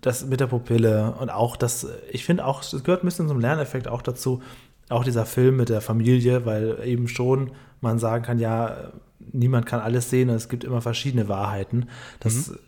das 0.00 0.24
mit 0.24 0.40
der 0.40 0.46
Pupille 0.46 1.14
und 1.18 1.30
auch 1.30 1.56
das, 1.56 1.86
ich 2.10 2.24
finde 2.24 2.46
auch, 2.46 2.62
es 2.62 2.84
gehört 2.84 3.02
ein 3.02 3.06
bisschen 3.06 3.28
zum 3.28 3.40
Lerneffekt 3.40 3.88
auch 3.88 4.02
dazu, 4.02 4.42
auch 4.88 5.04
dieser 5.04 5.26
Film 5.26 5.56
mit 5.56 5.68
der 5.68 5.80
Familie, 5.80 6.46
weil 6.46 6.78
eben 6.84 7.08
schon 7.08 7.52
man 7.80 7.98
sagen 7.98 8.24
kann, 8.24 8.38
ja, 8.38 8.92
niemand 9.32 9.66
kann 9.66 9.80
alles 9.80 10.10
sehen 10.10 10.30
und 10.30 10.36
es 10.36 10.48
gibt 10.48 10.64
immer 10.64 10.80
verschiedene 10.80 11.28
Wahrheiten. 11.28 11.88
Das 12.20 12.48
mhm. 12.48 12.58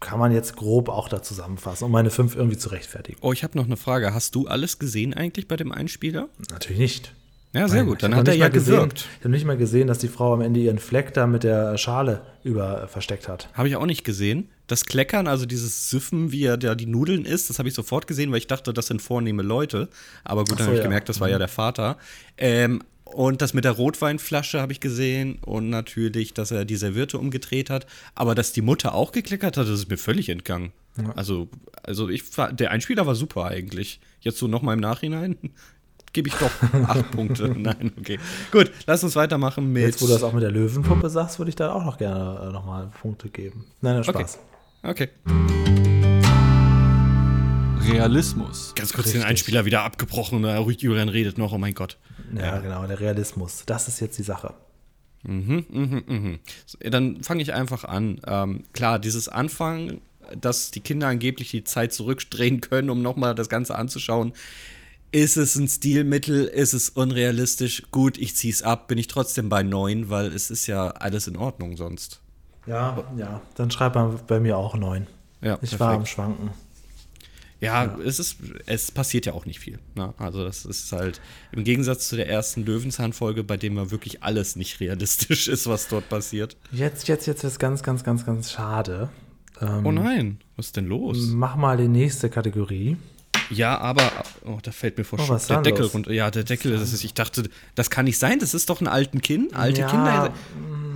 kann 0.00 0.18
man 0.18 0.32
jetzt 0.32 0.56
grob 0.56 0.88
auch 0.88 1.08
da 1.08 1.22
zusammenfassen, 1.22 1.84
um 1.84 1.90
meine 1.90 2.10
fünf 2.10 2.36
irgendwie 2.36 2.58
zu 2.58 2.68
rechtfertigen. 2.68 3.18
Oh, 3.22 3.32
ich 3.32 3.42
habe 3.44 3.56
noch 3.56 3.66
eine 3.66 3.76
Frage. 3.76 4.14
Hast 4.14 4.34
du 4.34 4.46
alles 4.46 4.78
gesehen 4.78 5.14
eigentlich 5.14 5.48
bei 5.48 5.56
dem 5.56 5.72
Einspieler? 5.72 6.28
Natürlich 6.50 6.78
nicht. 6.78 7.14
Ja, 7.54 7.68
sehr 7.68 7.84
gut. 7.84 8.02
Dann 8.02 8.16
hat 8.16 8.28
er 8.28 8.34
ja 8.34 8.48
gesehen, 8.48 8.76
gewirkt. 8.76 9.06
Ich 9.18 9.24
habe 9.24 9.30
nicht 9.30 9.44
mal 9.44 9.58
gesehen, 9.58 9.86
dass 9.86 9.98
die 9.98 10.08
Frau 10.08 10.32
am 10.32 10.40
Ende 10.40 10.60
ihren 10.60 10.78
Fleck 10.78 11.12
da 11.12 11.26
mit 11.26 11.44
der 11.44 11.76
Schale 11.76 12.22
über 12.44 12.88
versteckt 12.88 13.28
hat. 13.28 13.48
Habe 13.52 13.68
ich 13.68 13.76
auch 13.76 13.84
nicht 13.84 14.04
gesehen. 14.04 14.48
Das 14.66 14.86
Kleckern, 14.86 15.26
also 15.26 15.44
dieses 15.44 15.90
Süffen, 15.90 16.32
wie 16.32 16.44
er 16.44 16.56
da 16.56 16.74
die 16.74 16.86
Nudeln 16.86 17.26
isst, 17.26 17.50
das 17.50 17.58
habe 17.58 17.68
ich 17.68 17.74
sofort 17.74 18.06
gesehen, 18.06 18.30
weil 18.30 18.38
ich 18.38 18.46
dachte, 18.46 18.72
das 18.72 18.86
sind 18.86 19.02
vornehme 19.02 19.42
Leute. 19.42 19.88
Aber 20.24 20.44
gut, 20.44 20.50
so, 20.50 20.56
dann 20.56 20.66
habe 20.66 20.76
ich 20.76 20.78
ja. 20.78 20.84
gemerkt, 20.84 21.10
das 21.10 21.20
war 21.20 21.28
ja 21.28 21.36
mhm. 21.36 21.40
der 21.40 21.48
Vater. 21.48 21.98
Ähm, 22.38 22.82
und 23.04 23.42
das 23.42 23.52
mit 23.52 23.64
der 23.64 23.72
Rotweinflasche 23.72 24.62
habe 24.62 24.72
ich 24.72 24.80
gesehen 24.80 25.38
und 25.44 25.68
natürlich, 25.68 26.32
dass 26.32 26.50
er 26.50 26.64
die 26.64 26.76
Serviette 26.76 27.18
umgedreht 27.18 27.68
hat. 27.68 27.86
Aber 28.14 28.34
dass 28.34 28.54
die 28.54 28.62
Mutter 28.62 28.94
auch 28.94 29.12
gekleckert 29.12 29.58
hat, 29.58 29.66
das 29.66 29.80
ist 29.80 29.90
mir 29.90 29.98
völlig 29.98 30.30
entgangen. 30.30 30.72
Ja. 30.96 31.12
Also, 31.12 31.48
also 31.82 32.08
ich, 32.08 32.22
der 32.52 32.70
Einspieler 32.70 33.06
war 33.06 33.14
super 33.14 33.44
eigentlich. 33.44 34.00
Jetzt 34.20 34.38
so 34.38 34.48
nochmal 34.48 34.74
im 34.74 34.80
Nachhinein 34.80 35.36
gebe 36.12 36.28
ich 36.28 36.34
doch 36.34 36.50
acht 36.86 37.10
Punkte. 37.10 37.48
Nein, 37.56 37.92
okay. 37.98 38.18
Gut, 38.50 38.70
lass 38.86 39.02
uns 39.04 39.16
weitermachen 39.16 39.72
mit. 39.72 39.84
Jetzt, 39.84 40.02
wo 40.02 40.06
du 40.06 40.12
das 40.12 40.22
auch 40.22 40.32
mit 40.32 40.42
der 40.42 40.50
Löwenpuppe 40.50 41.08
sagst, 41.10 41.38
würde 41.38 41.48
ich 41.50 41.56
da 41.56 41.72
auch 41.72 41.84
noch 41.84 41.98
gerne 41.98 42.48
äh, 42.48 42.52
nochmal 42.52 42.90
Punkte 43.00 43.28
geben. 43.28 43.66
Nein, 43.80 44.02
Spaß. 44.04 44.38
Okay. 44.82 45.08
okay. 45.24 45.42
Realismus. 47.90 48.72
Ganz 48.76 48.92
kurz 48.92 49.06
Richtig. 49.06 49.22
den 49.22 49.28
Einspieler 49.28 49.64
wieder 49.64 49.82
abgebrochen. 49.82 50.44
Julian 50.78 51.08
redet 51.08 51.38
noch, 51.38 51.52
oh 51.52 51.58
mein 51.58 51.74
Gott. 51.74 51.98
Ja, 52.34 52.42
ja, 52.42 52.58
genau, 52.58 52.86
der 52.86 53.00
Realismus. 53.00 53.64
Das 53.66 53.88
ist 53.88 54.00
jetzt 54.00 54.18
die 54.18 54.22
Sache. 54.22 54.54
Mhm, 55.24 55.66
mhm, 55.68 56.02
mhm. 56.06 56.38
Dann 56.80 57.22
fange 57.22 57.42
ich 57.42 57.52
einfach 57.52 57.84
an. 57.84 58.20
Ähm, 58.26 58.64
klar, 58.72 58.98
dieses 58.98 59.28
Anfang, 59.28 60.00
dass 60.40 60.70
die 60.70 60.80
Kinder 60.80 61.08
angeblich 61.08 61.50
die 61.50 61.64
Zeit 61.64 61.92
zurückdrehen 61.92 62.60
können, 62.60 62.90
um 62.90 63.02
nochmal 63.02 63.34
das 63.34 63.48
Ganze 63.48 63.74
anzuschauen, 63.76 64.32
ist 65.12 65.36
es 65.36 65.56
ein 65.56 65.68
Stilmittel? 65.68 66.46
Ist 66.46 66.72
es 66.72 66.88
unrealistisch? 66.88 67.82
Gut, 67.90 68.18
ich 68.18 68.34
ziehe 68.34 68.52
es 68.52 68.62
ab. 68.62 68.88
Bin 68.88 68.98
ich 68.98 69.06
trotzdem 69.06 69.48
bei 69.48 69.62
9, 69.62 70.08
weil 70.08 70.32
es 70.32 70.50
ist 70.50 70.66
ja 70.66 70.88
alles 70.88 71.26
in 71.28 71.36
Ordnung 71.36 71.76
sonst. 71.76 72.20
Ja, 72.66 73.04
ja. 73.16 73.42
Dann 73.54 73.70
schreibt 73.70 73.94
man 73.94 74.18
bei 74.26 74.40
mir 74.40 74.56
auch 74.56 74.74
9. 74.74 75.06
Ja, 75.42 75.54
ich 75.54 75.60
perfekt. 75.60 75.80
war 75.80 75.92
am 75.94 76.06
Schwanken. 76.06 76.50
Ja, 77.60 77.84
ja, 77.84 77.98
es 78.04 78.18
ist, 78.18 78.38
es 78.66 78.90
passiert 78.90 79.26
ja 79.26 79.34
auch 79.34 79.46
nicht 79.46 79.60
viel. 79.60 79.78
Ne? 79.94 80.14
Also 80.18 80.44
das 80.44 80.64
ist 80.64 80.90
halt 80.90 81.20
im 81.52 81.62
Gegensatz 81.62 82.08
zu 82.08 82.16
der 82.16 82.28
ersten 82.28 82.64
Löwenzahn-Folge, 82.64 83.44
bei 83.44 83.56
dem 83.56 83.76
ja 83.76 83.92
wirklich 83.92 84.24
alles 84.24 84.56
nicht 84.56 84.80
realistisch 84.80 85.46
ist, 85.48 85.68
was 85.68 85.86
dort 85.86 86.08
passiert. 86.08 86.56
Jetzt, 86.72 87.06
jetzt, 87.06 87.26
jetzt 87.26 87.44
ist 87.44 87.60
ganz, 87.60 87.84
ganz, 87.84 88.02
ganz, 88.02 88.26
ganz 88.26 88.50
schade. 88.50 89.10
Ähm, 89.60 89.86
oh 89.86 89.92
nein, 89.92 90.40
was 90.56 90.66
ist 90.66 90.76
denn 90.76 90.86
los? 90.86 91.28
Mach 91.28 91.54
mal 91.54 91.76
die 91.76 91.86
nächste 91.86 92.30
Kategorie. 92.30 92.96
Ja, 93.50 93.78
aber 93.78 94.10
oh, 94.44 94.58
da 94.62 94.72
fällt 94.72 94.98
mir 94.98 95.04
vor 95.04 95.18
oh, 95.20 95.38
der 95.48 95.62
Deckel 95.62 95.86
runter. 95.86 96.12
Ja, 96.12 96.30
der 96.30 96.44
Deckel, 96.44 96.78
das 96.78 96.92
ist, 96.92 97.04
ich 97.04 97.14
dachte, 97.14 97.44
das 97.74 97.90
kann 97.90 98.04
nicht 98.04 98.18
sein, 98.18 98.38
das 98.38 98.54
ist 98.54 98.70
doch 98.70 98.80
ein 98.80 98.88
alten 98.88 99.20
Kind, 99.20 99.54
alte 99.54 99.82
ja. 99.82 99.86
Kinder. 99.88 100.32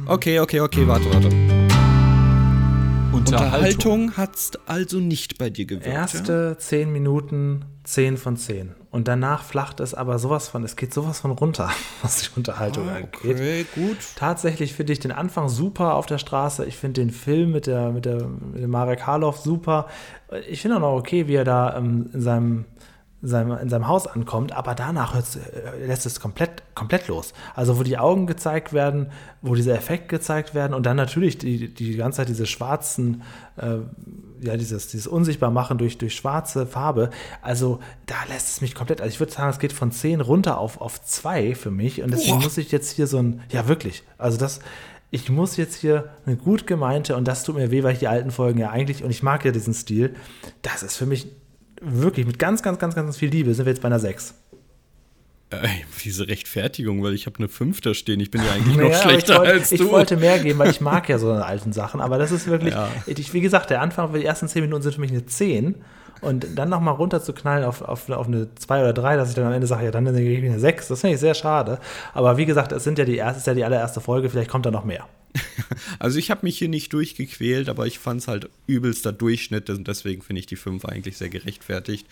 Okay, 0.07 0.41
okay, 0.41 0.61
okay, 0.61 0.87
warte, 0.87 1.13
warte. 1.13 1.56
Unterhaltung 3.17 4.17
hat 4.17 4.37
es 4.37 4.53
also 4.67 4.99
nicht 4.99 5.39
bei 5.39 5.51
dir 5.51 5.65
gewirkt. 5.65 5.87
Erste 5.87 6.55
ja? 6.55 6.59
10 6.59 6.93
Minuten 6.93 7.65
10 7.85 8.17
von 8.17 8.37
10. 8.37 8.75
Und 8.91 9.09
danach 9.09 9.43
flacht 9.43 9.81
es 9.81 9.95
aber 9.95 10.19
sowas 10.19 10.49
von, 10.49 10.65
es 10.65 10.77
geht 10.77 10.93
sowas 10.93 11.21
von 11.21 11.31
runter, 11.31 11.71
was 12.03 12.23
die 12.23 12.29
Unterhaltung 12.37 12.89
ah, 12.89 12.97
angeht. 12.97 13.37
Okay, 13.37 13.67
gut. 13.75 13.99
Tatsächlich 14.17 14.75
finde 14.75 14.93
ich 14.93 15.01
den 15.01 15.13
Anfang 15.13 15.49
super 15.49 15.95
auf 15.95 16.07
der 16.07 16.19
Straße. 16.19 16.65
Ich 16.67 16.77
finde 16.77 17.01
den 17.01 17.11
Film 17.11 17.53
mit, 17.53 17.67
der, 17.67 17.91
mit, 17.91 18.05
der, 18.05 18.27
mit 18.27 18.67
Marek 18.69 19.07
Harloff 19.07 19.39
super. 19.39 19.87
Ich 20.49 20.61
finde 20.61 20.77
auch 20.77 20.81
noch 20.81 20.95
okay, 20.95 21.27
wie 21.29 21.35
er 21.35 21.45
da 21.45 21.77
ähm, 21.77 22.11
in 22.13 22.21
seinem 22.21 22.65
seinem, 23.29 23.57
in 23.59 23.69
seinem 23.69 23.89
Haus 23.89 24.07
ankommt, 24.07 24.53
aber 24.53 24.75
danach 24.75 25.15
äh, 25.15 25.87
lässt 25.87 26.07
es 26.07 26.21
komplett, 26.21 26.63
komplett 26.75 27.09
los. 27.09 27.33
Also 27.55 27.79
wo 27.79 27.83
die 27.83 27.99
Augen 27.99 28.27
gezeigt 28.27 28.73
werden, 28.73 29.11
wo 29.43 29.55
diese 29.55 29.73
Effekte 29.73 30.09
gezeigt 30.09 30.55
werden 30.55 30.75
und 30.75 30.87
dann 30.87 30.97
natürlich 30.97 31.39
die, 31.39 31.73
die 31.73 31.97
ganze 31.97 32.19
Zeit 32.19 32.29
diese 32.29 32.47
schwarzen, 32.47 33.23
äh, 33.57 33.79
ja, 34.41 34.57
dieses, 34.57 34.89
dieses 34.89 35.07
Unsichtbarmachen 35.07 35.79
durch, 35.79 35.99
durch 35.99 36.15
schwarze 36.15 36.67
Farbe. 36.67 37.11
Also 37.43 37.81
da 38.07 38.17
lässt 38.29 38.49
es 38.49 38.61
mich 38.61 38.75
komplett, 38.75 39.01
also 39.01 39.13
ich 39.13 39.21
würde 39.21 39.33
sagen, 39.33 39.51
es 39.51 39.59
geht 39.59 39.73
von 39.73 39.93
10 39.93 40.21
runter 40.21 40.59
auf, 40.59 40.81
auf 40.81 41.03
2 41.03 41.55
für 41.55 41.71
mich 41.71 42.03
und 42.03 42.11
deswegen 42.11 42.39
Boah. 42.39 42.45
muss 42.45 42.59
ich 42.59 42.73
jetzt 42.73 42.93
hier 42.93 43.07
so 43.07 43.19
ein, 43.19 43.43
ja 43.51 43.69
wirklich, 43.69 44.03
also 44.19 44.39
das, 44.39 44.61
ich 45.11 45.31
muss 45.31 45.57
jetzt 45.57 45.77
hier 45.77 46.11
eine 46.27 46.37
gut 46.37 46.67
gemeinte, 46.67 47.17
und 47.17 47.27
das 47.27 47.45
tut 47.45 47.55
mir 47.55 47.71
weh, 47.71 47.83
weil 47.83 47.93
ich 47.93 48.01
die 48.01 48.09
alten 48.09 48.31
Folgen 48.31 48.59
ja 48.59 48.71
eigentlich, 48.71 49.05
und 49.05 49.11
ich 49.11 49.23
mag 49.23 49.45
ja 49.45 49.53
diesen 49.53 49.73
Stil, 49.73 50.15
das 50.63 50.83
ist 50.83 50.97
für 50.97 51.07
mich 51.07 51.29
wirklich 51.81 52.27
mit 52.27 52.39
ganz, 52.39 52.63
ganz, 52.63 52.79
ganz, 52.79 52.95
ganz 52.95 53.17
viel 53.17 53.31
Liebe 53.31 53.55
sind 53.55 53.67
wir 53.67 53.73
jetzt 53.73 53.83
bei 53.83 53.87
einer 53.87 54.01
6. 54.01 54.35
Äh, 55.51 55.69
diese 56.05 56.27
Rechtfertigung, 56.27 57.05
weil 57.05 57.15
ich 57.15 57.27
habe 57.27 57.39
eine 57.39 57.49
5 57.49 57.81
da 57.81 57.95
stehen. 57.95 58.19
Ich 58.19 58.31
bin 58.31 58.43
ja 58.43 58.53
eigentlich 58.53 58.77
noch 58.91 58.95
schlechter 58.95 59.39
wollt, 59.39 59.49
als 59.51 59.71
du. 59.71 59.77
Ich 59.77 59.85
wollte 59.91 60.17
mehr 60.17 60.39
geben, 60.41 60.59
weil 60.59 60.71
ich 60.71 60.81
mag 60.81 61.09
ja 61.09 61.19
so 61.19 61.31
alten 61.31 61.73
Sachen. 61.73 62.01
Aber 62.01 62.19
das 62.19 62.33
ist 62.33 62.49
wirklich, 62.49 62.75
ja. 62.75 62.89
ich, 63.07 63.33
wie 63.33 63.41
gesagt, 63.41 63.71
der 63.71 63.81
Anfang, 63.81 64.13
die 64.13 64.25
ersten 64.25 64.49
10 64.49 64.63
Minuten 64.63 64.83
sind 64.83 64.97
für 64.97 65.01
mich 65.01 65.13
eine 65.13 65.25
10. 65.25 65.77
Und 66.21 66.47
dann 66.55 66.69
nochmal 66.69 66.95
runterzuknallen 66.95 67.65
auf, 67.65 67.83
auf, 67.83 68.09
auf 68.09 68.27
eine 68.27 68.49
2 68.55 68.81
oder 68.81 68.93
3, 68.93 69.17
dass 69.17 69.29
ich 69.29 69.35
dann 69.35 69.47
am 69.47 69.53
Ende 69.53 69.67
sage, 69.67 69.85
ja, 69.85 69.91
dann 69.91 70.05
gebe 70.05 70.19
ich 70.19 70.51
eine 70.51 70.59
6. 70.59 70.89
Das 70.89 71.01
finde 71.01 71.15
ich 71.15 71.21
sehr 71.21 71.35
schade. 71.35 71.79
Aber 72.15 72.37
wie 72.37 72.47
gesagt, 72.47 72.73
es 72.73 72.85
sind 72.85 72.99
ja 72.99 73.05
die 73.05 73.17
erste, 73.17 73.39
ist 73.39 73.47
ja 73.47 73.55
die 73.55 73.65
allererste 73.65 74.01
Folge, 74.01 74.31
vielleicht 74.31 74.51
kommt 74.51 74.67
da 74.67 74.71
noch 74.71 74.85
mehr. 74.85 75.07
Also 75.99 76.19
ich 76.19 76.31
habe 76.31 76.41
mich 76.45 76.59
hier 76.59 76.69
nicht 76.69 76.93
durchgequält, 76.93 77.69
aber 77.69 77.87
ich 77.87 77.99
fand 77.99 78.21
es 78.21 78.29
halt 78.29 78.49
übelster 78.67 79.13
Durchschnitt 79.13 79.71
und 79.71 79.89
deswegen 79.89 80.23
finde 80.23 80.41
ich 80.41 80.47
die 80.47 80.57
5 80.57 80.85
eigentlich 80.85 81.17
sehr 81.17 81.31
gerechtfertigt. 81.31 82.07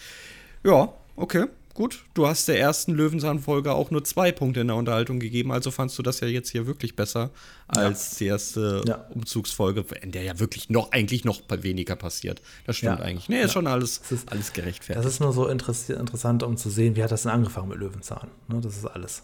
Ja, 0.64 0.92
okay, 1.16 1.46
gut. 1.74 2.04
Du 2.14 2.26
hast 2.26 2.48
der 2.48 2.58
ersten 2.58 2.92
Löwenzahn-Folge 2.92 3.72
auch 3.72 3.90
nur 3.90 4.04
zwei 4.04 4.32
Punkte 4.32 4.60
in 4.60 4.68
der 4.68 4.76
Unterhaltung 4.76 5.20
gegeben, 5.20 5.52
also 5.52 5.70
fandst 5.70 5.98
du 5.98 6.02
das 6.02 6.20
ja 6.20 6.28
jetzt 6.28 6.50
hier 6.50 6.66
wirklich 6.66 6.96
besser 6.96 7.30
als 7.66 8.12
ja. 8.12 8.16
die 8.18 8.26
erste 8.26 8.82
ja. 8.87 9.06
Umzugsfolge, 9.10 9.84
in 10.00 10.12
der 10.12 10.22
ja 10.22 10.38
wirklich 10.38 10.70
noch 10.70 10.92
eigentlich 10.92 11.24
noch 11.24 11.42
weniger 11.50 11.96
passiert. 11.96 12.40
Das 12.66 12.76
stimmt 12.76 13.00
ja. 13.00 13.04
eigentlich. 13.04 13.28
Nee, 13.28 13.42
ist 13.42 13.52
schon 13.52 13.66
alles, 13.66 14.00
ist, 14.10 14.30
alles 14.30 14.52
gerechtfertigt. 14.52 15.04
Das 15.04 15.12
ist 15.12 15.20
nur 15.20 15.32
so 15.32 15.48
interessant, 15.48 16.42
um 16.42 16.56
zu 16.56 16.70
sehen, 16.70 16.96
wie 16.96 17.02
hat 17.02 17.10
das 17.12 17.22
denn 17.22 17.32
angefangen 17.32 17.68
mit 17.68 17.78
Löwenzahn. 17.78 18.28
Ne, 18.48 18.60
das 18.60 18.76
ist 18.76 18.87
alles. 18.87 19.22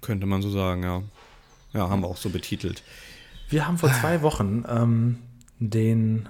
Könnte 0.00 0.26
man 0.26 0.42
so 0.42 0.50
sagen, 0.50 0.82
ja. 0.82 1.02
Ja, 1.72 1.88
haben 1.88 2.02
wir 2.02 2.08
auch 2.08 2.18
so 2.18 2.28
betitelt. 2.28 2.82
Wir 3.48 3.66
haben 3.66 3.78
vor 3.78 3.90
zwei 3.92 4.22
Wochen 4.22 4.64
ähm, 4.68 5.18
den, 5.58 6.28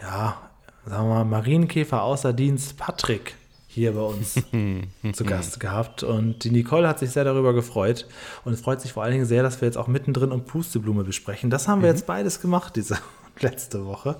ja, 0.00 0.40
sagen 0.86 1.08
wir 1.08 1.14
mal, 1.14 1.24
Marienkäfer 1.24 2.02
außer 2.02 2.32
Dienst 2.32 2.76
Patrick 2.76 3.34
hier 3.74 3.92
bei 3.92 4.00
uns 4.00 4.34
zu 5.12 5.24
Gast 5.24 5.58
gehabt. 5.58 6.02
Und 6.02 6.44
die 6.44 6.50
Nicole 6.50 6.86
hat 6.88 7.00
sich 7.00 7.10
sehr 7.10 7.24
darüber 7.24 7.52
gefreut. 7.52 8.06
Und 8.44 8.52
es 8.52 8.60
freut 8.60 8.80
sich 8.80 8.92
vor 8.92 9.02
allen 9.02 9.12
Dingen 9.12 9.26
sehr, 9.26 9.42
dass 9.42 9.60
wir 9.60 9.66
jetzt 9.66 9.76
auch 9.76 9.88
mittendrin 9.88 10.30
und 10.30 10.46
Pusteblume 10.46 11.02
besprechen. 11.02 11.50
Das 11.50 11.66
haben 11.66 11.82
wir 11.82 11.88
mhm. 11.88 11.96
jetzt 11.96 12.06
beides 12.06 12.40
gemacht, 12.40 12.76
diese 12.76 12.98
letzte 13.40 13.84
Woche. 13.84 14.16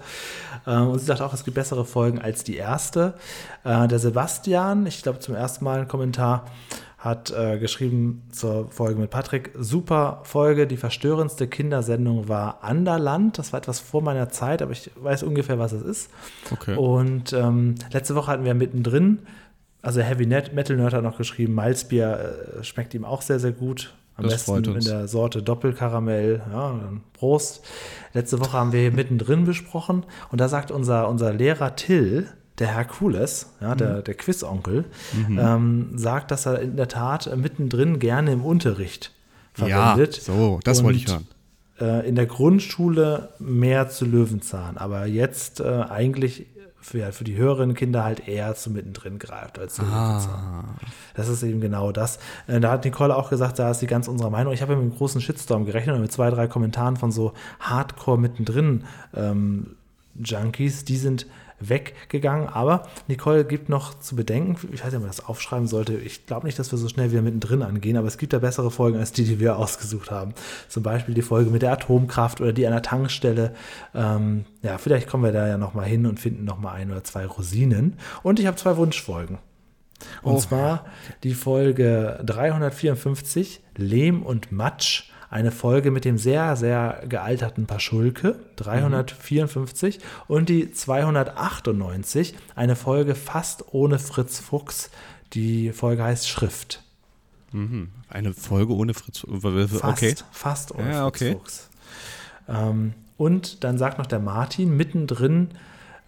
Ähm, 0.66 0.88
und 0.88 0.98
sie 0.98 1.06
sagt 1.06 1.20
auch, 1.20 1.32
es 1.32 1.44
gibt 1.44 1.54
bessere 1.54 1.84
Folgen 1.84 2.20
als 2.20 2.42
die 2.42 2.56
erste. 2.56 3.14
Äh, 3.62 3.86
der 3.86 4.00
Sebastian, 4.00 4.86
ich 4.86 5.02
glaube 5.02 5.20
zum 5.20 5.36
ersten 5.36 5.64
Mal 5.64 5.80
ein 5.82 5.88
Kommentar, 5.88 6.46
hat 7.04 7.30
äh, 7.32 7.58
geschrieben 7.58 8.22
zur 8.32 8.70
Folge 8.70 8.98
mit 8.98 9.10
Patrick, 9.10 9.50
super 9.58 10.22
Folge, 10.24 10.66
die 10.66 10.78
verstörendste 10.78 11.46
Kindersendung 11.46 12.28
war 12.28 12.64
Anderland. 12.64 13.36
Das 13.36 13.52
war 13.52 13.58
etwas 13.58 13.78
vor 13.78 14.00
meiner 14.00 14.30
Zeit, 14.30 14.62
aber 14.62 14.72
ich 14.72 14.90
weiß 14.96 15.22
ungefähr, 15.22 15.58
was 15.58 15.72
es 15.72 15.82
ist. 15.82 16.10
Okay. 16.50 16.76
Und 16.76 17.34
ähm, 17.34 17.74
letzte 17.92 18.14
Woche 18.14 18.32
hatten 18.32 18.46
wir 18.46 18.54
mittendrin, 18.54 19.18
also 19.84 20.00
Heavy 20.00 20.26
Metal 20.26 20.76
Nerd 20.76 20.94
hat 20.94 21.02
noch 21.02 21.18
geschrieben, 21.18 21.54
Malzbier 21.54 22.58
äh, 22.58 22.64
schmeckt 22.64 22.94
ihm 22.94 23.04
auch 23.04 23.22
sehr, 23.22 23.38
sehr 23.38 23.52
gut. 23.52 23.94
Am 24.16 24.24
das 24.24 24.44
besten 24.44 24.76
in 24.76 24.84
der 24.84 25.08
Sorte 25.08 25.42
Doppelkaramell. 25.42 26.40
Ja, 26.52 26.78
Prost. 27.14 27.64
Letzte 28.12 28.38
Woche 28.38 28.52
haben 28.52 28.72
wir 28.72 28.92
mittendrin 28.92 29.44
besprochen 29.44 30.04
und 30.30 30.40
da 30.40 30.48
sagt 30.48 30.70
unser, 30.70 31.08
unser 31.08 31.32
Lehrer 31.32 31.74
Till, 31.74 32.28
der 32.58 32.68
Herkules, 32.68 33.54
ja, 33.60 33.74
der, 33.74 33.96
mhm. 33.96 34.04
der 34.04 34.14
Quizonkel, 34.14 34.84
mhm. 35.12 35.38
ähm, 35.40 35.90
sagt, 35.96 36.30
dass 36.30 36.46
er 36.46 36.60
in 36.60 36.76
der 36.76 36.86
Tat 36.86 37.36
mittendrin 37.36 37.98
gerne 37.98 38.32
im 38.32 38.44
Unterricht 38.44 39.10
verwendet. 39.52 40.18
Ja, 40.18 40.22
so, 40.22 40.60
das 40.62 40.84
wollte 40.84 40.98
ich 40.98 41.08
hören. 41.08 41.26
Äh, 41.80 42.08
in 42.08 42.14
der 42.14 42.26
Grundschule 42.26 43.30
mehr 43.40 43.88
zu 43.88 44.04
Löwenzahn, 44.04 44.76
aber 44.76 45.06
jetzt 45.06 45.58
äh, 45.58 45.64
eigentlich 45.64 46.46
für, 46.84 47.12
für 47.12 47.24
die 47.24 47.36
höheren 47.36 47.72
Kinder 47.72 48.04
halt 48.04 48.28
eher 48.28 48.54
zu 48.54 48.70
mittendrin 48.70 49.18
greift 49.18 49.58
als 49.58 49.76
zu 49.76 49.82
ah. 49.82 50.64
Das 51.14 51.28
ist 51.28 51.42
eben 51.42 51.62
genau 51.62 51.92
das. 51.92 52.18
Äh, 52.46 52.60
da 52.60 52.72
hat 52.72 52.84
Nicole 52.84 53.16
auch 53.16 53.30
gesagt, 53.30 53.58
da 53.58 53.70
ist 53.70 53.80
sie 53.80 53.86
ganz 53.86 54.06
unserer 54.06 54.28
Meinung. 54.28 54.52
Ich 54.52 54.60
habe 54.60 54.74
ja 54.74 54.78
mit 54.78 54.90
einem 54.90 54.96
großen 54.96 55.22
Shitstorm 55.22 55.64
gerechnet 55.64 55.96
und 55.96 56.02
mit 56.02 56.12
zwei, 56.12 56.28
drei 56.28 56.46
Kommentaren 56.46 56.98
von 56.98 57.10
so 57.10 57.32
Hardcore 57.58 58.18
mittendrin 58.18 58.84
ähm, 59.16 59.76
Junkies, 60.22 60.84
die 60.84 60.98
sind 60.98 61.26
weggegangen. 61.68 62.48
Aber 62.48 62.88
Nicole 63.08 63.44
gibt 63.44 63.68
noch 63.68 63.98
zu 63.98 64.16
bedenken, 64.16 64.56
ich 64.72 64.80
weiß 64.80 64.86
nicht, 64.86 64.96
ob 64.96 65.02
man 65.02 65.10
das 65.10 65.24
aufschreiben 65.24 65.66
sollte. 65.66 65.94
Ich 65.94 66.26
glaube 66.26 66.46
nicht, 66.46 66.58
dass 66.58 66.70
wir 66.72 66.78
so 66.78 66.88
schnell 66.88 67.10
wieder 67.10 67.22
mittendrin 67.22 67.62
angehen, 67.62 67.96
aber 67.96 68.08
es 68.08 68.18
gibt 68.18 68.32
da 68.32 68.38
bessere 68.38 68.70
Folgen 68.70 68.98
als 68.98 69.12
die, 69.12 69.24
die 69.24 69.40
wir 69.40 69.56
ausgesucht 69.56 70.10
haben. 70.10 70.34
Zum 70.68 70.82
Beispiel 70.82 71.14
die 71.14 71.22
Folge 71.22 71.50
mit 71.50 71.62
der 71.62 71.72
Atomkraft 71.72 72.40
oder 72.40 72.52
die 72.52 72.66
an 72.66 72.72
der 72.72 72.82
Tankstelle. 72.82 73.54
Ähm, 73.94 74.44
ja, 74.62 74.78
vielleicht 74.78 75.08
kommen 75.08 75.24
wir 75.24 75.32
da 75.32 75.46
ja 75.46 75.58
nochmal 75.58 75.86
hin 75.86 76.06
und 76.06 76.20
finden 76.20 76.44
nochmal 76.44 76.76
ein 76.76 76.90
oder 76.90 77.04
zwei 77.04 77.26
Rosinen. 77.26 77.98
Und 78.22 78.40
ich 78.40 78.46
habe 78.46 78.56
zwei 78.56 78.76
Wunschfolgen. 78.76 79.38
Und 80.22 80.34
oh. 80.34 80.38
zwar 80.38 80.84
die 81.22 81.34
Folge 81.34 82.20
354, 82.24 83.62
Lehm 83.76 84.22
und 84.22 84.52
Matsch 84.52 85.10
eine 85.34 85.50
Folge 85.50 85.90
mit 85.90 86.04
dem 86.04 86.16
sehr, 86.16 86.54
sehr 86.54 87.02
gealterten 87.08 87.66
Paschulke, 87.66 88.38
354, 88.54 89.98
mhm. 89.98 90.02
und 90.28 90.48
die 90.48 90.70
298, 90.70 92.36
eine 92.54 92.76
Folge 92.76 93.16
fast 93.16 93.74
ohne 93.74 93.98
Fritz 93.98 94.38
Fuchs. 94.38 94.90
Die 95.32 95.72
Folge 95.72 96.04
heißt 96.04 96.28
Schrift. 96.28 96.84
Mhm. 97.50 97.88
Eine 98.08 98.32
Folge 98.32 98.74
ohne 98.74 98.94
Fritz 98.94 99.18
Fuchs. 99.18 99.82
Okay. 99.82 100.10
Fast, 100.10 100.24
fast 100.30 100.72
ohne 100.72 100.92
ja, 100.92 101.10
Fritz 101.10 101.32
Fuchs. 101.32 101.70
Ähm, 102.48 102.94
und 103.16 103.64
dann 103.64 103.76
sagt 103.76 103.98
noch 103.98 104.06
der 104.06 104.20
Martin, 104.20 104.76
mittendrin 104.76 105.48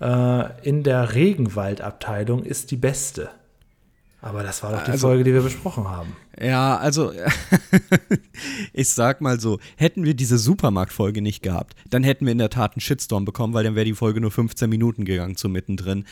äh, 0.01 0.63
in 0.63 0.85
der 0.85 1.15
Regenwaldabteilung 1.15 2.45
ist 2.45 2.71
die 2.71 2.77
beste. 2.77 3.31
Aber 4.27 4.43
das 4.43 4.61
war 4.65 4.73
doch 4.73 4.83
die 4.83 4.91
also, 4.91 5.07
Folge, 5.07 5.23
die 5.23 5.33
wir 5.33 5.41
besprochen 5.41 5.87
haben. 5.87 6.17
Ja, 6.37 6.77
also 6.79 7.13
ich 8.73 8.89
sag 8.89 9.21
mal 9.21 9.39
so, 9.39 9.61
hätten 9.77 10.03
wir 10.03 10.15
diese 10.15 10.37
Supermarktfolge 10.37 11.23
nicht 11.23 11.45
gehabt, 11.45 11.77
dann 11.91 12.03
hätten 12.03 12.27
wir 12.27 12.33
in 12.33 12.39
der 12.39 12.51
Tat 12.51 12.73
einen 12.73 12.81
Shitstorm 12.81 13.25
bekommen, 13.25 13.55
weil 13.55 13.63
dann 13.63 13.77
wäre 13.77 13.85
die 13.85 13.95
Folge 13.95 14.21
nur 14.21 14.33
15 14.33 14.69
Minuten 14.69 15.05
gegangen 15.05 15.37
zu 15.37 15.49
mittendrin. 15.49 16.07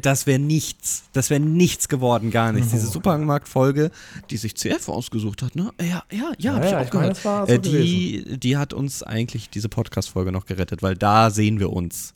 Das 0.00 0.28
wäre 0.28 0.38
nichts. 0.38 1.08
Das 1.12 1.28
wäre 1.28 1.40
nichts 1.40 1.88
geworden, 1.88 2.30
gar 2.30 2.52
nichts. 2.52 2.68
Oh. 2.68 2.70
Diese 2.76 2.86
Supermarktfolge, 2.86 3.90
die 4.30 4.36
sich 4.36 4.54
CF 4.54 4.88
ausgesucht 4.88 5.42
hat, 5.42 5.56
ne? 5.56 5.72
Ja, 5.80 6.04
ja, 6.12 6.32
ja, 6.38 6.54
hab 6.54 6.62
ja, 6.62 6.68
ich 6.68 6.76
auch 6.76 6.82
ich 6.82 6.90
gehört. 6.90 7.24
Meine, 7.24 7.46
so 7.48 7.52
äh, 7.52 7.58
die, 7.58 8.38
die 8.38 8.56
hat 8.56 8.74
uns 8.74 9.02
eigentlich 9.02 9.50
diese 9.50 9.68
Podcast-Folge 9.68 10.30
noch 10.30 10.46
gerettet, 10.46 10.84
weil 10.84 10.94
da 10.94 11.30
sehen 11.30 11.58
wir 11.58 11.72
uns. 11.72 12.14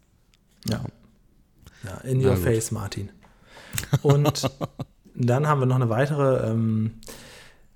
Ja. 0.69 0.85
Ja, 1.83 1.97
in 2.09 2.25
your 2.25 2.37
face, 2.37 2.71
Martin. 2.71 3.11
Und 4.03 4.49
dann 5.27 5.47
haben 5.47 5.61
wir 5.61 5.67
noch 5.67 5.77
eine 5.77 5.89
weitere. 5.89 6.51
Ähm, 6.51 6.93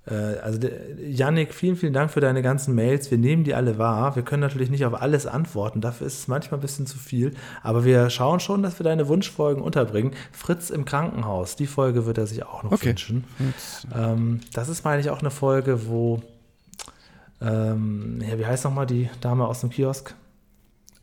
äh, 0.07 0.13
also, 0.13 0.59
Yannick, 0.99 1.53
vielen, 1.53 1.75
vielen 1.75 1.93
Dank 1.93 2.11
für 2.11 2.19
deine 2.19 2.41
ganzen 2.41 2.75
Mails. 2.75 3.09
Wir 3.11 3.17
nehmen 3.17 3.43
die 3.43 3.53
alle 3.53 3.77
wahr. 3.77 4.15
Wir 4.15 4.23
können 4.23 4.41
natürlich 4.41 4.69
nicht 4.69 4.85
auf 4.85 5.01
alles 5.01 5.25
antworten. 5.25 5.81
Dafür 5.81 6.07
ist 6.07 6.19
es 6.19 6.27
manchmal 6.27 6.59
ein 6.59 6.61
bisschen 6.61 6.85
zu 6.87 6.97
viel. 6.97 7.33
Aber 7.63 7.85
wir 7.85 8.09
schauen 8.09 8.39
schon, 8.39 8.63
dass 8.63 8.79
wir 8.79 8.83
deine 8.83 9.07
Wunschfolgen 9.07 9.63
unterbringen. 9.63 10.11
Fritz 10.31 10.69
im 10.69 10.85
Krankenhaus, 10.85 11.55
die 11.55 11.67
Folge 11.67 12.05
wird 12.05 12.17
er 12.17 12.27
sich 12.27 12.43
auch 12.43 12.63
noch 12.63 12.71
okay. 12.71 12.89
wünschen. 12.89 13.23
Ähm, 13.95 14.41
das 14.53 14.69
ist, 14.69 14.83
meine 14.83 15.01
ich, 15.01 15.09
auch 15.09 15.19
eine 15.19 15.31
Folge, 15.31 15.87
wo. 15.87 16.21
Ähm, 17.41 18.21
ja, 18.27 18.39
wie 18.39 18.45
heißt 18.45 18.63
nochmal 18.63 18.85
die 18.85 19.09
Dame 19.21 19.45
aus 19.45 19.61
dem 19.61 19.69
Kiosk? 19.69 20.15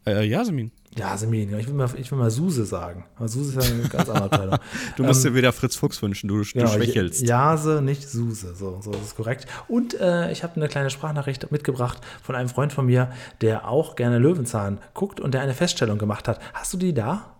Äh, 0.06 0.24
Jasmin. 0.24 0.70
Jasmin, 0.94 1.58
ich 1.58 1.66
will 1.66 1.74
mal, 1.74 1.88
ich 1.96 2.10
will 2.10 2.18
mal 2.18 2.30
Suse 2.30 2.66
sagen. 2.66 3.04
Aber 3.16 3.26
Suse 3.26 3.58
ist 3.58 3.66
ja 3.66 3.74
eine 3.74 3.88
ganz 3.88 4.08
andere 4.10 4.24
Abteilung. 4.24 4.58
du 4.96 5.04
musst 5.04 5.24
ähm, 5.24 5.32
dir 5.32 5.38
wieder 5.38 5.52
Fritz 5.52 5.76
Fuchs 5.76 6.02
wünschen, 6.02 6.28
du, 6.28 6.42
genau, 6.52 6.66
du 6.66 6.72
schwächelst. 6.72 7.26
Jase, 7.26 7.80
nicht 7.82 8.06
Suse, 8.08 8.54
so, 8.54 8.80
so 8.82 8.90
ist 8.90 9.16
korrekt. 9.16 9.46
Und 9.68 9.98
äh, 9.98 10.30
ich 10.32 10.42
habe 10.42 10.56
eine 10.56 10.68
kleine 10.68 10.90
Sprachnachricht 10.90 11.50
mitgebracht 11.50 11.98
von 12.22 12.34
einem 12.34 12.50
Freund 12.50 12.72
von 12.72 12.84
mir, 12.84 13.10
der 13.40 13.68
auch 13.68 13.96
gerne 13.96 14.18
Löwenzahn 14.18 14.78
guckt 14.92 15.18
und 15.18 15.32
der 15.32 15.40
eine 15.40 15.54
Feststellung 15.54 15.98
gemacht 15.98 16.28
hat. 16.28 16.40
Hast 16.52 16.74
du 16.74 16.76
die 16.76 16.92
da? 16.92 17.36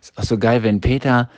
Ist 0.00 0.16
auch 0.16 0.24
so 0.24 0.38
geil, 0.38 0.62
wenn 0.62 0.80
Peter, 0.80 1.28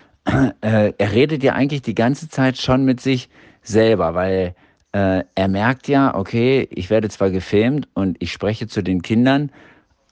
äh, 0.61 0.93
er 0.97 1.13
redet 1.13 1.43
ja 1.43 1.55
eigentlich 1.55 1.83
die 1.83 1.95
ganze 1.95 2.29
Zeit 2.29 2.59
schon 2.59 2.85
mit 2.85 3.01
sich 3.01 3.31
selber, 3.63 4.15
weil 4.15 4.55
äh, 4.93 5.25
er 5.35 5.49
merkt 5.49 5.89
ja, 5.89 6.15
okay, 6.15 6.69
ich 6.71 6.91
werde 6.91 7.09
zwar 7.09 7.31
gefilmt 7.31 7.89
und 7.95 8.17
ich 8.21 8.33
spreche 8.33 8.67
zu 8.67 8.83
den 8.83 9.01
Kindern, 9.01 9.51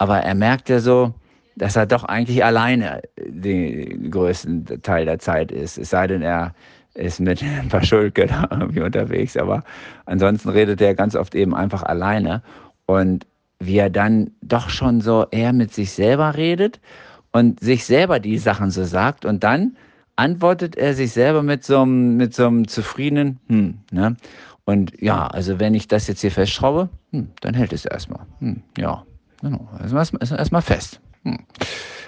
aber 0.03 0.19
er 0.19 0.35
merkt 0.35 0.69
ja 0.69 0.81
so, 0.81 1.15
dass 1.55 1.77
er 1.77 1.87
doch 1.87 2.03
eigentlich 2.03 2.45
alleine 2.45 3.03
den 3.25 4.11
größten 4.11 4.83
Teil 4.83 5.05
der 5.05 5.21
Zeit 5.21 5.53
ist. 5.53 5.79
Es 5.79 5.91
sei 5.91 6.09
denn, 6.09 6.23
er 6.23 6.57
ist 6.95 7.21
mit 7.21 7.41
ein 7.61 7.69
paar 7.69 7.83
da 7.83 8.49
irgendwie 8.51 8.81
unterwegs. 8.81 9.37
Aber 9.37 9.63
ansonsten 10.07 10.49
redet 10.49 10.81
er 10.81 10.97
ganz 10.97 11.15
oft 11.15 11.37
eben 11.37 11.55
einfach 11.55 11.85
alleine. 11.85 12.43
Und 12.87 13.29
wie 13.61 13.79
er 13.79 13.91
dann 13.91 14.33
doch 14.43 14.71
schon 14.71 15.01
so 15.01 15.25
eher 15.31 15.53
mit 15.53 15.73
sich 15.73 15.93
selber 15.93 16.37
redet 16.37 16.81
und 17.31 17.61
sich 17.61 17.85
selber 17.85 18.19
die 18.19 18.39
Sachen 18.39 18.73
so 18.73 18.83
sagt. 18.83 19.25
Und 19.25 19.45
dann 19.45 19.77
antwortet 20.17 20.75
er 20.75 20.95
sich 20.95 21.13
selber 21.13 21.45
mit 21.45 21.63
so 21.63 21.83
einem, 21.83 22.17
mit 22.17 22.35
so 22.35 22.49
einem 22.49 22.67
zufriedenen, 22.67 23.39
hm, 23.47 23.79
ne? 23.93 24.17
Und 24.65 25.01
ja, 25.01 25.29
also 25.29 25.61
wenn 25.61 25.75
ich 25.75 25.87
das 25.87 26.09
jetzt 26.09 26.23
hier 26.23 26.33
festschraube, 26.33 26.89
hm, 27.13 27.29
dann 27.41 27.55
hält 27.55 27.73
es 27.73 27.85
erstmal. 27.85 28.27
Hm, 28.41 28.65
ja, 28.77 29.05
Genau, 29.43 29.69
erstmal 29.81 30.07
erst, 30.21 30.33
erst 30.33 30.67
fest. 30.67 31.01
Hm. 31.25 31.39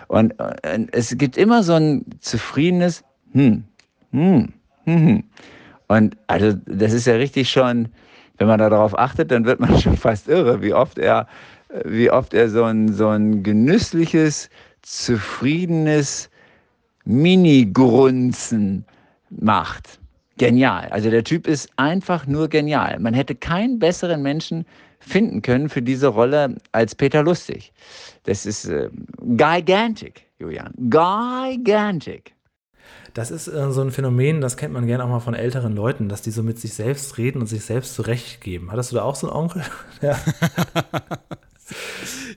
Und, 0.09 0.35
und, 0.41 0.89
es 0.93 1.17
gibt 1.19 1.37
immer 1.37 1.63
so 1.63 1.75
ein 1.75 2.05
zufriedenes 2.21 3.05
hm, 3.33 3.65
hm, 4.13 4.53
hm, 4.85 5.07
hm. 5.07 5.25
Und 5.89 6.17
also 6.29 6.57
das 6.67 6.93
ist 6.93 7.07
ja 7.07 7.15
richtig 7.15 7.51
schon, 7.51 7.89
wenn 8.39 8.47
man 8.47 8.59
darauf 8.59 8.97
achtet, 8.99 9.31
dann 9.31 9.45
wird 9.45 9.61
man 9.61 9.79
schon 9.81 9.97
fast 9.97 10.29
irre, 10.29 10.63
wie 10.63 10.73
oft 10.73 10.99
er, 10.99 11.27
wie 11.85 12.11
oft 12.11 12.33
er 12.33 12.49
so 12.49 12.65
ein, 12.65 12.93
so 12.93 13.09
ein 13.09 13.43
genüssliches, 13.43 14.49
zufriedenes 14.83 16.31
Mini-Grunzen 17.05 18.85
macht. 19.31 19.99
Genial. 20.37 20.89
Also 20.91 21.11
der 21.11 21.25
Typ 21.25 21.47
ist 21.47 21.69
einfach 21.77 22.27
nur 22.27 22.49
genial. 22.49 22.99
Man 22.99 23.15
hätte 23.15 23.35
keinen 23.35 23.79
besseren 23.79 24.23
Menschen 24.23 24.65
finden 25.07 25.43
können 25.43 25.69
für 25.69 25.83
diese 25.83 26.09
Rolle 26.09 26.57
als 26.73 26.95
Peter 26.95 27.23
Lustig. 27.23 27.73
Das 28.25 28.47
ist 28.47 28.67
äh, 28.67 28.91
gigantic, 29.21 30.27
Julian. 30.39 30.73
Gigantic. 30.77 32.35
Das 33.15 33.31
ist 33.31 33.47
äh, 33.47 33.71
so 33.71 33.81
ein 33.81 33.93
Phänomen, 33.93 34.41
das 34.41 34.57
kennt 34.57 34.75
man 34.75 34.87
gerne 34.87 35.05
auch 35.05 35.09
mal 35.09 35.21
von 35.21 35.35
älteren 35.35 35.75
Leuten, 35.75 36.09
dass 36.09 36.23
die 36.23 36.33
so 36.33 36.43
mit 36.43 36.59
sich 36.59 36.75
selbst 36.75 37.17
reden 37.17 37.41
und 37.41 37.47
sich 37.47 37.65
selbst 37.65 37.95
zurechtgeben. 37.95 38.73
Hattest 38.73 38.91
du 38.91 38.97
da 38.97 39.03
auch 39.03 39.15
so 39.15 39.29
einen 39.29 39.37
Onkel? 39.37 39.63
ja. 40.03 40.19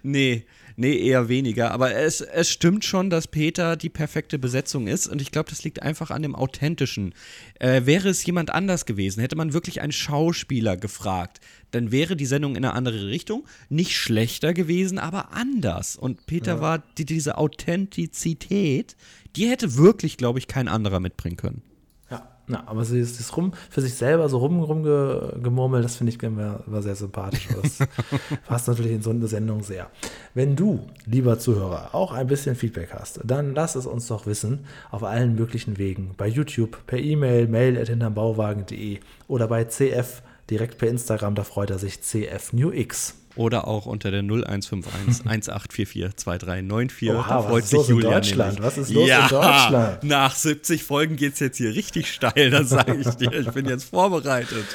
nee, 0.03 0.45
Nee, 0.79 0.95
eher 0.95 1.27
weniger. 1.27 1.71
Aber 1.71 1.95
es, 1.95 2.21
es 2.21 2.51
stimmt 2.51 2.85
schon, 2.85 3.09
dass 3.09 3.27
Peter 3.27 3.75
die 3.75 3.89
perfekte 3.89 4.37
Besetzung 4.37 4.85
ist. 4.85 5.07
Und 5.07 5.23
ich 5.23 5.31
glaube, 5.31 5.49
das 5.49 5.63
liegt 5.63 5.81
einfach 5.81 6.11
an 6.11 6.21
dem 6.21 6.35
Authentischen. 6.35 7.15
Äh, 7.57 7.87
wäre 7.87 8.09
es 8.09 8.23
jemand 8.23 8.51
anders 8.51 8.85
gewesen, 8.85 9.21
hätte 9.21 9.35
man 9.35 9.53
wirklich 9.53 9.81
einen 9.81 9.91
Schauspieler 9.91 10.77
gefragt, 10.77 11.39
dann 11.71 11.91
wäre 11.91 12.15
die 12.15 12.25
Sendung 12.25 12.55
in 12.55 12.65
eine 12.65 12.73
andere 12.73 13.07
Richtung. 13.07 13.45
Nicht 13.69 13.95
schlechter 13.95 14.53
gewesen, 14.53 14.99
aber 14.99 15.33
anders. 15.33 15.95
Und 15.95 16.25
Peter 16.25 16.55
ja. 16.55 16.61
war 16.61 16.83
die, 16.97 17.05
diese 17.05 17.37
Authentizität, 17.37 18.95
die 19.35 19.47
hätte 19.47 19.75
wirklich, 19.75 20.17
glaube 20.17 20.39
ich, 20.39 20.47
kein 20.47 20.67
anderer 20.67 20.99
mitbringen 20.99 21.37
können. 21.37 21.61
Na, 22.49 22.63
aber 22.65 22.85
sie 22.85 23.01
ist 23.01 23.35
rum 23.35 23.51
für 23.69 23.81
sich 23.81 23.93
selber 23.95 24.29
so 24.29 24.37
rum, 24.37 24.61
rumgemurmelt, 24.61 25.83
das 25.83 25.97
finde 25.97 26.13
ich 26.13 26.23
immer, 26.23 26.61
immer 26.65 26.81
sehr 26.81 26.95
sympathisch. 26.95 27.49
Das 27.61 27.79
passt 28.47 28.69
natürlich 28.69 28.93
in 28.93 29.01
so 29.01 29.09
eine 29.09 29.27
Sendung 29.27 29.63
sehr. 29.63 29.91
Wenn 30.33 30.55
du, 30.55 30.87
lieber 31.05 31.39
Zuhörer, 31.39 31.93
auch 31.93 32.13
ein 32.13 32.27
bisschen 32.27 32.55
Feedback 32.55 32.93
hast, 32.93 33.19
dann 33.25 33.53
lass 33.53 33.75
es 33.75 33.85
uns 33.85 34.07
doch 34.07 34.25
wissen 34.25 34.61
auf 34.91 35.03
allen 35.03 35.35
möglichen 35.35 35.77
Wegen. 35.77 36.11
Bei 36.15 36.27
YouTube, 36.27 36.77
per 36.87 36.99
E-Mail, 36.99 37.49
mail 37.49 37.77
at 37.77 37.89
hintermbauwagen.de 37.89 39.01
oder 39.27 39.47
bei 39.49 39.65
CF 39.65 40.21
direkt 40.49 40.77
per 40.77 40.89
Instagram, 40.89 41.35
da 41.35 41.43
freut 41.43 41.69
er 41.69 41.79
sich 41.79 42.01
CF 42.01 42.53
New 42.53 42.71
X. 42.71 43.15
Oder 43.37 43.67
auch 43.67 43.85
unter 43.85 44.09
der 44.09 44.21
0151 44.21 45.27
1844 45.27 46.15
2394. 46.15 47.11
Oha, 47.11 47.27
da 47.27 47.41
freut 47.41 47.63
sich 47.63 47.73
ist 47.73 47.77
los 47.77 47.89
Julian. 47.89 48.07
In 48.07 48.13
Deutschland? 48.15 48.53
Nämlich. 48.55 48.65
Was 48.65 48.77
ist 48.77 48.93
los 48.93 49.07
ja, 49.07 49.23
in 49.23 49.29
Deutschland? 49.29 50.03
Nach 50.03 50.35
70 50.35 50.83
Folgen 50.83 51.15
geht 51.15 51.33
es 51.33 51.39
jetzt 51.39 51.57
hier 51.57 51.73
richtig 51.75 52.11
steil, 52.11 52.49
das 52.49 52.69
sage 52.69 52.95
ich 52.95 53.07
dir. 53.15 53.31
Ich 53.33 53.51
bin 53.51 53.67
jetzt 53.67 53.83
vorbereitet. 53.85 54.65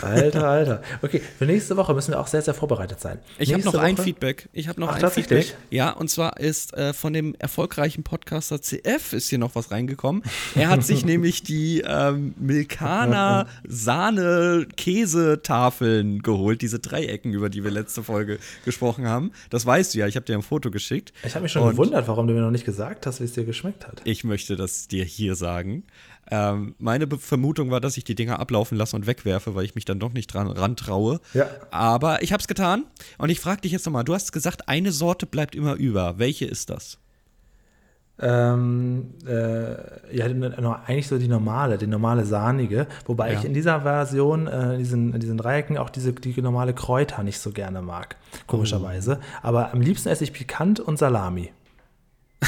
Alter, 0.00 0.48
Alter. 0.48 0.80
Okay, 1.02 1.20
für 1.38 1.46
nächste 1.46 1.76
Woche 1.76 1.92
müssen 1.94 2.12
wir 2.12 2.20
auch 2.20 2.28
sehr, 2.28 2.42
sehr 2.42 2.54
vorbereitet 2.54 3.00
sein. 3.00 3.18
Ich 3.38 3.52
habe 3.52 3.64
noch 3.64 3.74
Woche? 3.74 3.82
ein 3.82 3.96
Feedback. 3.96 4.48
Ich 4.52 4.68
habe 4.68 4.80
noch 4.80 4.90
Ach, 4.90 5.02
ein 5.02 5.10
Feedback. 5.10 5.56
Ja, 5.70 5.90
und 5.90 6.08
zwar 6.08 6.38
ist 6.38 6.74
äh, 6.74 6.92
von 6.92 7.12
dem 7.12 7.34
erfolgreichen 7.38 8.04
Podcaster 8.04 8.62
CF 8.62 9.14
ist 9.14 9.30
hier 9.30 9.38
noch 9.38 9.56
was 9.56 9.72
reingekommen. 9.72 10.22
Er 10.54 10.68
hat 10.68 10.84
sich 10.84 11.04
nämlich 11.12 11.42
die 11.42 11.82
ähm, 11.84 12.34
Milkaner 12.38 13.48
Sahne-Käsetafeln 13.66 16.22
geholt, 16.22 16.62
diese 16.62 16.78
Dreiecken, 16.78 17.32
über 17.32 17.50
die 17.50 17.64
wir 17.64 17.72
letzte 17.72 18.02
Folge 18.02 18.11
Folge 18.12 18.38
gesprochen 18.64 19.06
haben. 19.06 19.32
Das 19.50 19.64
weißt 19.64 19.94
du 19.94 19.98
ja, 19.98 20.06
ich 20.06 20.16
habe 20.16 20.26
dir 20.26 20.36
ein 20.36 20.42
Foto 20.42 20.70
geschickt. 20.70 21.12
Ich 21.24 21.34
habe 21.34 21.44
mich 21.44 21.52
schon 21.52 21.68
gewundert, 21.68 22.06
warum 22.08 22.26
du 22.26 22.34
mir 22.34 22.42
noch 22.42 22.50
nicht 22.50 22.64
gesagt 22.64 23.06
hast, 23.06 23.20
wie 23.20 23.24
es 23.24 23.32
dir 23.32 23.44
geschmeckt 23.44 23.86
hat. 23.86 24.02
Ich 24.04 24.22
möchte 24.22 24.56
das 24.56 24.86
dir 24.86 25.04
hier 25.04 25.34
sagen. 25.34 25.84
Ähm, 26.30 26.74
meine 26.78 27.06
Vermutung 27.18 27.70
war, 27.70 27.80
dass 27.80 27.96
ich 27.96 28.04
die 28.04 28.14
Dinger 28.14 28.38
ablaufen 28.38 28.78
lasse 28.78 28.94
und 28.96 29.06
wegwerfe, 29.06 29.54
weil 29.54 29.64
ich 29.64 29.74
mich 29.74 29.84
dann 29.84 29.98
doch 29.98 30.12
nicht 30.12 30.28
dran 30.28 30.46
rantraue. 30.46 31.20
Ja. 31.34 31.48
Aber 31.70 32.22
ich 32.22 32.32
habe 32.32 32.40
es 32.40 32.48
getan 32.48 32.84
und 33.18 33.30
ich 33.30 33.40
frage 33.40 33.62
dich 33.62 33.72
jetzt 33.72 33.86
nochmal, 33.86 34.04
du 34.04 34.14
hast 34.14 34.32
gesagt, 34.32 34.68
eine 34.68 34.92
Sorte 34.92 35.26
bleibt 35.26 35.54
immer 35.54 35.74
über. 35.74 36.18
Welche 36.18 36.44
ist 36.44 36.70
das? 36.70 36.98
Ähm, 38.20 39.14
äh, 39.26 40.16
ja, 40.16 40.26
eigentlich 40.26 41.08
so 41.08 41.18
die 41.18 41.28
normale, 41.28 41.78
die 41.78 41.86
normale 41.86 42.24
sahnige, 42.24 42.86
wobei 43.06 43.32
ja. 43.32 43.38
ich 43.38 43.44
in 43.44 43.54
dieser 43.54 43.80
Version, 43.80 44.46
äh, 44.46 44.74
in, 44.74 44.78
diesen, 44.78 45.14
in 45.14 45.20
diesen 45.20 45.38
Dreiecken 45.38 45.78
auch 45.78 45.90
diese 45.90 46.12
die 46.12 46.40
normale 46.42 46.74
Kräuter 46.74 47.22
nicht 47.22 47.40
so 47.40 47.50
gerne 47.50 47.82
mag, 47.82 48.16
komischerweise. 48.46 49.18
Oh. 49.20 49.38
Aber 49.42 49.72
am 49.72 49.80
liebsten 49.80 50.08
esse 50.08 50.24
ich 50.24 50.32
pikant 50.32 50.78
und 50.78 50.98
Salami. 50.98 51.52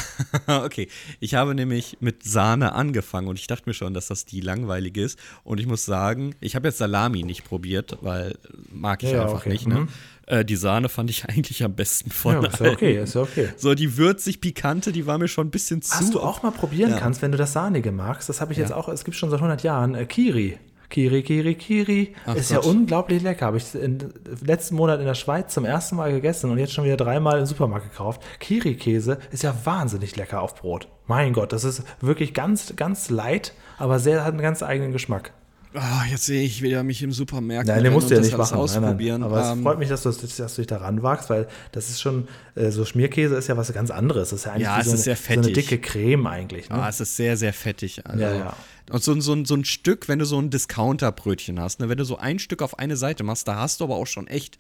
okay, 0.47 0.89
ich 1.21 1.35
habe 1.35 1.55
nämlich 1.55 1.99
mit 2.01 2.23
Sahne 2.25 2.73
angefangen 2.73 3.29
und 3.29 3.39
ich 3.39 3.47
dachte 3.47 3.65
mir 3.67 3.75
schon, 3.75 3.95
dass 3.95 4.09
das 4.09 4.25
die 4.25 4.41
langweilige 4.41 5.03
ist. 5.03 5.19
Und 5.45 5.61
ich 5.61 5.67
muss 5.67 5.85
sagen, 5.85 6.35
ich 6.41 6.57
habe 6.57 6.69
jetzt 6.69 6.79
Salami 6.79 7.23
nicht 7.23 7.45
probiert, 7.45 7.99
weil 8.01 8.37
mag 8.73 9.03
ich 9.03 9.11
ja, 9.11 9.23
einfach 9.23 9.41
okay. 9.41 9.51
nicht. 9.51 9.67
Ne? 9.67 9.81
Mhm. 9.81 9.89
Äh, 10.27 10.45
die 10.45 10.57
Sahne 10.57 10.89
fand 10.89 11.11
ich 11.11 11.25
eigentlich 11.29 11.63
am 11.65 11.75
besten 11.75 12.11
von 12.11 12.43
ja, 12.43 12.49
ist 12.49 12.61
ja 12.61 12.73
okay, 12.73 13.03
ist 13.03 13.15
ja 13.15 13.23
okay. 13.23 13.49
So 13.57 13.75
die 13.75 13.97
würzig 13.97 14.41
pikante, 14.41 14.93
die 14.93 15.07
war 15.07 15.19
mir 15.19 15.29
schon 15.29 15.49
ein 15.49 15.51
bisschen 15.51 15.83
zu. 15.83 15.99
Was 15.99 16.11
du 16.11 16.21
auch 16.21 16.43
mal 16.43 16.51
probieren 16.51 16.91
ja. 16.91 16.99
kannst, 16.99 17.23
wenn 17.23 17.33
du 17.33 17.39
das 17.39 17.53
Sahnige 17.53 17.93
magst, 17.93 18.29
das 18.29 18.41
habe 18.41 18.53
ich 18.53 18.59
jetzt 18.59 18.73
auch, 18.73 18.89
es 18.89 19.05
gibt 19.05 19.17
schon 19.17 19.31
seit 19.31 19.39
100 19.39 19.63
Jahren, 19.63 19.95
äh, 19.95 20.07
Kiri. 20.07 20.59
Kiri, 20.91 21.23
Kiri, 21.23 21.55
Kiri. 21.55 22.15
Ach 22.27 22.35
ist 22.35 22.53
Gott. 22.53 22.65
ja 22.65 22.71
unglaublich 22.71 23.23
lecker. 23.23 23.47
Habe 23.47 23.57
ich 23.57 23.75
im 23.75 23.99
letzten 24.45 24.77
Monat 24.77 25.01
in 25.01 25.07
der 25.07 25.15
Schweiz 25.15 25.53
zum 25.53 25.65
ersten 25.65 25.97
Mal 25.97 26.13
gegessen 26.13 26.51
und 26.51 26.59
jetzt 26.59 26.73
schon 26.73 26.85
wieder 26.85 26.97
dreimal 26.97 27.39
im 27.39 27.47
Supermarkt 27.47 27.91
gekauft. 27.91 28.23
Kiri-Käse 28.41 29.19
ist 29.31 29.43
ja 29.43 29.55
wahnsinnig 29.65 30.17
lecker 30.17 30.43
auf 30.43 30.55
Brot. 30.55 30.89
Mein 31.07 31.33
Gott, 31.33 31.53
das 31.53 31.65
ist 31.65 31.83
wirklich 32.01 32.35
ganz, 32.35 32.75
ganz 32.77 33.11
light, 33.11 33.53
aber 33.79 33.99
sehr, 33.99 34.25
hat 34.25 34.33
einen 34.33 34.43
ganz 34.43 34.63
eigenen 34.63 34.93
Geschmack. 34.93 35.33
Oh, 35.77 35.81
jetzt 36.09 36.27
sehe 36.27 36.45
ich 36.45 36.63
wieder 36.63 36.85
mich 36.85 37.03
im 37.03 37.11
Supermarkt. 37.11 37.67
Nein, 37.67 37.83
den 37.83 37.93
musst 37.93 38.09
du 38.09 38.15
ja 38.15 38.21
nicht 38.21 38.37
machen. 38.37 38.57
Ausprobieren. 38.57 39.23
Nein, 39.23 39.31
nein. 39.31 39.39
Aber 39.39 39.41
um, 39.41 39.43
es 39.43 39.57
ähm, 39.59 39.63
freut 39.65 39.79
mich, 39.81 39.89
dass 39.89 40.05
du, 40.05 40.11
dass 40.11 40.55
du 40.55 40.63
dich 40.63 40.69
daran 40.69 41.03
wagst, 41.03 41.31
weil 41.31 41.49
das 41.73 41.89
ist 41.89 42.01
schon, 42.01 42.29
äh, 42.55 42.71
so 42.71 42.85
Schmierkäse 42.85 43.35
ist 43.35 43.49
ja 43.49 43.57
was 43.57 43.73
ganz 43.73 43.91
anderes. 43.91 44.31
Das 44.31 44.41
ist 44.41 44.47
ja 44.47 44.53
eigentlich 44.53 44.67
ja, 44.67 44.85
so, 44.85 44.93
eine, 44.93 45.17
so, 45.17 45.33
eine, 45.33 45.53
dicke 45.53 45.79
Creme 45.81 46.29
eigentlich. 46.29 46.69
Ne? 46.69 46.77
Ah, 46.77 46.89
es 46.89 47.01
ist 47.01 47.17
sehr, 47.17 47.37
sehr 47.37 47.53
fettig. 47.53 48.07
Also. 48.07 48.23
Ja, 48.23 48.33
ja. 48.33 48.57
Und 48.91 49.03
so, 49.03 49.19
so, 49.21 49.45
so 49.45 49.55
ein 49.55 49.65
Stück, 49.65 50.09
wenn 50.09 50.19
du 50.19 50.27
so 50.27 50.39
ein 50.39 50.51
Discounter-Brötchen 50.51 51.59
hast, 51.59 51.81
ne? 51.81 51.89
wenn 51.89 51.99
du 51.99 52.05
so 52.05 52.19
ein 52.19 52.39
Stück 52.39 52.61
auf 52.61 52.79
eine 52.79 52.97
Seite 52.97 53.25
machst, 53.25 53.49
da 53.49 53.57
hast 53.57 53.81
du 53.81 53.85
aber 53.85 53.97
auch 53.97 54.07
schon 54.07 54.27
echt 54.27 54.59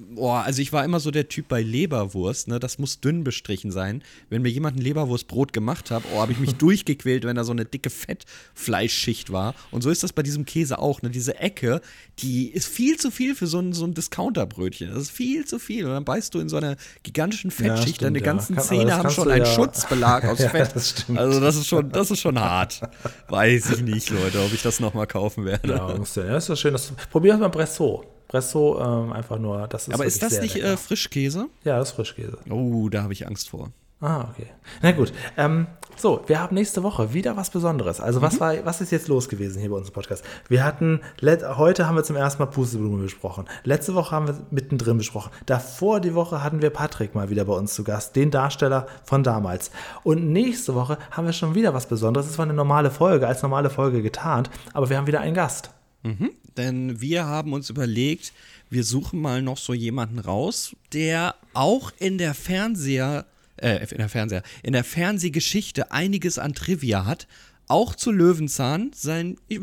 Boah, 0.00 0.42
also 0.42 0.62
ich 0.62 0.72
war 0.72 0.84
immer 0.84 1.00
so 1.00 1.10
der 1.10 1.28
Typ 1.28 1.48
bei 1.48 1.60
Leberwurst, 1.60 2.46
ne? 2.46 2.60
Das 2.60 2.78
muss 2.78 3.00
dünn 3.00 3.24
bestrichen 3.24 3.72
sein. 3.72 4.02
Wenn 4.30 4.42
mir 4.42 4.48
jemand 4.48 4.76
ein 4.76 4.82
Leberwurstbrot 4.82 5.52
gemacht 5.52 5.90
hat, 5.90 6.04
oh, 6.14 6.20
habe 6.20 6.30
ich 6.30 6.38
mich 6.38 6.54
durchgequält, 6.56 7.24
wenn 7.24 7.34
da 7.34 7.42
so 7.42 7.50
eine 7.50 7.64
dicke 7.64 7.90
Fettfleischschicht 7.90 9.32
war. 9.32 9.54
Und 9.72 9.82
so 9.82 9.90
ist 9.90 10.04
das 10.04 10.12
bei 10.12 10.22
diesem 10.22 10.44
Käse 10.44 10.78
auch, 10.78 11.02
ne? 11.02 11.10
Diese 11.10 11.38
Ecke, 11.40 11.80
die 12.20 12.48
ist 12.48 12.68
viel 12.68 12.96
zu 12.96 13.10
viel 13.10 13.34
für 13.34 13.48
so 13.48 13.58
ein, 13.58 13.72
so 13.72 13.84
ein 13.84 13.94
Discounterbrötchen. 13.94 14.90
Das 14.90 15.02
ist 15.02 15.10
viel 15.10 15.44
zu 15.46 15.58
viel. 15.58 15.84
Und 15.84 15.92
dann 15.92 16.04
beißt 16.04 16.32
du 16.32 16.38
in 16.38 16.48
so 16.48 16.56
einer 16.56 16.76
gigantischen 17.02 17.50
Fettschicht, 17.50 17.78
ja, 17.78 17.94
stimmt, 17.94 18.02
deine 18.02 18.20
ganzen 18.20 18.54
ja. 18.54 18.62
Zähne 18.62 18.96
haben 18.96 19.10
schon 19.10 19.30
einen 19.30 19.44
ja. 19.44 19.52
Schutzbelag 19.52 20.24
aus 20.28 20.38
Fett. 20.38 20.76
Das 20.76 21.06
also 21.16 21.40
das 21.40 21.56
ist 21.56 21.66
schon, 21.66 21.90
das 21.90 22.10
ist 22.12 22.20
schon 22.20 22.38
hart. 22.38 22.82
Weiß 23.28 23.70
ich 23.70 23.82
nicht, 23.82 24.10
Leute, 24.10 24.40
ob 24.42 24.52
ich 24.52 24.62
das 24.62 24.78
nochmal 24.78 25.08
kaufen 25.08 25.44
werde. 25.44 25.68
Ja, 25.68 25.96
ja, 26.24 26.36
ist 26.36 26.48
das 26.48 26.60
schön. 26.60 26.72
Das, 26.72 26.92
probier 27.10 27.36
mal 27.36 27.48
Bresso. 27.48 28.17
Presso, 28.28 28.78
ähm, 28.78 29.12
einfach 29.12 29.38
nur, 29.38 29.66
das 29.68 29.88
ist 29.88 29.94
Aber 29.94 30.04
ist 30.04 30.22
das 30.22 30.40
nicht 30.40 30.56
äh, 30.56 30.76
Frischkäse? 30.76 31.46
Ja, 31.64 31.78
das 31.78 31.88
ist 31.88 31.94
Frischkäse. 31.96 32.38
Oh, 32.50 32.88
da 32.90 33.02
habe 33.02 33.12
ich 33.14 33.26
Angst 33.26 33.48
vor. 33.48 33.70
Ah, 34.00 34.28
okay. 34.30 34.46
Na 34.80 34.92
gut. 34.92 35.12
Ähm, 35.36 35.66
so, 35.96 36.22
wir 36.28 36.40
haben 36.40 36.54
nächste 36.54 36.84
Woche 36.84 37.12
wieder 37.12 37.36
was 37.36 37.50
Besonderes. 37.50 38.00
Also, 38.00 38.20
mhm. 38.20 38.22
was 38.22 38.38
war, 38.38 38.64
was 38.64 38.80
ist 38.80 38.92
jetzt 38.92 39.08
los 39.08 39.28
gewesen 39.28 39.58
hier 39.58 39.70
bei 39.70 39.76
unserem 39.76 39.94
Podcast? 39.94 40.24
Wir 40.48 40.62
hatten, 40.62 41.00
heute 41.20 41.88
haben 41.88 41.96
wir 41.96 42.04
zum 42.04 42.14
ersten 42.14 42.40
Mal 42.40 42.46
Pusteblume 42.46 43.02
besprochen. 43.02 43.46
Letzte 43.64 43.94
Woche 43.94 44.14
haben 44.14 44.28
wir 44.28 44.38
mittendrin 44.52 44.98
besprochen. 44.98 45.32
Davor 45.46 46.00
die 46.00 46.14
Woche 46.14 46.44
hatten 46.44 46.62
wir 46.62 46.70
Patrick 46.70 47.16
mal 47.16 47.30
wieder 47.30 47.44
bei 47.46 47.54
uns 47.54 47.74
zu 47.74 47.82
Gast, 47.82 48.14
den 48.14 48.30
Darsteller 48.30 48.86
von 49.04 49.24
damals. 49.24 49.72
Und 50.04 50.30
nächste 50.30 50.76
Woche 50.76 50.98
haben 51.10 51.26
wir 51.26 51.32
schon 51.32 51.56
wieder 51.56 51.74
was 51.74 51.86
Besonderes. 51.86 52.28
Es 52.28 52.38
war 52.38 52.44
eine 52.44 52.54
normale 52.54 52.92
Folge, 52.92 53.26
als 53.26 53.42
normale 53.42 53.70
Folge 53.70 54.02
getarnt, 54.02 54.48
aber 54.74 54.90
wir 54.90 54.98
haben 54.98 55.08
wieder 55.08 55.20
einen 55.20 55.34
Gast. 55.34 55.70
Mhm, 56.02 56.30
denn 56.56 57.00
wir 57.00 57.24
haben 57.26 57.52
uns 57.52 57.70
überlegt, 57.70 58.32
wir 58.70 58.84
suchen 58.84 59.20
mal 59.20 59.42
noch 59.42 59.58
so 59.58 59.74
jemanden 59.74 60.18
raus, 60.18 60.76
der 60.92 61.34
auch 61.54 61.92
in 61.98 62.18
der 62.18 62.34
Fernseher, 62.34 63.26
äh, 63.56 63.84
in 63.90 63.98
der 63.98 64.08
Fernseher, 64.08 64.42
in 64.62 64.72
der 64.72 64.84
Fernsehgeschichte 64.84 65.90
einiges 65.92 66.38
an 66.38 66.54
Trivia 66.54 67.04
hat. 67.04 67.26
Auch 67.66 67.94
zu 67.94 68.10
Löwenzahn. 68.10 68.92
Sein, 68.94 69.36
ich, 69.48 69.60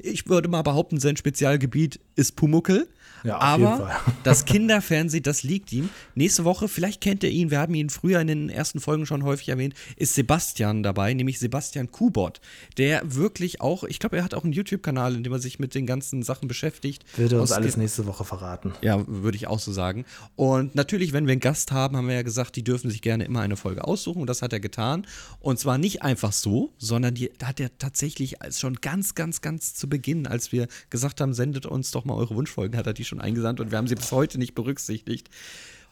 ich 0.00 0.28
würde 0.28 0.48
mal 0.48 0.62
behaupten, 0.62 1.00
sein 1.00 1.16
Spezialgebiet 1.16 2.00
ist 2.14 2.36
Pumuckel. 2.36 2.86
Ja, 3.26 3.40
Aber 3.40 3.90
das 4.22 4.44
Kinderfernsehen, 4.44 5.22
das 5.22 5.42
liegt 5.42 5.72
ihm. 5.72 5.90
Nächste 6.14 6.44
Woche, 6.44 6.68
vielleicht 6.68 7.00
kennt 7.00 7.24
ihr 7.24 7.30
ihn, 7.30 7.50
wir 7.50 7.58
haben 7.58 7.74
ihn 7.74 7.90
früher 7.90 8.20
in 8.20 8.28
den 8.28 8.48
ersten 8.48 8.80
Folgen 8.80 9.04
schon 9.04 9.24
häufig 9.24 9.48
erwähnt, 9.48 9.74
ist 9.96 10.14
Sebastian 10.14 10.82
dabei, 10.82 11.12
nämlich 11.12 11.38
Sebastian 11.40 11.90
Kubot, 11.90 12.40
der 12.78 13.02
wirklich 13.14 13.60
auch, 13.60 13.82
ich 13.84 13.98
glaube, 13.98 14.18
er 14.18 14.24
hat 14.24 14.34
auch 14.34 14.44
einen 14.44 14.52
YouTube-Kanal, 14.52 15.16
in 15.16 15.24
dem 15.24 15.32
er 15.32 15.40
sich 15.40 15.58
mit 15.58 15.74
den 15.74 15.86
ganzen 15.86 16.22
Sachen 16.22 16.46
beschäftigt. 16.46 17.04
Würde 17.16 17.40
uns 17.40 17.50
alles 17.52 17.76
nächste 17.76 18.06
Woche 18.06 18.24
verraten. 18.24 18.74
Ja, 18.80 19.02
würde 19.08 19.36
ich 19.36 19.48
auch 19.48 19.58
so 19.58 19.72
sagen. 19.72 20.04
Und 20.36 20.74
natürlich, 20.76 21.12
wenn 21.12 21.26
wir 21.26 21.32
einen 21.32 21.40
Gast 21.40 21.72
haben, 21.72 21.96
haben 21.96 22.06
wir 22.06 22.14
ja 22.14 22.22
gesagt, 22.22 22.54
die 22.54 22.62
dürfen 22.62 22.90
sich 22.90 23.02
gerne 23.02 23.24
immer 23.24 23.40
eine 23.40 23.56
Folge 23.56 23.84
aussuchen 23.84 24.20
und 24.20 24.28
das 24.28 24.42
hat 24.42 24.52
er 24.52 24.60
getan. 24.60 25.06
Und 25.40 25.58
zwar 25.58 25.78
nicht 25.78 26.02
einfach 26.02 26.32
so, 26.32 26.72
sondern 26.78 27.14
die 27.14 27.32
hat 27.42 27.58
er 27.58 27.76
tatsächlich 27.78 28.36
schon 28.50 28.76
ganz, 28.76 29.14
ganz, 29.14 29.40
ganz 29.40 29.74
zu 29.74 29.88
Beginn, 29.88 30.26
als 30.26 30.52
wir 30.52 30.68
gesagt 30.90 31.20
haben, 31.20 31.34
sendet 31.34 31.66
uns 31.66 31.90
doch 31.90 32.04
mal 32.04 32.14
eure 32.14 32.36
Wunschfolgen, 32.36 32.76
hat 32.78 32.86
er 32.86 32.92
die 32.92 33.04
schon 33.04 33.15
schon 33.16 33.20
eingesandt 33.20 33.60
und 33.60 33.70
wir 33.70 33.78
haben 33.78 33.88
sie 33.88 33.94
bis 33.94 34.12
heute 34.12 34.38
nicht 34.38 34.54
berücksichtigt. 34.54 35.28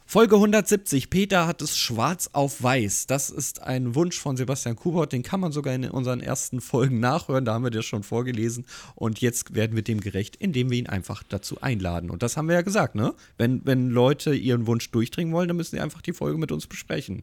Folge 0.06 0.34
170, 0.34 1.08
Peter 1.08 1.46
hat 1.46 1.62
es 1.62 1.78
schwarz 1.78 2.28
auf 2.34 2.62
weiß. 2.62 3.06
Das 3.06 3.30
ist 3.30 3.62
ein 3.62 3.94
Wunsch 3.94 4.18
von 4.20 4.36
Sebastian 4.36 4.76
Kubert, 4.76 5.12
den 5.12 5.22
kann 5.22 5.40
man 5.40 5.50
sogar 5.50 5.74
in 5.74 5.88
unseren 5.88 6.20
ersten 6.20 6.60
Folgen 6.60 7.00
nachhören, 7.00 7.46
da 7.46 7.54
haben 7.54 7.64
wir 7.64 7.70
das 7.70 7.86
schon 7.86 8.02
vorgelesen. 8.02 8.66
Und 8.94 9.22
jetzt 9.22 9.54
werden 9.54 9.74
wir 9.74 9.82
dem 9.82 10.00
gerecht, 10.00 10.36
indem 10.36 10.70
wir 10.70 10.78
ihn 10.78 10.88
einfach 10.88 11.22
dazu 11.26 11.62
einladen. 11.62 12.10
Und 12.10 12.22
das 12.22 12.36
haben 12.36 12.48
wir 12.48 12.54
ja 12.54 12.60
gesagt, 12.60 12.94
ne? 12.94 13.14
Wenn, 13.38 13.64
wenn 13.64 13.88
Leute 13.88 14.34
ihren 14.34 14.66
Wunsch 14.66 14.90
durchdringen 14.90 15.32
wollen, 15.32 15.48
dann 15.48 15.56
müssen 15.56 15.76
sie 15.76 15.80
einfach 15.80 16.02
die 16.02 16.12
Folge 16.12 16.36
mit 16.36 16.52
uns 16.52 16.66
besprechen. 16.66 17.22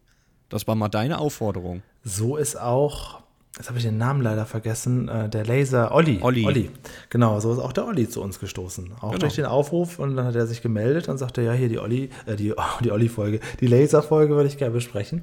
Das 0.49 0.65
war 0.67 0.73
mal 0.73 0.89
deine 0.89 1.19
Aufforderung. 1.19 1.83
So 2.03 2.35
ist 2.35 2.59
auch 2.59 3.21
jetzt 3.61 3.69
habe 3.69 3.77
ich 3.77 3.85
den 3.85 3.99
Namen 3.99 4.23
leider 4.23 4.47
vergessen, 4.47 5.07
äh, 5.07 5.29
der 5.29 5.45
Laser 5.45 5.93
Olli. 5.93 6.17
Olli. 6.21 6.45
Olli. 6.47 6.69
Genau, 7.11 7.39
so 7.39 7.53
ist 7.53 7.59
auch 7.59 7.73
der 7.73 7.85
Olli 7.85 8.09
zu 8.09 8.19
uns 8.19 8.39
gestoßen. 8.39 8.91
Auch 8.99 9.09
genau. 9.09 9.19
durch 9.19 9.35
den 9.35 9.45
Aufruf 9.45 9.99
und 9.99 10.15
dann 10.15 10.25
hat 10.25 10.35
er 10.35 10.47
sich 10.47 10.63
gemeldet 10.63 11.07
und 11.09 11.19
sagte, 11.19 11.43
ja, 11.43 11.51
hier 11.51 11.69
die 11.69 11.77
Olli, 11.77 12.09
äh, 12.25 12.35
die, 12.35 12.55
die 12.83 12.91
Olli-Folge, 12.91 13.39
die 13.59 13.67
Laser-Folge 13.67 14.35
würde 14.35 14.47
ich 14.47 14.57
gerne 14.57 14.73
besprechen. 14.73 15.21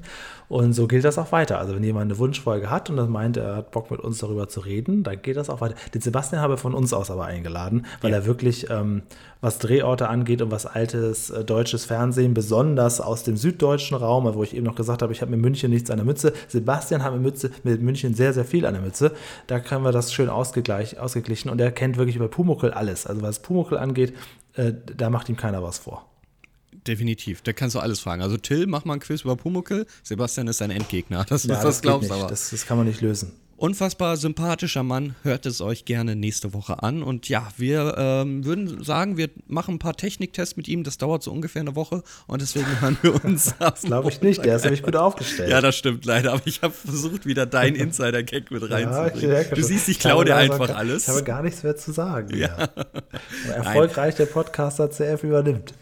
Und 0.48 0.72
so 0.72 0.86
gilt 0.86 1.04
das 1.04 1.18
auch 1.18 1.32
weiter. 1.32 1.58
Also 1.58 1.74
wenn 1.74 1.82
jemand 1.82 2.04
eine 2.04 2.18
Wunschfolge 2.18 2.70
hat 2.70 2.88
und 2.90 2.96
das 2.96 3.08
meint, 3.08 3.36
er 3.36 3.56
hat 3.56 3.70
Bock 3.72 3.90
mit 3.90 4.00
uns 4.00 4.18
darüber 4.18 4.48
zu 4.48 4.60
reden, 4.60 5.02
dann 5.02 5.20
geht 5.20 5.36
das 5.36 5.50
auch 5.50 5.60
weiter. 5.60 5.74
Den 5.92 6.00
Sebastian 6.00 6.40
habe 6.40 6.54
ich 6.54 6.60
von 6.60 6.74
uns 6.74 6.92
aus 6.92 7.10
aber 7.10 7.24
eingeladen, 7.24 7.86
weil 8.00 8.12
ja. 8.12 8.18
er 8.18 8.26
wirklich, 8.26 8.70
ähm, 8.70 9.02
was 9.40 9.58
Drehorte 9.58 10.08
angeht 10.08 10.42
und 10.42 10.50
was 10.50 10.66
altes 10.66 11.30
äh, 11.30 11.44
deutsches 11.44 11.84
Fernsehen, 11.84 12.34
besonders 12.34 13.00
aus 13.00 13.24
dem 13.24 13.36
süddeutschen 13.36 13.96
Raum, 13.96 14.32
wo 14.34 14.42
ich 14.42 14.56
eben 14.56 14.64
noch 14.64 14.74
gesagt 14.74 15.02
habe, 15.02 15.12
ich 15.12 15.20
habe 15.20 15.30
mit 15.30 15.40
München 15.40 15.70
nichts 15.70 15.90
an 15.90 15.98
der 15.98 16.06
Mütze. 16.06 16.32
Sebastian 16.48 17.04
hat 17.04 17.12
mit, 17.12 17.22
Mütze, 17.22 17.50
mit 17.62 17.82
München 17.82 18.14
sehr, 18.14 18.27
sehr 18.32 18.44
viel 18.44 18.66
an 18.66 18.74
der 18.74 18.82
Mütze. 18.82 19.14
Da 19.46 19.60
können 19.60 19.84
wir 19.84 19.92
das 19.92 20.12
schön 20.12 20.28
ausgeglichen 20.28 21.50
und 21.50 21.60
er 21.60 21.70
kennt 21.70 21.96
wirklich 21.96 22.16
über 22.16 22.28
Pumuckel 22.28 22.72
alles. 22.72 23.06
Also 23.06 23.22
was 23.22 23.40
Pumuckel 23.40 23.78
angeht, 23.78 24.14
äh, 24.54 24.72
da 24.96 25.10
macht 25.10 25.28
ihm 25.28 25.36
keiner 25.36 25.62
was 25.62 25.78
vor. 25.78 26.08
Definitiv, 26.86 27.42
da 27.42 27.52
kannst 27.52 27.74
du 27.74 27.80
alles 27.80 28.00
fragen. 28.00 28.22
Also 28.22 28.36
Till, 28.36 28.66
mach 28.66 28.84
mal 28.84 28.94
ein 28.94 29.00
Quiz 29.00 29.22
über 29.22 29.36
Pumuckel. 29.36 29.86
Sebastian 30.02 30.48
ist 30.48 30.62
ein 30.62 30.70
Endgegner. 30.70 31.24
Das, 31.28 31.44
ja, 31.44 31.54
das, 31.54 31.62
das 31.62 31.82
glaubst 31.82 32.10
aber. 32.10 32.28
Das, 32.28 32.50
das 32.50 32.66
kann 32.66 32.78
man 32.78 32.86
nicht 32.86 33.00
lösen. 33.00 33.32
Unfassbar 33.58 34.16
sympathischer 34.16 34.84
Mann, 34.84 35.16
hört 35.24 35.44
es 35.44 35.60
euch 35.60 35.84
gerne 35.84 36.14
nächste 36.14 36.54
Woche 36.54 36.80
an. 36.84 37.02
Und 37.02 37.28
ja, 37.28 37.48
wir 37.56 37.96
ähm, 37.98 38.44
würden 38.44 38.84
sagen, 38.84 39.16
wir 39.16 39.30
machen 39.48 39.74
ein 39.74 39.78
paar 39.80 39.96
Techniktests 39.96 40.56
mit 40.56 40.68
ihm. 40.68 40.84
Das 40.84 40.96
dauert 40.96 41.24
so 41.24 41.32
ungefähr 41.32 41.62
eine 41.62 41.74
Woche 41.74 42.04
und 42.28 42.40
deswegen 42.40 42.80
hören 42.80 42.96
wir 43.02 43.24
uns 43.24 43.56
Das 43.58 43.82
glaube 43.82 44.10
ich 44.10 44.22
nicht, 44.22 44.44
der 44.44 44.54
ist 44.54 44.62
nämlich 44.62 44.84
gut 44.84 44.94
aufgestellt. 44.94 45.50
Ja, 45.50 45.60
das 45.60 45.74
stimmt 45.74 46.04
leider, 46.04 46.34
aber 46.34 46.42
ich 46.44 46.62
habe 46.62 46.72
versucht, 46.72 47.26
wieder 47.26 47.46
deinen 47.46 47.74
Insider-Gag 47.74 48.52
mit 48.52 48.62
reinzubringen. 48.70 49.32
Ja, 49.32 49.42
du 49.42 49.62
siehst, 49.64 49.88
ich 49.88 49.98
klaue 49.98 50.24
dir 50.24 50.36
einfach 50.36 50.70
alles. 50.76 51.02
Ich 51.02 51.08
habe 51.08 51.24
gar 51.24 51.42
nichts 51.42 51.64
mehr 51.64 51.74
zu 51.74 51.90
sagen. 51.90 52.36
Ja. 52.36 52.68
Erfolgreich 53.52 54.14
der 54.14 54.26
Podcaster 54.26 54.88
CF 54.88 55.24
übernimmt. 55.24 55.74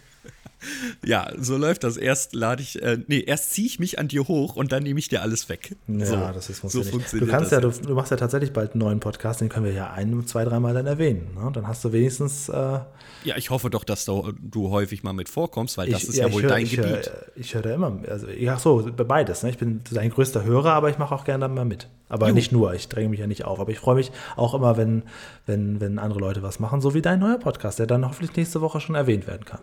Ja, 1.04 1.30
so 1.38 1.56
läuft 1.56 1.84
das. 1.84 1.96
Erst 1.96 2.34
lade 2.34 2.62
ich, 2.62 2.82
äh, 2.82 2.98
nee, 3.06 3.20
erst 3.20 3.52
ziehe 3.52 3.66
ich 3.66 3.78
mich 3.78 3.98
an 3.98 4.08
dir 4.08 4.28
hoch 4.28 4.56
und 4.56 4.72
dann 4.72 4.82
nehme 4.82 4.98
ich 4.98 5.08
dir 5.08 5.22
alles 5.22 5.48
weg. 5.48 5.76
Ja, 5.86 6.06
so, 6.06 6.16
das 6.16 6.50
ist 6.50 6.62
so 6.68 6.82
funktioniert. 6.82 7.28
Du 7.28 7.32
kannst 7.32 7.52
ja, 7.52 7.60
du, 7.60 7.70
du, 7.70 7.94
machst 7.94 8.10
ja 8.10 8.16
tatsächlich 8.16 8.52
bald 8.52 8.72
einen 8.72 8.80
neuen 8.80 9.00
Podcast, 9.00 9.40
den 9.40 9.48
können 9.48 9.66
wir 9.66 9.72
ja 9.72 9.90
ein, 9.90 10.26
zwei, 10.26 10.44
dreimal 10.44 10.74
dann 10.74 10.86
erwähnen. 10.86 11.28
Ne? 11.34 11.50
Dann 11.52 11.66
hast 11.68 11.84
du 11.84 11.92
wenigstens. 11.92 12.48
Äh, 12.48 12.80
ja, 13.24 13.36
ich 13.36 13.50
hoffe 13.50 13.70
doch, 13.70 13.84
dass 13.84 14.04
du, 14.04 14.32
du 14.40 14.70
häufig 14.70 15.02
mal 15.02 15.12
mit 15.12 15.28
vorkommst, 15.28 15.78
weil 15.78 15.90
das 15.90 16.04
ist 16.04 16.16
ja, 16.16 16.26
ja 16.26 16.32
wohl 16.32 16.42
hör, 16.42 16.50
dein 16.50 16.64
ich 16.64 16.76
Gebiet. 16.76 16.90
Hör, 16.90 17.26
ich 17.34 17.54
höre 17.54 17.62
da 17.62 17.74
immer, 17.74 17.98
also 18.08 18.28
ja, 18.28 18.58
so, 18.58 18.88
beides. 18.96 19.42
Ne? 19.42 19.50
Ich 19.50 19.58
bin 19.58 19.80
dein 19.90 20.10
größter 20.10 20.44
Hörer, 20.44 20.72
aber 20.72 20.90
ich 20.90 20.98
mache 20.98 21.14
auch 21.14 21.24
gerne 21.24 21.48
mal 21.48 21.64
mit. 21.64 21.88
Aber 22.08 22.26
Juhu. 22.28 22.36
nicht 22.36 22.52
nur, 22.52 22.72
ich 22.74 22.88
dränge 22.88 23.08
mich 23.08 23.20
ja 23.20 23.26
nicht 23.26 23.44
auf. 23.44 23.58
Aber 23.58 23.70
ich 23.70 23.78
freue 23.78 23.96
mich 23.96 24.12
auch 24.36 24.54
immer, 24.54 24.76
wenn, 24.76 25.02
wenn, 25.44 25.80
wenn 25.80 25.98
andere 25.98 26.20
Leute 26.20 26.42
was 26.42 26.60
machen, 26.60 26.80
so 26.80 26.94
wie 26.94 27.02
dein 27.02 27.18
neuer 27.18 27.38
Podcast, 27.38 27.78
der 27.78 27.86
dann 27.86 28.06
hoffentlich 28.06 28.36
nächste 28.36 28.60
Woche 28.60 28.80
schon 28.80 28.94
erwähnt 28.94 29.26
werden 29.26 29.44
kann. 29.44 29.60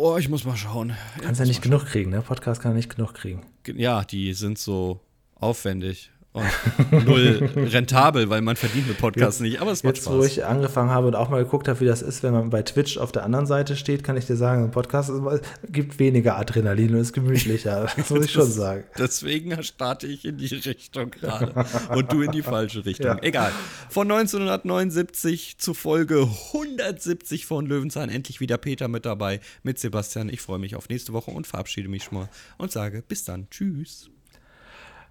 Oh, 0.00 0.16
ich 0.16 0.28
muss 0.28 0.44
mal 0.44 0.56
schauen. 0.56 0.96
Kannst 1.20 1.40
ja 1.40 1.44
nicht 1.44 1.60
genug 1.60 1.86
kriegen, 1.86 2.10
ne? 2.10 2.22
Podcast 2.22 2.62
kann 2.62 2.70
er 2.70 2.76
nicht 2.76 2.94
genug 2.94 3.14
kriegen. 3.14 3.44
Ja, 3.66 4.04
die 4.04 4.32
sind 4.32 4.56
so 4.56 5.00
aufwendig 5.34 6.12
und 6.38 7.04
null 7.06 7.50
rentabel, 7.54 8.30
weil 8.30 8.40
man 8.40 8.56
verdient 8.56 8.88
mit 8.88 8.98
Podcasts 8.98 9.40
nicht, 9.40 9.60
aber 9.60 9.72
es 9.72 9.82
macht 9.82 9.96
Jetzt, 9.96 10.04
Spaß. 10.04 10.14
wo 10.14 10.24
ich 10.24 10.44
angefangen 10.44 10.90
habe 10.90 11.06
und 11.08 11.14
auch 11.14 11.28
mal 11.28 11.42
geguckt 11.42 11.68
habe, 11.68 11.80
wie 11.80 11.86
das 11.86 12.02
ist, 12.02 12.22
wenn 12.22 12.32
man 12.32 12.50
bei 12.50 12.62
Twitch 12.62 12.98
auf 12.98 13.12
der 13.12 13.24
anderen 13.24 13.46
Seite 13.46 13.76
steht, 13.76 14.04
kann 14.04 14.16
ich 14.16 14.26
dir 14.26 14.36
sagen, 14.36 14.64
ein 14.64 14.70
Podcast 14.70 15.10
ist, 15.10 15.22
gibt 15.68 15.98
weniger 15.98 16.38
Adrenalin 16.38 16.94
und 16.94 17.00
ist 17.00 17.12
gemütlicher. 17.12 17.86
Das 17.98 18.10
muss 18.10 18.24
ich 18.26 18.32
schon 18.32 18.50
sagen. 18.50 18.84
Deswegen 18.96 19.62
starte 19.62 20.06
ich 20.06 20.24
in 20.24 20.38
die 20.38 20.46
Richtung 20.46 21.10
gerade 21.10 21.52
und 21.94 22.12
du 22.12 22.22
in 22.22 22.30
die 22.30 22.42
falsche 22.42 22.84
Richtung. 22.84 23.06
Ja. 23.06 23.22
Egal. 23.22 23.52
Von 23.88 24.10
1979 24.10 25.58
zu 25.58 25.74
Folge 25.74 26.28
170 26.54 27.46
von 27.46 27.66
Löwenzahn 27.66 28.08
endlich 28.08 28.40
wieder 28.40 28.56
Peter 28.58 28.88
mit 28.88 29.04
dabei, 29.04 29.40
mit 29.62 29.78
Sebastian. 29.78 30.28
Ich 30.28 30.40
freue 30.40 30.58
mich 30.58 30.76
auf 30.76 30.88
nächste 30.88 31.12
Woche 31.12 31.30
und 31.30 31.46
verabschiede 31.46 31.88
mich 31.88 32.04
schon 32.04 32.18
mal 32.18 32.28
und 32.56 32.72
sage 32.72 33.02
bis 33.06 33.24
dann. 33.24 33.48
Tschüss. 33.50 34.10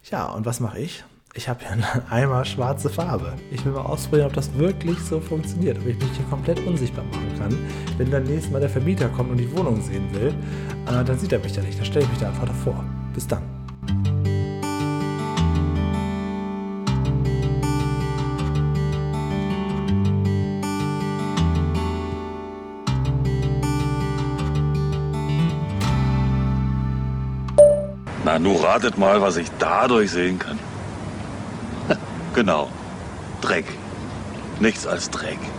Ja, 0.10 0.26
und 0.32 0.46
was 0.46 0.60
mache 0.60 0.80
ich? 0.80 1.04
Ich 1.38 1.48
habe 1.48 1.60
hier 1.60 1.70
einen 1.70 1.86
Eimer 2.10 2.44
schwarze 2.46 2.90
Farbe. 2.90 3.34
Ich 3.52 3.64
will 3.64 3.72
mal 3.72 3.82
ausprobieren, 3.82 4.26
ob 4.26 4.34
das 4.34 4.52
wirklich 4.58 4.98
so 4.98 5.20
funktioniert, 5.20 5.78
ob 5.78 5.86
ich 5.86 5.96
mich 5.96 6.10
hier 6.18 6.26
komplett 6.32 6.66
unsichtbar 6.66 7.06
machen 7.06 7.32
kann. 7.38 7.56
Wenn 8.00 8.10
dann 8.10 8.24
nächstes 8.24 8.52
Mal 8.52 8.60
der 8.60 8.72
Vermieter 8.72 9.08
kommt 9.10 9.30
und 9.30 9.38
die 9.38 9.56
Wohnung 9.56 9.80
sehen 9.84 10.12
will, 10.14 10.34
äh, 10.88 11.04
dann 11.04 11.20
sieht 11.20 11.32
er 11.32 11.38
mich 11.38 11.54
da 11.54 11.62
nicht. 11.62 11.78
Dann 11.78 11.86
stelle 11.86 12.06
ich 12.06 12.10
mich 12.10 12.20
da 12.20 12.30
einfach 12.30 12.48
davor. 12.48 12.84
Bis 13.14 13.28
dann. 13.28 13.44
Na, 28.26 28.40
nun 28.40 28.56
ratet 28.58 28.98
mal, 28.98 29.22
was 29.22 29.38
ich 29.38 29.52
dadurch 29.60 30.10
sehen 30.10 30.40
kann. 30.40 30.58
Genau. 32.38 32.70
Dreck. 33.42 33.66
Nichts 34.60 34.86
als 34.86 35.10
Dreck. 35.10 35.40